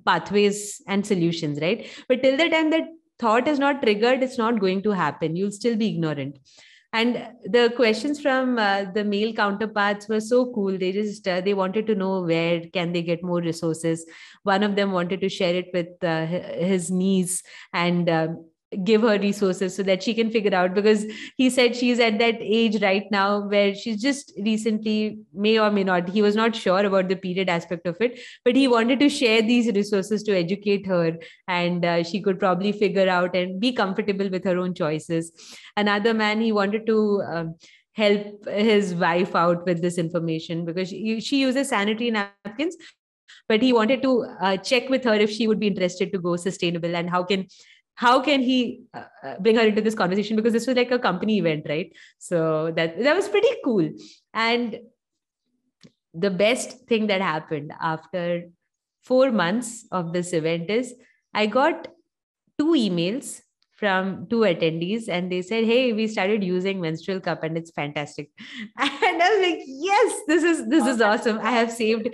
pathways 0.09 0.81
and 0.87 1.05
solutions 1.05 1.59
right? 1.61 1.87
But 2.07 2.23
till 2.23 2.37
the 2.37 2.49
time 2.49 2.69
that 2.71 2.87
thought 3.19 3.47
is 3.47 3.59
not 3.59 3.81
triggered 3.81 4.23
it's 4.23 4.37
not 4.37 4.59
going 4.59 4.81
to 4.83 4.91
happen. 4.91 5.35
You'll 5.35 5.59
still 5.59 5.75
be 5.75 5.89
ignorant. 5.95 6.39
And 6.93 7.27
the 7.43 7.71
questions 7.75 8.21
from 8.21 8.57
uh, 8.57 8.85
the 8.93 9.03
male 9.03 9.33
counterparts 9.33 10.07
were 10.07 10.21
so 10.21 10.51
cool. 10.53 10.77
They 10.77 10.91
just 10.93 11.27
uh, 11.27 11.41
they 11.41 11.53
wanted 11.53 11.85
to 11.87 11.95
know 11.95 12.21
where 12.21 12.61
can 12.77 12.93
they 12.93 13.01
get 13.01 13.23
more 13.23 13.41
resources. 13.41 14.05
One 14.43 14.63
of 14.63 14.75
them 14.77 14.93
wanted 14.93 15.21
to 15.21 15.29
share 15.29 15.53
it 15.55 15.67
with 15.73 16.03
uh, 16.03 16.25
his 16.25 16.89
niece. 16.89 17.43
And 17.73 18.09
um, 18.09 18.45
give 18.83 19.01
her 19.01 19.17
resources 19.17 19.75
so 19.75 19.81
that 19.83 20.03
she 20.03 20.13
can 20.13 20.29
figure 20.29 20.53
out 20.53 20.73
because 20.73 21.05
he 21.37 21.49
said 21.49 21.73
she's 21.73 21.99
at 21.99 22.19
that 22.19 22.35
age 22.41 22.81
right 22.81 23.05
now 23.11 23.47
where 23.47 23.73
she's 23.73 24.01
just 24.01 24.33
recently 24.43 25.19
may 25.33 25.57
or 25.57 25.71
may 25.71 25.85
not 25.85 26.09
he 26.09 26.21
was 26.21 26.35
not 26.35 26.53
sure 26.53 26.83
about 26.85 27.07
the 27.07 27.15
period 27.15 27.47
aspect 27.47 27.87
of 27.87 27.95
it 28.01 28.19
but 28.43 28.57
he 28.57 28.67
wanted 28.67 28.99
to 28.99 29.07
share 29.07 29.41
these 29.41 29.67
resources 29.73 30.21
to 30.21 30.37
educate 30.37 30.85
her 30.85 31.17
and 31.47 31.85
uh, 31.85 32.03
she 32.03 32.21
could 32.21 32.39
probably 32.39 32.73
figure 32.73 33.07
out 33.07 33.33
and 33.35 33.61
be 33.61 33.71
comfortable 33.71 34.29
with 34.29 34.43
her 34.43 34.57
own 34.57 34.73
choices. 34.73 35.31
Another 35.77 36.13
man 36.13 36.41
he 36.41 36.51
wanted 36.51 36.85
to 36.87 37.23
um, 37.31 37.55
help 37.93 38.45
his 38.47 38.93
wife 38.93 39.33
out 39.33 39.65
with 39.65 39.81
this 39.81 39.97
information 39.97 40.65
because 40.65 40.89
she, 40.89 41.21
she 41.21 41.39
uses 41.39 41.69
sanitary 41.69 42.11
napkins 42.11 42.75
but 43.49 43.61
he 43.61 43.71
wanted 43.73 44.01
to 44.01 44.25
uh, 44.41 44.57
check 44.57 44.89
with 44.89 45.03
her 45.03 45.13
if 45.13 45.31
she 45.31 45.47
would 45.47 45.59
be 45.59 45.67
interested 45.67 46.11
to 46.11 46.19
go 46.19 46.35
sustainable 46.35 46.95
and 46.95 47.09
how 47.09 47.23
can 47.23 47.45
how 47.97 48.21
can 48.21 48.41
he 48.41 48.83
uh, 48.93 49.03
uh, 49.23 49.39
bring 49.39 49.55
her 49.55 49.63
into 49.63 49.81
this 49.81 49.95
conversation? 49.95 50.35
Because 50.35 50.53
this 50.53 50.67
was 50.67 50.77
like 50.77 50.91
a 50.91 50.99
company 50.99 51.39
event 51.39 51.65
right? 51.67 51.91
So 52.19 52.71
that 52.75 53.03
that 53.03 53.15
was 53.15 53.27
pretty 53.27 53.49
cool. 53.63 53.89
And 54.33 54.79
the 56.13 56.29
best 56.29 56.87
thing 56.87 57.07
that 57.07 57.21
happened 57.21 57.71
after 57.79 58.49
4 59.03 59.31
months 59.31 59.85
of 59.91 60.13
this 60.13 60.33
event 60.33 60.69
is 60.69 60.93
i 61.33 61.45
got 61.45 61.87
two 62.59 62.71
emails 62.85 63.41
from 63.77 64.25
two 64.27 64.39
attendees 64.39 65.07
and 65.07 65.31
they 65.31 65.41
said 65.41 65.63
hey 65.63 65.93
we 65.93 66.07
started 66.07 66.43
using 66.43 66.81
menstrual 66.81 67.19
cup 67.19 67.43
and 67.43 67.57
it's 67.57 67.71
fantastic. 67.71 68.29
And 68.79 69.23
i 69.23 69.29
was 69.29 69.47
like 69.47 69.59
yes 69.65 70.19
this 70.27 70.43
is 70.43 70.67
this 70.67 70.85
is 70.87 71.01
awesome. 71.01 71.39
i 71.41 71.51
have 71.51 71.71
saved 71.71 72.09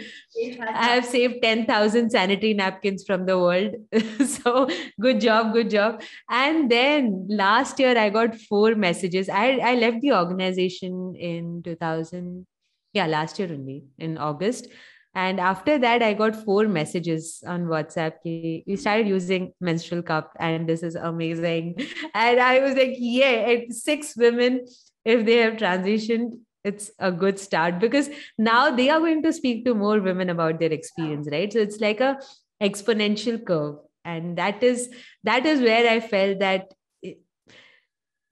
i 0.62 0.88
have 0.88 1.06
saved 1.06 1.42
10000 1.42 2.10
sanitary 2.10 2.54
napkins 2.54 3.04
from 3.06 3.26
the 3.26 3.40
world. 3.40 3.76
So 4.34 4.68
good 5.00 5.22
job 5.22 5.54
good 5.54 5.70
job. 5.70 6.02
And 6.30 6.70
then 6.70 7.28
last 7.30 7.80
year 7.80 7.98
i 7.98 8.10
got 8.10 8.36
four 8.36 8.76
messages. 8.76 9.30
I 9.30 9.58
i 9.72 9.76
left 9.76 10.02
the 10.02 10.14
organization 10.14 11.16
in 11.16 11.62
2000 11.64 12.46
yeah 12.94 13.08
last 13.08 13.40
year 13.40 13.52
only 13.52 13.84
in 13.98 14.18
august 14.18 14.68
and 15.16 15.40
after 15.40 15.78
that, 15.78 16.02
I 16.02 16.14
got 16.14 16.36
four 16.36 16.68
messages 16.68 17.44
on 17.46 17.66
WhatsApp. 17.66 18.14
We 18.26 18.76
started 18.76 19.08
using 19.08 19.54
menstrual 19.62 20.02
cup, 20.02 20.36
and 20.40 20.68
this 20.68 20.82
is 20.82 20.96
amazing. 20.96 21.76
And 22.16 22.40
I 22.40 22.60
was 22.60 22.76
like, 22.76 22.96
yeah, 22.98 23.60
six 23.70 24.16
women, 24.18 24.66
if 25.06 25.26
they 25.26 25.38
have 25.38 25.58
transitioned, 25.58 26.40
it's 26.64 26.90
a 26.98 27.12
good 27.12 27.38
start 27.38 27.80
because 27.80 28.10
now 28.38 28.72
they 28.72 28.90
are 28.90 29.00
going 29.00 29.22
to 29.24 29.34
speak 29.34 29.66
to 29.66 29.76
more 29.76 30.00
women 30.00 30.30
about 30.30 30.60
their 30.60 30.72
experience, 30.72 31.28
right? 31.32 31.52
So 31.52 31.60
it's 31.60 31.80
like 31.80 32.00
a 32.02 32.20
exponential 32.62 33.46
curve, 33.46 33.76
and 34.04 34.38
that 34.38 34.64
is 34.64 34.90
that 35.24 35.46
is 35.46 35.62
where 35.62 35.90
I 35.90 36.00
felt 36.00 36.40
that 36.40 36.74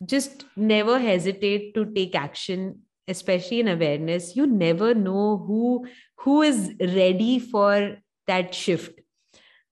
just 0.04 0.46
never 0.56 0.98
hesitate 1.00 1.76
to 1.76 1.86
take 1.86 2.16
action 2.16 2.80
especially 3.08 3.60
in 3.60 3.68
awareness 3.68 4.36
you 4.36 4.46
never 4.46 4.94
know 4.94 5.38
who 5.38 5.88
who 6.18 6.42
is 6.42 6.74
ready 6.80 7.40
for 7.40 7.98
that 8.28 8.54
shift. 8.54 9.00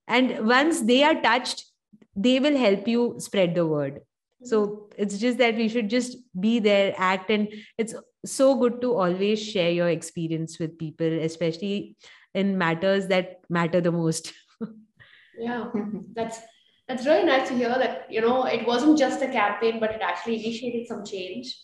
And 0.08 0.46
once 0.46 0.80
they 0.80 1.02
are 1.04 1.20
touched 1.20 1.66
they 2.16 2.40
will 2.40 2.56
help 2.56 2.88
you 2.88 3.14
spread 3.18 3.54
the 3.54 3.66
word. 3.66 4.00
So 4.42 4.88
it's 4.96 5.18
just 5.18 5.38
that 5.38 5.56
we 5.56 5.68
should 5.68 5.88
just 5.88 6.16
be 6.38 6.58
there 6.58 6.94
act 6.96 7.30
and 7.30 7.48
it's 7.78 7.94
so 8.24 8.54
good 8.56 8.80
to 8.80 8.94
always 8.94 9.42
share 9.42 9.70
your 9.70 9.88
experience 9.88 10.58
with 10.58 10.78
people 10.78 11.20
especially 11.20 11.96
in 12.34 12.56
matters 12.58 13.06
that 13.08 13.40
matter 13.48 13.80
the 13.80 13.92
most. 13.92 14.32
Yeah 15.38 15.70
that's 16.12 16.38
that's 16.86 17.06
really 17.06 17.24
nice 17.24 17.48
to 17.48 17.54
hear 17.54 17.70
that 17.70 18.06
you 18.10 18.20
know 18.20 18.44
it 18.44 18.66
wasn't 18.66 18.98
just 18.98 19.22
a 19.22 19.28
campaign 19.28 19.78
but 19.80 19.92
it 19.92 20.02
actually 20.02 20.44
initiated 20.44 20.86
some 20.86 21.04
change. 21.04 21.56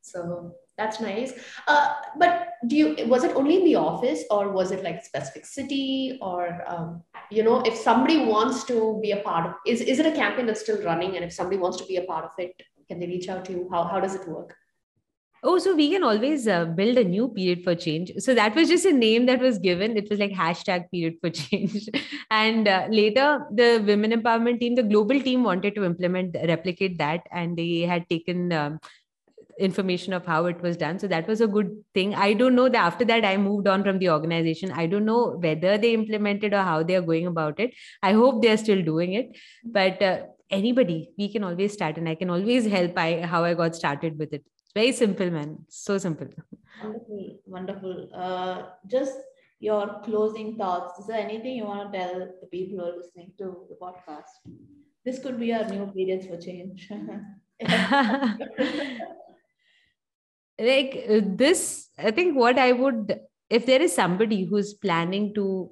So 0.00 0.54
that's 0.76 1.00
nice. 1.00 1.32
Uh, 1.68 1.94
but 2.18 2.48
do 2.66 2.76
you 2.76 3.06
was 3.06 3.24
it 3.24 3.36
only 3.36 3.56
in 3.58 3.64
the 3.64 3.76
office 3.76 4.24
or 4.30 4.50
was 4.50 4.72
it 4.72 4.82
like 4.82 4.96
a 4.96 5.04
specific 5.04 5.46
city 5.46 6.18
or 6.20 6.62
um, 6.66 7.02
you 7.30 7.44
know 7.44 7.60
if 7.60 7.76
somebody 7.76 8.24
wants 8.24 8.64
to 8.64 8.98
be 9.00 9.12
a 9.12 9.18
part 9.18 9.46
of 9.46 9.54
is 9.66 9.80
is 9.80 9.98
it 9.98 10.06
a 10.06 10.12
campaign 10.12 10.46
that's 10.46 10.60
still 10.60 10.82
running 10.82 11.16
and 11.16 11.24
if 11.24 11.32
somebody 11.32 11.58
wants 11.58 11.76
to 11.78 11.86
be 11.86 11.96
a 11.96 12.02
part 12.02 12.24
of 12.24 12.32
it 12.38 12.60
can 12.88 12.98
they 13.00 13.06
reach 13.06 13.28
out 13.28 13.44
to 13.46 13.52
you? 13.52 13.68
How 13.70 13.84
how 13.84 14.00
does 14.00 14.14
it 14.14 14.28
work? 14.28 14.56
Oh, 15.46 15.58
so 15.58 15.74
we 15.76 15.90
can 15.90 16.02
always 16.02 16.48
uh, 16.48 16.64
build 16.64 16.96
a 16.96 17.04
new 17.04 17.28
period 17.28 17.64
for 17.64 17.74
change. 17.74 18.10
So 18.16 18.34
that 18.34 18.54
was 18.54 18.66
just 18.66 18.86
a 18.86 18.92
name 18.92 19.26
that 19.26 19.40
was 19.40 19.58
given. 19.58 19.94
It 19.94 20.08
was 20.08 20.18
like 20.18 20.32
hashtag 20.32 20.90
period 20.90 21.16
for 21.20 21.28
change. 21.28 21.86
and 22.30 22.66
uh, 22.66 22.86
later, 22.88 23.46
the 23.52 23.84
women 23.86 24.12
empowerment 24.12 24.60
team, 24.60 24.74
the 24.74 24.82
global 24.82 25.20
team 25.20 25.44
wanted 25.44 25.74
to 25.74 25.84
implement, 25.84 26.34
replicate 26.48 26.96
that. 26.96 27.26
And 27.30 27.58
they 27.58 27.80
had 27.80 28.08
taken 28.08 28.54
um, 28.54 28.80
information 29.58 30.12
of 30.12 30.26
how 30.26 30.46
it 30.46 30.60
was 30.60 30.76
done. 30.76 30.98
So 30.98 31.06
that 31.08 31.26
was 31.26 31.40
a 31.40 31.46
good 31.46 31.84
thing. 31.94 32.14
I 32.14 32.32
don't 32.32 32.54
know 32.54 32.68
that 32.68 32.84
after 32.84 33.04
that 33.06 33.24
i 33.24 33.36
moved 33.36 33.68
on 33.68 33.82
from 33.82 33.98
the 33.98 34.10
organization. 34.10 34.72
I 34.72 34.86
don't 34.86 35.04
know 35.04 35.36
whether 35.40 35.76
they 35.78 35.94
implemented 35.94 36.52
or 36.52 36.62
how 36.62 36.82
they 36.82 36.96
are 36.96 37.02
going 37.02 37.26
about 37.26 37.60
it. 37.60 37.74
I 38.02 38.12
hope 38.12 38.42
they 38.42 38.50
are 38.50 38.56
still 38.56 38.82
doing 38.82 39.14
it. 39.14 39.36
But 39.64 40.02
uh, 40.02 40.22
anybody 40.50 41.10
we 41.18 41.28
can 41.32 41.42
always 41.42 41.72
start 41.72 41.96
and 41.96 42.08
i 42.08 42.14
can 42.14 42.30
always 42.30 42.66
help. 42.66 42.98
I 42.98 43.22
how 43.22 43.44
i 43.44 43.54
got 43.54 43.74
started 43.74 44.18
with 44.18 44.32
it. 44.32 44.44
It's 44.64 44.72
very 44.74 44.92
simple 44.92 45.30
man. 45.30 45.58
So 45.68 45.98
simple. 45.98 46.28
Wonderful 46.82 47.38
wonderful. 47.46 48.08
Uh, 48.14 48.62
just 48.86 49.16
your 49.60 50.00
closing 50.04 50.56
thoughts. 50.56 50.98
Is 50.98 51.06
there 51.06 51.18
anything 51.18 51.56
you 51.56 51.64
want 51.64 51.92
to 51.92 51.98
tell 51.98 52.14
the 52.40 52.46
people 52.48 52.78
who 52.78 52.84
are 52.84 52.96
listening 52.96 53.32
to 53.38 53.66
the 53.68 53.76
podcast? 53.80 54.34
This 55.04 55.18
could 55.18 55.38
be 55.38 55.52
our 55.52 55.66
new 55.68 55.86
periods 55.86 56.26
for 56.26 56.38
change 56.38 56.90
like 60.58 61.04
uh, 61.08 61.20
this 61.24 61.88
i 61.98 62.10
think 62.10 62.36
what 62.36 62.58
i 62.58 62.72
would 62.72 63.18
if 63.50 63.66
there 63.66 63.82
is 63.82 63.94
somebody 63.94 64.44
who's 64.44 64.74
planning 64.74 65.34
to 65.34 65.70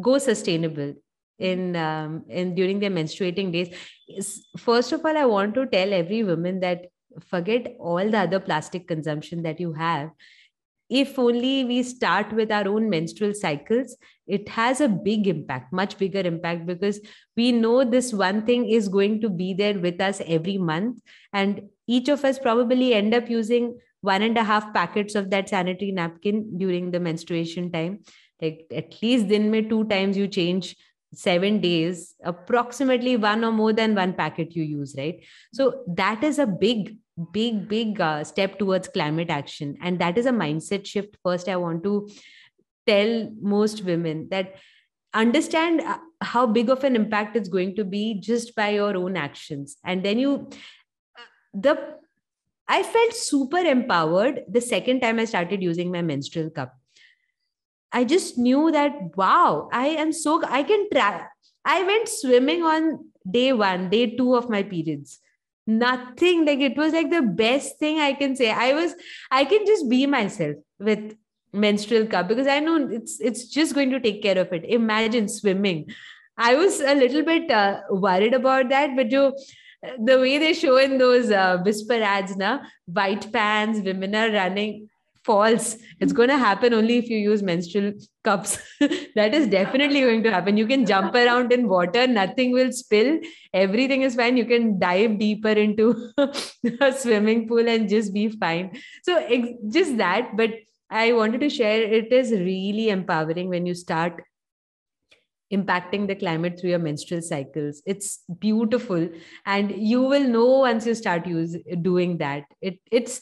go 0.00 0.18
sustainable 0.18 0.94
in 1.38 1.76
um, 1.76 2.24
in 2.28 2.54
during 2.54 2.80
their 2.80 2.90
menstruating 2.90 3.52
days 3.52 4.46
first 4.58 4.92
of 4.92 5.04
all 5.04 5.16
i 5.16 5.24
want 5.24 5.54
to 5.54 5.66
tell 5.66 5.92
every 5.92 6.22
woman 6.22 6.60
that 6.60 6.86
forget 7.24 7.76
all 7.78 8.10
the 8.10 8.18
other 8.18 8.40
plastic 8.40 8.86
consumption 8.86 9.42
that 9.42 9.60
you 9.60 9.72
have. 9.72 10.10
If 10.88 11.18
only 11.18 11.64
we 11.64 11.82
start 11.82 12.32
with 12.32 12.52
our 12.52 12.68
own 12.68 12.88
menstrual 12.88 13.34
cycles 13.34 13.96
it 14.28 14.48
has 14.48 14.80
a 14.80 14.88
big 14.88 15.26
impact 15.26 15.72
much 15.72 15.98
bigger 15.98 16.20
impact 16.20 16.64
because 16.64 17.00
we 17.36 17.50
know 17.50 17.84
this 17.84 18.12
one 18.12 18.46
thing 18.46 18.68
is 18.68 18.88
going 18.88 19.20
to 19.20 19.28
be 19.28 19.52
there 19.52 19.78
with 19.80 20.00
us 20.00 20.20
every 20.26 20.58
month 20.58 21.00
and 21.32 21.62
each 21.88 22.08
of 22.08 22.24
us 22.24 22.38
probably 22.38 22.94
end 22.94 23.14
up 23.14 23.28
using 23.28 23.76
one 24.00 24.22
and 24.22 24.36
a 24.36 24.44
half 24.44 24.72
packets 24.72 25.14
of 25.14 25.30
that 25.30 25.48
sanitary 25.48 25.92
napkin 25.92 26.58
during 26.58 26.90
the 26.90 27.00
menstruation 27.00 27.70
time. 27.70 28.00
Like 28.40 28.66
at 28.74 29.00
least 29.02 29.28
then 29.28 29.50
may 29.50 29.62
two 29.62 29.84
times 29.84 30.16
you 30.16 30.28
change 30.28 30.76
seven 31.14 31.60
days 31.60 32.14
approximately 32.22 33.16
one 33.16 33.42
or 33.44 33.52
more 33.52 33.72
than 33.72 33.94
one 33.94 34.12
packet 34.12 34.54
you 34.54 34.62
use 34.62 34.94
right? 34.98 35.24
So 35.52 35.82
that 35.88 36.22
is 36.22 36.38
a 36.38 36.46
big 36.46 36.96
big 37.32 37.66
big 37.68 37.98
uh, 38.00 38.22
step 38.24 38.58
towards 38.58 38.88
climate 38.88 39.30
action. 39.30 39.78
And 39.80 39.98
that 40.00 40.18
is 40.18 40.26
a 40.26 40.32
mindset 40.32 40.84
shift 40.86 41.16
first 41.24 41.48
i 41.48 41.56
want 41.56 41.82
to 41.84 42.08
tell 42.86 43.32
most 43.40 43.84
women 43.84 44.28
that 44.30 44.56
understand 45.14 45.80
uh, 45.80 45.98
how 46.20 46.46
big 46.46 46.68
of 46.70 46.84
an 46.84 46.94
impact 46.94 47.36
it's 47.36 47.48
going 47.48 47.74
to 47.76 47.84
be 47.84 48.20
just 48.20 48.54
by 48.54 48.70
your 48.70 48.96
own 48.96 49.16
actions. 49.16 49.76
And 49.84 50.04
then 50.04 50.18
you 50.18 50.50
the 51.54 51.96
i 52.68 52.82
felt 52.82 53.14
super 53.14 53.58
empowered 53.58 54.40
the 54.48 54.60
second 54.60 55.00
time 55.00 55.18
i 55.18 55.24
started 55.24 55.62
using 55.62 55.90
my 55.90 56.02
menstrual 56.02 56.50
cup. 56.50 56.74
I 57.92 58.04
just 58.04 58.36
knew 58.36 58.70
that 58.72 59.16
wow 59.16 59.68
i 59.72 59.86
am 59.88 60.12
so 60.12 60.42
i 60.46 60.62
can 60.62 60.88
try. 60.90 61.26
I 61.64 61.82
went 61.82 62.08
swimming 62.08 62.62
on 62.62 63.06
day 63.30 63.52
1 63.52 63.90
day 63.90 64.16
2 64.16 64.34
of 64.36 64.50
my 64.50 64.62
periods. 64.62 65.18
Nothing 65.66 66.44
like 66.46 66.60
it 66.60 66.76
was 66.76 66.92
like 66.92 67.10
the 67.10 67.22
best 67.22 67.78
thing 67.78 67.98
i 68.00 68.12
can 68.12 68.36
say. 68.36 68.50
I 68.50 68.72
was 68.74 68.94
i 69.30 69.44
can 69.44 69.66
just 69.66 69.88
be 69.88 70.06
myself 70.06 70.56
with 70.78 71.16
menstrual 71.52 72.06
cup 72.06 72.28
because 72.28 72.46
i 72.46 72.58
know 72.60 72.76
it's 72.98 73.18
it's 73.20 73.48
just 73.48 73.74
going 73.74 73.90
to 73.90 74.00
take 74.00 74.22
care 74.22 74.38
of 74.38 74.52
it. 74.52 74.64
Imagine 74.64 75.28
swimming. 75.28 75.88
I 76.36 76.54
was 76.54 76.80
a 76.80 76.94
little 76.94 77.22
bit 77.22 77.50
uh, 77.50 77.80
worried 77.90 78.34
about 78.34 78.68
that 78.68 78.94
but 78.94 79.08
jo, 79.08 79.32
the 79.98 80.18
way 80.18 80.38
they 80.38 80.52
show 80.52 80.76
in 80.76 80.98
those 80.98 81.30
uh, 81.30 81.58
whisper 81.64 81.94
ads 81.94 82.36
na 82.36 82.58
white 82.86 83.32
pants 83.32 83.80
women 83.80 84.14
are 84.14 84.30
running 84.30 84.88
false. 85.26 85.76
It's 85.98 86.12
going 86.12 86.28
to 86.28 86.38
happen 86.38 86.72
only 86.72 86.98
if 86.98 87.10
you 87.10 87.18
use 87.18 87.42
menstrual 87.42 87.92
cups. 88.22 88.58
That 89.16 89.34
is 89.34 89.48
definitely 89.48 90.00
going 90.00 90.22
to 90.22 90.30
happen. 90.30 90.56
You 90.56 90.66
can 90.66 90.86
jump 90.86 91.14
around 91.14 91.52
in 91.52 91.68
water 91.68 92.06
nothing 92.06 92.52
will 92.52 92.70
spill. 92.70 93.18
Everything 93.52 94.02
is 94.02 94.14
fine. 94.14 94.36
You 94.36 94.44
can 94.44 94.78
dive 94.78 95.18
deeper 95.18 95.56
into 95.64 96.12
a 96.80 96.92
swimming 96.92 97.48
pool 97.48 97.68
and 97.68 97.88
just 97.88 98.14
be 98.14 98.28
fine. 98.28 98.78
So 99.02 99.18
just 99.68 99.96
that 99.96 100.36
but 100.36 100.50
i 100.90 101.12
wanted 101.12 101.40
to 101.40 101.48
share 101.50 101.82
it 101.98 102.12
is 102.12 102.30
really 102.30 102.88
empowering 102.90 103.48
when 103.48 103.66
you 103.66 103.74
start 103.74 104.22
impacting 105.52 106.08
the 106.08 106.14
climate 106.14 106.58
through 106.58 106.70
your 106.70 106.78
menstrual 106.78 107.22
cycles 107.22 107.80
it's 107.86 108.20
beautiful 108.40 109.08
and 109.44 109.70
you 109.70 110.02
will 110.02 110.28
know 110.28 110.58
once 110.58 110.84
you 110.86 110.94
start 110.94 111.26
use 111.26 111.56
doing 111.82 112.18
that 112.18 112.42
it 112.60 112.80
it's 112.90 113.20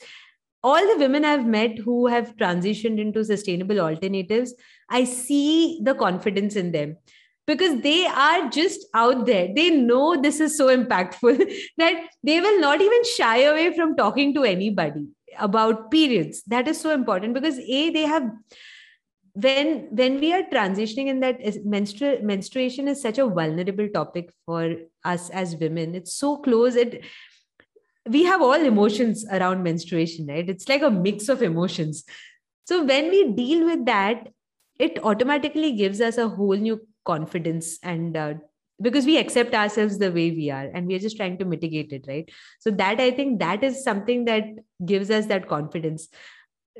all 0.64 0.86
the 0.88 0.98
women 0.98 1.26
I've 1.26 1.46
met 1.46 1.78
who 1.78 2.06
have 2.06 2.36
transitioned 2.36 2.98
into 2.98 3.22
sustainable 3.22 3.80
alternatives, 3.80 4.54
I 4.88 5.04
see 5.04 5.78
the 5.82 5.94
confidence 5.94 6.56
in 6.56 6.72
them 6.72 6.96
because 7.46 7.82
they 7.82 8.06
are 8.06 8.48
just 8.48 8.86
out 8.94 9.26
there. 9.26 9.50
They 9.54 9.70
know 9.70 10.20
this 10.20 10.40
is 10.40 10.56
so 10.56 10.74
impactful 10.74 11.36
that 11.76 12.06
they 12.22 12.40
will 12.40 12.60
not 12.60 12.80
even 12.80 13.04
shy 13.04 13.42
away 13.42 13.74
from 13.74 13.94
talking 13.94 14.32
to 14.34 14.44
anybody 14.44 15.06
about 15.38 15.90
periods. 15.90 16.42
That 16.46 16.66
is 16.66 16.80
so 16.80 16.94
important 16.94 17.34
because 17.34 17.58
A, 17.58 17.90
they 17.90 18.06
have 18.06 18.30
when 19.34 19.88
when 19.90 20.20
we 20.20 20.32
are 20.32 20.42
transitioning 20.44 21.08
in 21.08 21.20
that 21.20 21.40
menstru- 21.66 22.22
menstruation 22.22 22.86
is 22.88 23.02
such 23.02 23.18
a 23.18 23.26
vulnerable 23.26 23.88
topic 23.88 24.30
for 24.46 24.76
us 25.04 25.28
as 25.30 25.56
women 25.56 25.94
it's 25.94 26.14
so 26.14 26.36
close 26.36 26.76
it 26.76 27.04
we 28.08 28.24
have 28.24 28.42
all 28.42 28.52
emotions 28.52 29.24
around 29.30 29.62
menstruation, 29.62 30.26
right? 30.26 30.48
It's 30.48 30.68
like 30.68 30.82
a 30.82 30.90
mix 30.90 31.28
of 31.28 31.42
emotions. 31.42 32.04
So 32.66 32.84
when 32.84 33.10
we 33.10 33.32
deal 33.32 33.64
with 33.64 33.86
that, 33.86 34.28
it 34.78 35.02
automatically 35.04 35.72
gives 35.72 36.00
us 36.00 36.18
a 36.18 36.28
whole 36.28 36.56
new 36.56 36.86
confidence 37.04 37.78
and 37.82 38.16
uh, 38.16 38.34
because 38.80 39.06
we 39.06 39.18
accept 39.18 39.54
ourselves 39.54 39.98
the 39.98 40.10
way 40.10 40.30
we 40.32 40.50
are 40.50 40.68
and 40.74 40.86
we 40.86 40.96
are 40.96 40.98
just 40.98 41.16
trying 41.16 41.38
to 41.38 41.44
mitigate 41.44 41.92
it 41.92 42.04
right 42.08 42.28
so 42.58 42.70
that 42.70 42.98
i 42.98 43.10
think 43.10 43.38
that 43.38 43.62
is 43.62 43.84
something 43.84 44.24
that 44.24 44.42
gives 44.84 45.10
us 45.10 45.26
that 45.26 45.46
confidence 45.46 46.08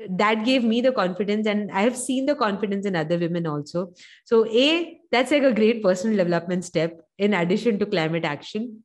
that 0.09 0.43
gave 0.43 0.63
me 0.63 0.81
the 0.81 0.91
confidence 0.91 1.47
and 1.47 1.71
i 1.71 1.81
have 1.81 1.95
seen 1.97 2.25
the 2.25 2.35
confidence 2.35 2.85
in 2.85 2.95
other 2.95 3.17
women 3.17 3.47
also. 3.47 3.93
So 4.25 4.45
a 4.47 4.99
that's 5.11 5.31
like 5.31 5.43
a 5.43 5.53
great 5.53 5.81
personal 5.81 6.17
development 6.17 6.65
step 6.65 6.99
in 7.17 7.33
addition 7.33 7.79
to 7.79 7.85
climate 7.85 8.25
action. 8.25 8.83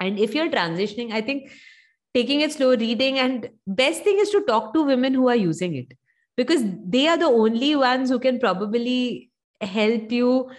And 0.00 0.18
if 0.18 0.34
you're 0.34 0.50
transitioning 0.50 1.12
i 1.12 1.20
think 1.20 1.50
taking 2.14 2.40
it 2.40 2.52
slow 2.52 2.70
reading 2.76 3.18
and 3.18 3.50
best 3.66 4.02
thing 4.02 4.18
is 4.18 4.30
to 4.30 4.42
talk 4.46 4.72
to 4.74 4.82
women 4.82 5.14
who 5.14 5.28
are 5.28 5.36
using 5.36 5.74
it 5.76 5.92
because 6.36 6.62
they 6.84 7.06
are 7.06 7.16
the 7.16 7.26
only 7.26 7.76
ones 7.76 8.08
who 8.08 8.18
can 8.18 8.40
probably 8.40 9.30
help 9.60 10.10
you 10.10 10.50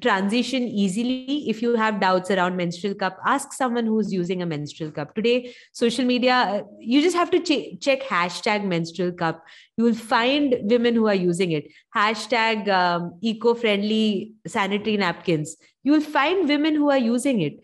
transition 0.00 0.62
easily. 0.62 1.48
If 1.50 1.60
you 1.60 1.76
have 1.76 2.00
doubts 2.00 2.30
around 2.30 2.56
menstrual 2.56 2.94
cup 2.94 3.18
ask 3.26 3.52
someone 3.52 3.84
who's 3.84 4.12
using 4.12 4.40
a 4.40 4.46
menstrual 4.46 4.90
cup. 4.90 5.14
Today 5.14 5.54
social 5.72 6.06
media 6.06 6.34
uh, 6.34 6.62
you 6.80 7.02
just 7.02 7.16
have 7.16 7.30
to 7.30 7.40
ch- 7.40 7.78
check 7.80 8.02
hashtag 8.02 8.64
menstrual 8.64 9.12
cup. 9.12 9.44
You 9.76 9.84
will 9.84 9.94
find 9.94 10.56
women 10.62 10.94
who 10.94 11.08
are 11.08 11.14
using 11.14 11.52
it. 11.52 11.66
Hashtag 11.94 12.68
um, 12.68 13.18
eco-friendly 13.20 14.32
sanitary 14.46 14.96
napkins. 14.96 15.56
You 15.82 15.92
will 15.92 16.00
find 16.00 16.48
women 16.48 16.74
who 16.74 16.90
are 16.90 16.98
using 16.98 17.42
it. 17.42 17.60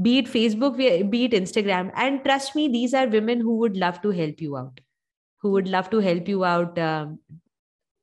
Be 0.00 0.18
it 0.18 0.26
Facebook, 0.26 0.76
be 0.76 1.24
it 1.24 1.32
Instagram. 1.32 1.90
And 1.94 2.22
trust 2.22 2.54
me, 2.54 2.68
these 2.68 2.94
are 2.94 3.06
women 3.06 3.40
who 3.40 3.56
would 3.56 3.76
love 3.76 4.00
to 4.02 4.10
help 4.10 4.40
you 4.40 4.56
out, 4.56 4.80
who 5.42 5.50
would 5.52 5.68
love 5.68 5.90
to 5.90 5.98
help 6.00 6.28
you 6.28 6.44
out 6.44 6.78
um, 6.78 7.18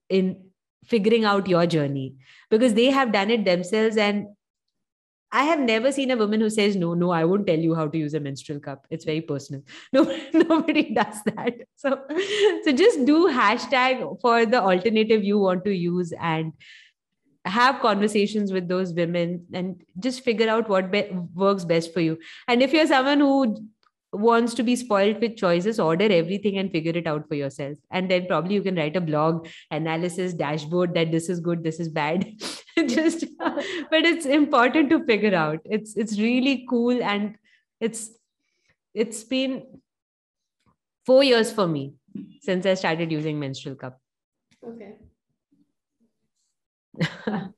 in 0.09 0.43
figuring 0.85 1.25
out 1.25 1.47
your 1.47 1.65
journey 1.65 2.15
because 2.49 2.73
they 2.73 2.89
have 2.91 3.11
done 3.11 3.31
it 3.31 3.45
themselves. 3.45 3.97
And 3.97 4.27
I 5.31 5.45
have 5.45 5.59
never 5.59 5.91
seen 5.91 6.11
a 6.11 6.17
woman 6.17 6.41
who 6.41 6.49
says, 6.49 6.75
No, 6.75 6.93
no, 6.93 7.11
I 7.11 7.25
won't 7.25 7.47
tell 7.47 7.57
you 7.57 7.73
how 7.75 7.87
to 7.87 7.97
use 7.97 8.13
a 8.13 8.19
menstrual 8.19 8.59
cup. 8.59 8.85
It's 8.89 9.05
very 9.05 9.21
personal. 9.21 9.63
No, 9.93 10.03
nobody 10.33 10.93
does 10.93 11.23
that. 11.25 11.53
So, 11.75 11.99
so 12.63 12.71
just 12.71 13.05
do 13.05 13.27
hashtag 13.27 14.21
for 14.21 14.45
the 14.45 14.61
alternative 14.61 15.23
you 15.23 15.39
want 15.39 15.65
to 15.65 15.71
use 15.71 16.13
and 16.19 16.53
have 17.45 17.81
conversations 17.81 18.53
with 18.53 18.69
those 18.69 18.93
women 18.93 19.45
and 19.53 19.83
just 19.99 20.23
figure 20.23 20.49
out 20.49 20.69
what 20.69 20.91
be- 20.91 21.09
works 21.35 21.65
best 21.65 21.93
for 21.93 21.99
you 21.99 22.17
and 22.47 22.63
if 22.63 22.71
you're 22.71 22.87
someone 22.87 23.19
who 23.19 23.69
wants 24.13 24.53
to 24.53 24.63
be 24.63 24.75
spoiled 24.75 25.19
with 25.19 25.35
choices 25.35 25.79
order 25.79 26.05
everything 26.05 26.57
and 26.57 26.71
figure 26.71 26.91
it 26.95 27.07
out 27.07 27.27
for 27.27 27.35
yourself. 27.35 27.77
And 27.91 28.09
then 28.09 28.27
probably 28.27 28.55
you 28.55 28.61
can 28.61 28.75
write 28.75 28.95
a 28.95 29.01
blog 29.01 29.47
analysis 29.71 30.33
dashboard 30.33 30.93
that 30.93 31.11
this 31.11 31.29
is 31.29 31.39
good 31.39 31.63
this 31.63 31.79
is 31.79 31.89
bad. 31.89 32.25
Just 32.87 33.25
but 33.39 34.05
it's 34.05 34.25
important 34.25 34.89
to 34.91 35.03
figure 35.05 35.35
out. 35.35 35.59
It's 35.65 35.95
it's 35.97 36.19
really 36.19 36.65
cool 36.69 37.03
and 37.03 37.35
it's 37.79 38.11
it's 38.93 39.23
been 39.23 39.63
4 41.05 41.23
years 41.23 41.51
for 41.51 41.67
me 41.67 41.95
since 42.41 42.65
i 42.65 42.73
started 42.75 43.11
using 43.11 43.39
menstrual 43.39 43.75
cup. 43.75 43.99
Okay. 44.65 44.95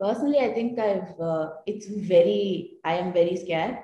Personally, 0.00 0.38
I 0.38 0.54
think 0.54 0.78
I've, 0.78 1.20
uh, 1.20 1.50
it's 1.66 1.86
very, 1.88 2.78
I 2.84 2.94
am 2.94 3.12
very 3.12 3.36
scared. 3.36 3.78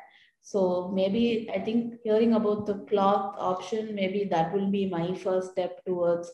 So 0.44 0.92
maybe 0.94 1.48
I 1.52 1.58
think 1.58 1.94
hearing 2.04 2.34
about 2.34 2.66
the 2.66 2.74
cloth 2.90 3.34
option, 3.38 3.94
maybe 3.94 4.24
that 4.24 4.52
will 4.52 4.70
be 4.70 4.86
my 4.86 5.14
first 5.14 5.52
step 5.52 5.82
towards 5.86 6.30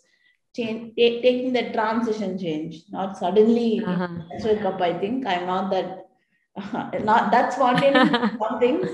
change, 0.55 0.97
taking 0.97 1.53
the 1.53 1.71
transition 1.71 2.37
change, 2.37 2.83
not 2.91 3.17
suddenly 3.17 3.81
uh-huh. 3.87 4.57
cup. 4.63 4.81
I 4.81 4.99
think 4.99 5.27
I'm 5.27 5.47
not 5.47 5.71
that, 5.71 6.09
uh, 6.57 6.91
not 7.05 7.31
that 7.31 7.53
spontaneous 7.53 8.11
something. 8.43 8.85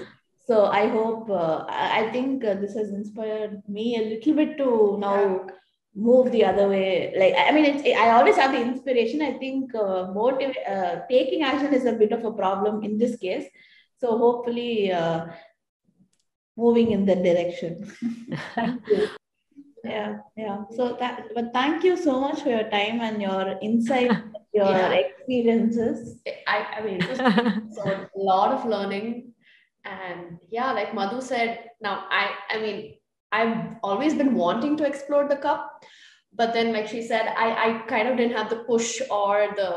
So 0.47 0.67
I 0.67 0.89
hope, 0.89 1.31
uh, 1.31 1.65
I 1.67 2.11
think 2.13 2.45
uh, 2.45 2.55
this 2.55 2.75
has 2.75 2.91
inspired 2.91 3.63
me 3.67 3.97
a 3.97 4.11
little 4.11 4.35
bit 4.35 4.59
to 4.59 4.99
now 5.01 5.47
move 5.99 6.31
the 6.31 6.45
other 6.45 6.69
way 6.69 7.11
like 7.17 7.35
i 7.39 7.51
mean 7.51 7.65
it's, 7.65 7.83
i 7.99 8.11
always 8.11 8.37
have 8.37 8.53
the 8.53 8.61
inspiration 8.61 9.23
i 9.23 9.33
think 9.39 9.75
uh, 9.75 10.07
motive 10.13 10.55
uh, 10.69 10.97
taking 11.11 11.43
action 11.43 11.73
is 11.73 11.87
a 11.87 11.93
bit 11.93 12.13
of 12.13 12.23
a 12.23 12.33
problem 12.33 12.85
in 12.85 12.99
this 12.99 13.17
case 13.17 13.47
so 13.99 14.19
hopefully 14.19 14.93
uh, 14.93 15.27
moving 16.57 16.91
in 16.93 17.05
that 17.07 17.23
direction. 17.23 17.93
Yeah 19.85 20.19
yeah. 20.37 20.65
So 20.75 20.97
that 20.99 21.29
but 21.35 21.53
thank 21.53 21.85
you 21.85 21.97
so 21.97 22.21
much 22.21 22.43
for 22.43 22.49
your 22.49 22.69
time 22.71 23.01
and 23.01 23.23
your 23.23 23.57
insight 23.63 24.11
your 24.53 24.67
Yeah. 24.67 24.91
experiences. 24.93 26.21
I, 26.49 26.59
I 26.79 26.81
mean, 26.83 27.01
so 27.73 27.83
a 27.87 28.09
lot 28.19 28.53
of 28.53 28.65
learning. 28.67 29.33
And 29.85 30.39
yeah 30.51 30.73
like 30.73 30.95
madhu 30.99 31.21
said 31.23 31.51
now 31.81 32.07
i 32.11 32.23
i 32.51 32.57
mean 32.63 32.79
i've 33.31 33.77
always 33.89 34.15
been 34.21 34.35
wanting 34.35 34.77
to 34.79 34.85
explore 34.85 35.29
the 35.29 35.37
cup 35.37 35.85
but 36.41 36.53
then 36.57 36.73
like 36.77 36.89
she 36.89 37.03
said 37.11 37.29
i 37.45 37.47
i 37.67 37.69
kind 37.93 38.09
of 38.09 38.17
didn't 38.17 38.37
have 38.37 38.51
the 38.51 38.59
push 38.71 39.01
or 39.19 39.47
the 39.61 39.71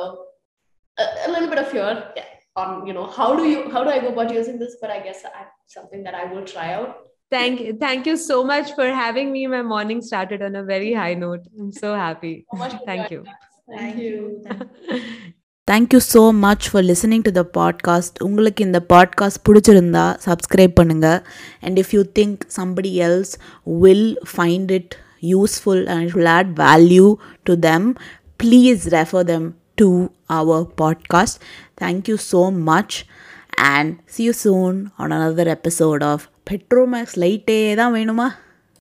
a, 1.04 1.06
a 1.28 1.30
little 1.34 1.48
bit 1.54 1.60
of 1.64 1.68
fear 1.76 1.92
on 2.59 2.87
you 2.87 2.95
know 2.97 3.07
how 3.19 3.29
do 3.39 3.45
you 3.45 3.61
how 3.73 3.83
do 3.85 3.91
i 3.91 4.01
go 4.01 4.11
about 4.11 4.31
using 4.33 4.59
this 4.59 4.75
but 4.83 4.91
i 4.91 5.01
guess 5.01 5.21
I, 5.33 5.45
something 5.69 6.03
that 6.07 6.15
i 6.15 6.25
will 6.33 6.45
try 6.55 6.69
out 6.75 6.91
thank 7.33 7.61
you 7.61 7.73
thank 7.79 8.07
you 8.07 8.17
so 8.25 8.37
much 8.45 8.69
for 8.79 8.87
having 9.03 9.31
me 9.37 9.43
my 9.49 9.63
morning 9.75 10.01
started 10.03 10.43
on 10.43 10.57
a 10.57 10.65
very 10.65 10.93
high 10.95 11.15
note 11.17 11.45
i'm 11.61 11.73
so 11.75 11.93
happy 11.97 12.35
So 12.53 12.59
much 12.59 12.75
for 12.75 12.85
thank 12.87 13.11
you 13.11 13.23
joining 13.23 13.41
us. 13.41 13.79
thank, 13.79 13.97
you. 13.99 14.17
Thank you 15.69 15.99
so 16.05 16.21
much 16.45 16.67
for 16.71 16.85
listening 16.89 17.23
to 17.27 17.31
the 17.39 17.43
podcast 17.59 18.17
உங்களுக்கு 18.27 18.63
இந்த 18.67 18.81
podcast 18.93 19.41
பிடிச்சிருந்தா 19.47 20.03
subscribe 20.27 20.75
பண்ணுங்கள் 20.81 21.21
and 21.67 21.79
if 21.83 21.93
you 21.97 22.03
think 22.19 22.43
somebody 22.59 22.91
else 23.07 23.33
will 23.83 24.11
find 24.33 24.73
it 24.79 24.95
useful 25.31 25.83
and 25.93 26.05
it 26.07 26.15
will 26.19 26.31
add 26.37 26.51
value 26.61 27.07
to 27.51 27.55
them 27.69 27.87
please 28.43 28.85
refer 28.97 29.27
them 29.33 29.47
to 29.79 30.07
our 30.27 30.67
podcast 30.83 31.39
thank you 31.83 32.17
so 32.33 32.41
much 32.63 32.97
and 33.57 34.01
C 34.07 34.23
you 34.25 34.33
soon 34.45 34.79
on 34.97 35.11
another 35.11 35.47
episode 35.57 36.05
of 36.05 36.25
Petromax 36.51 37.19
லைட்டே 37.19 37.75
தான் 37.75 37.95
வேணுமா 37.95 38.29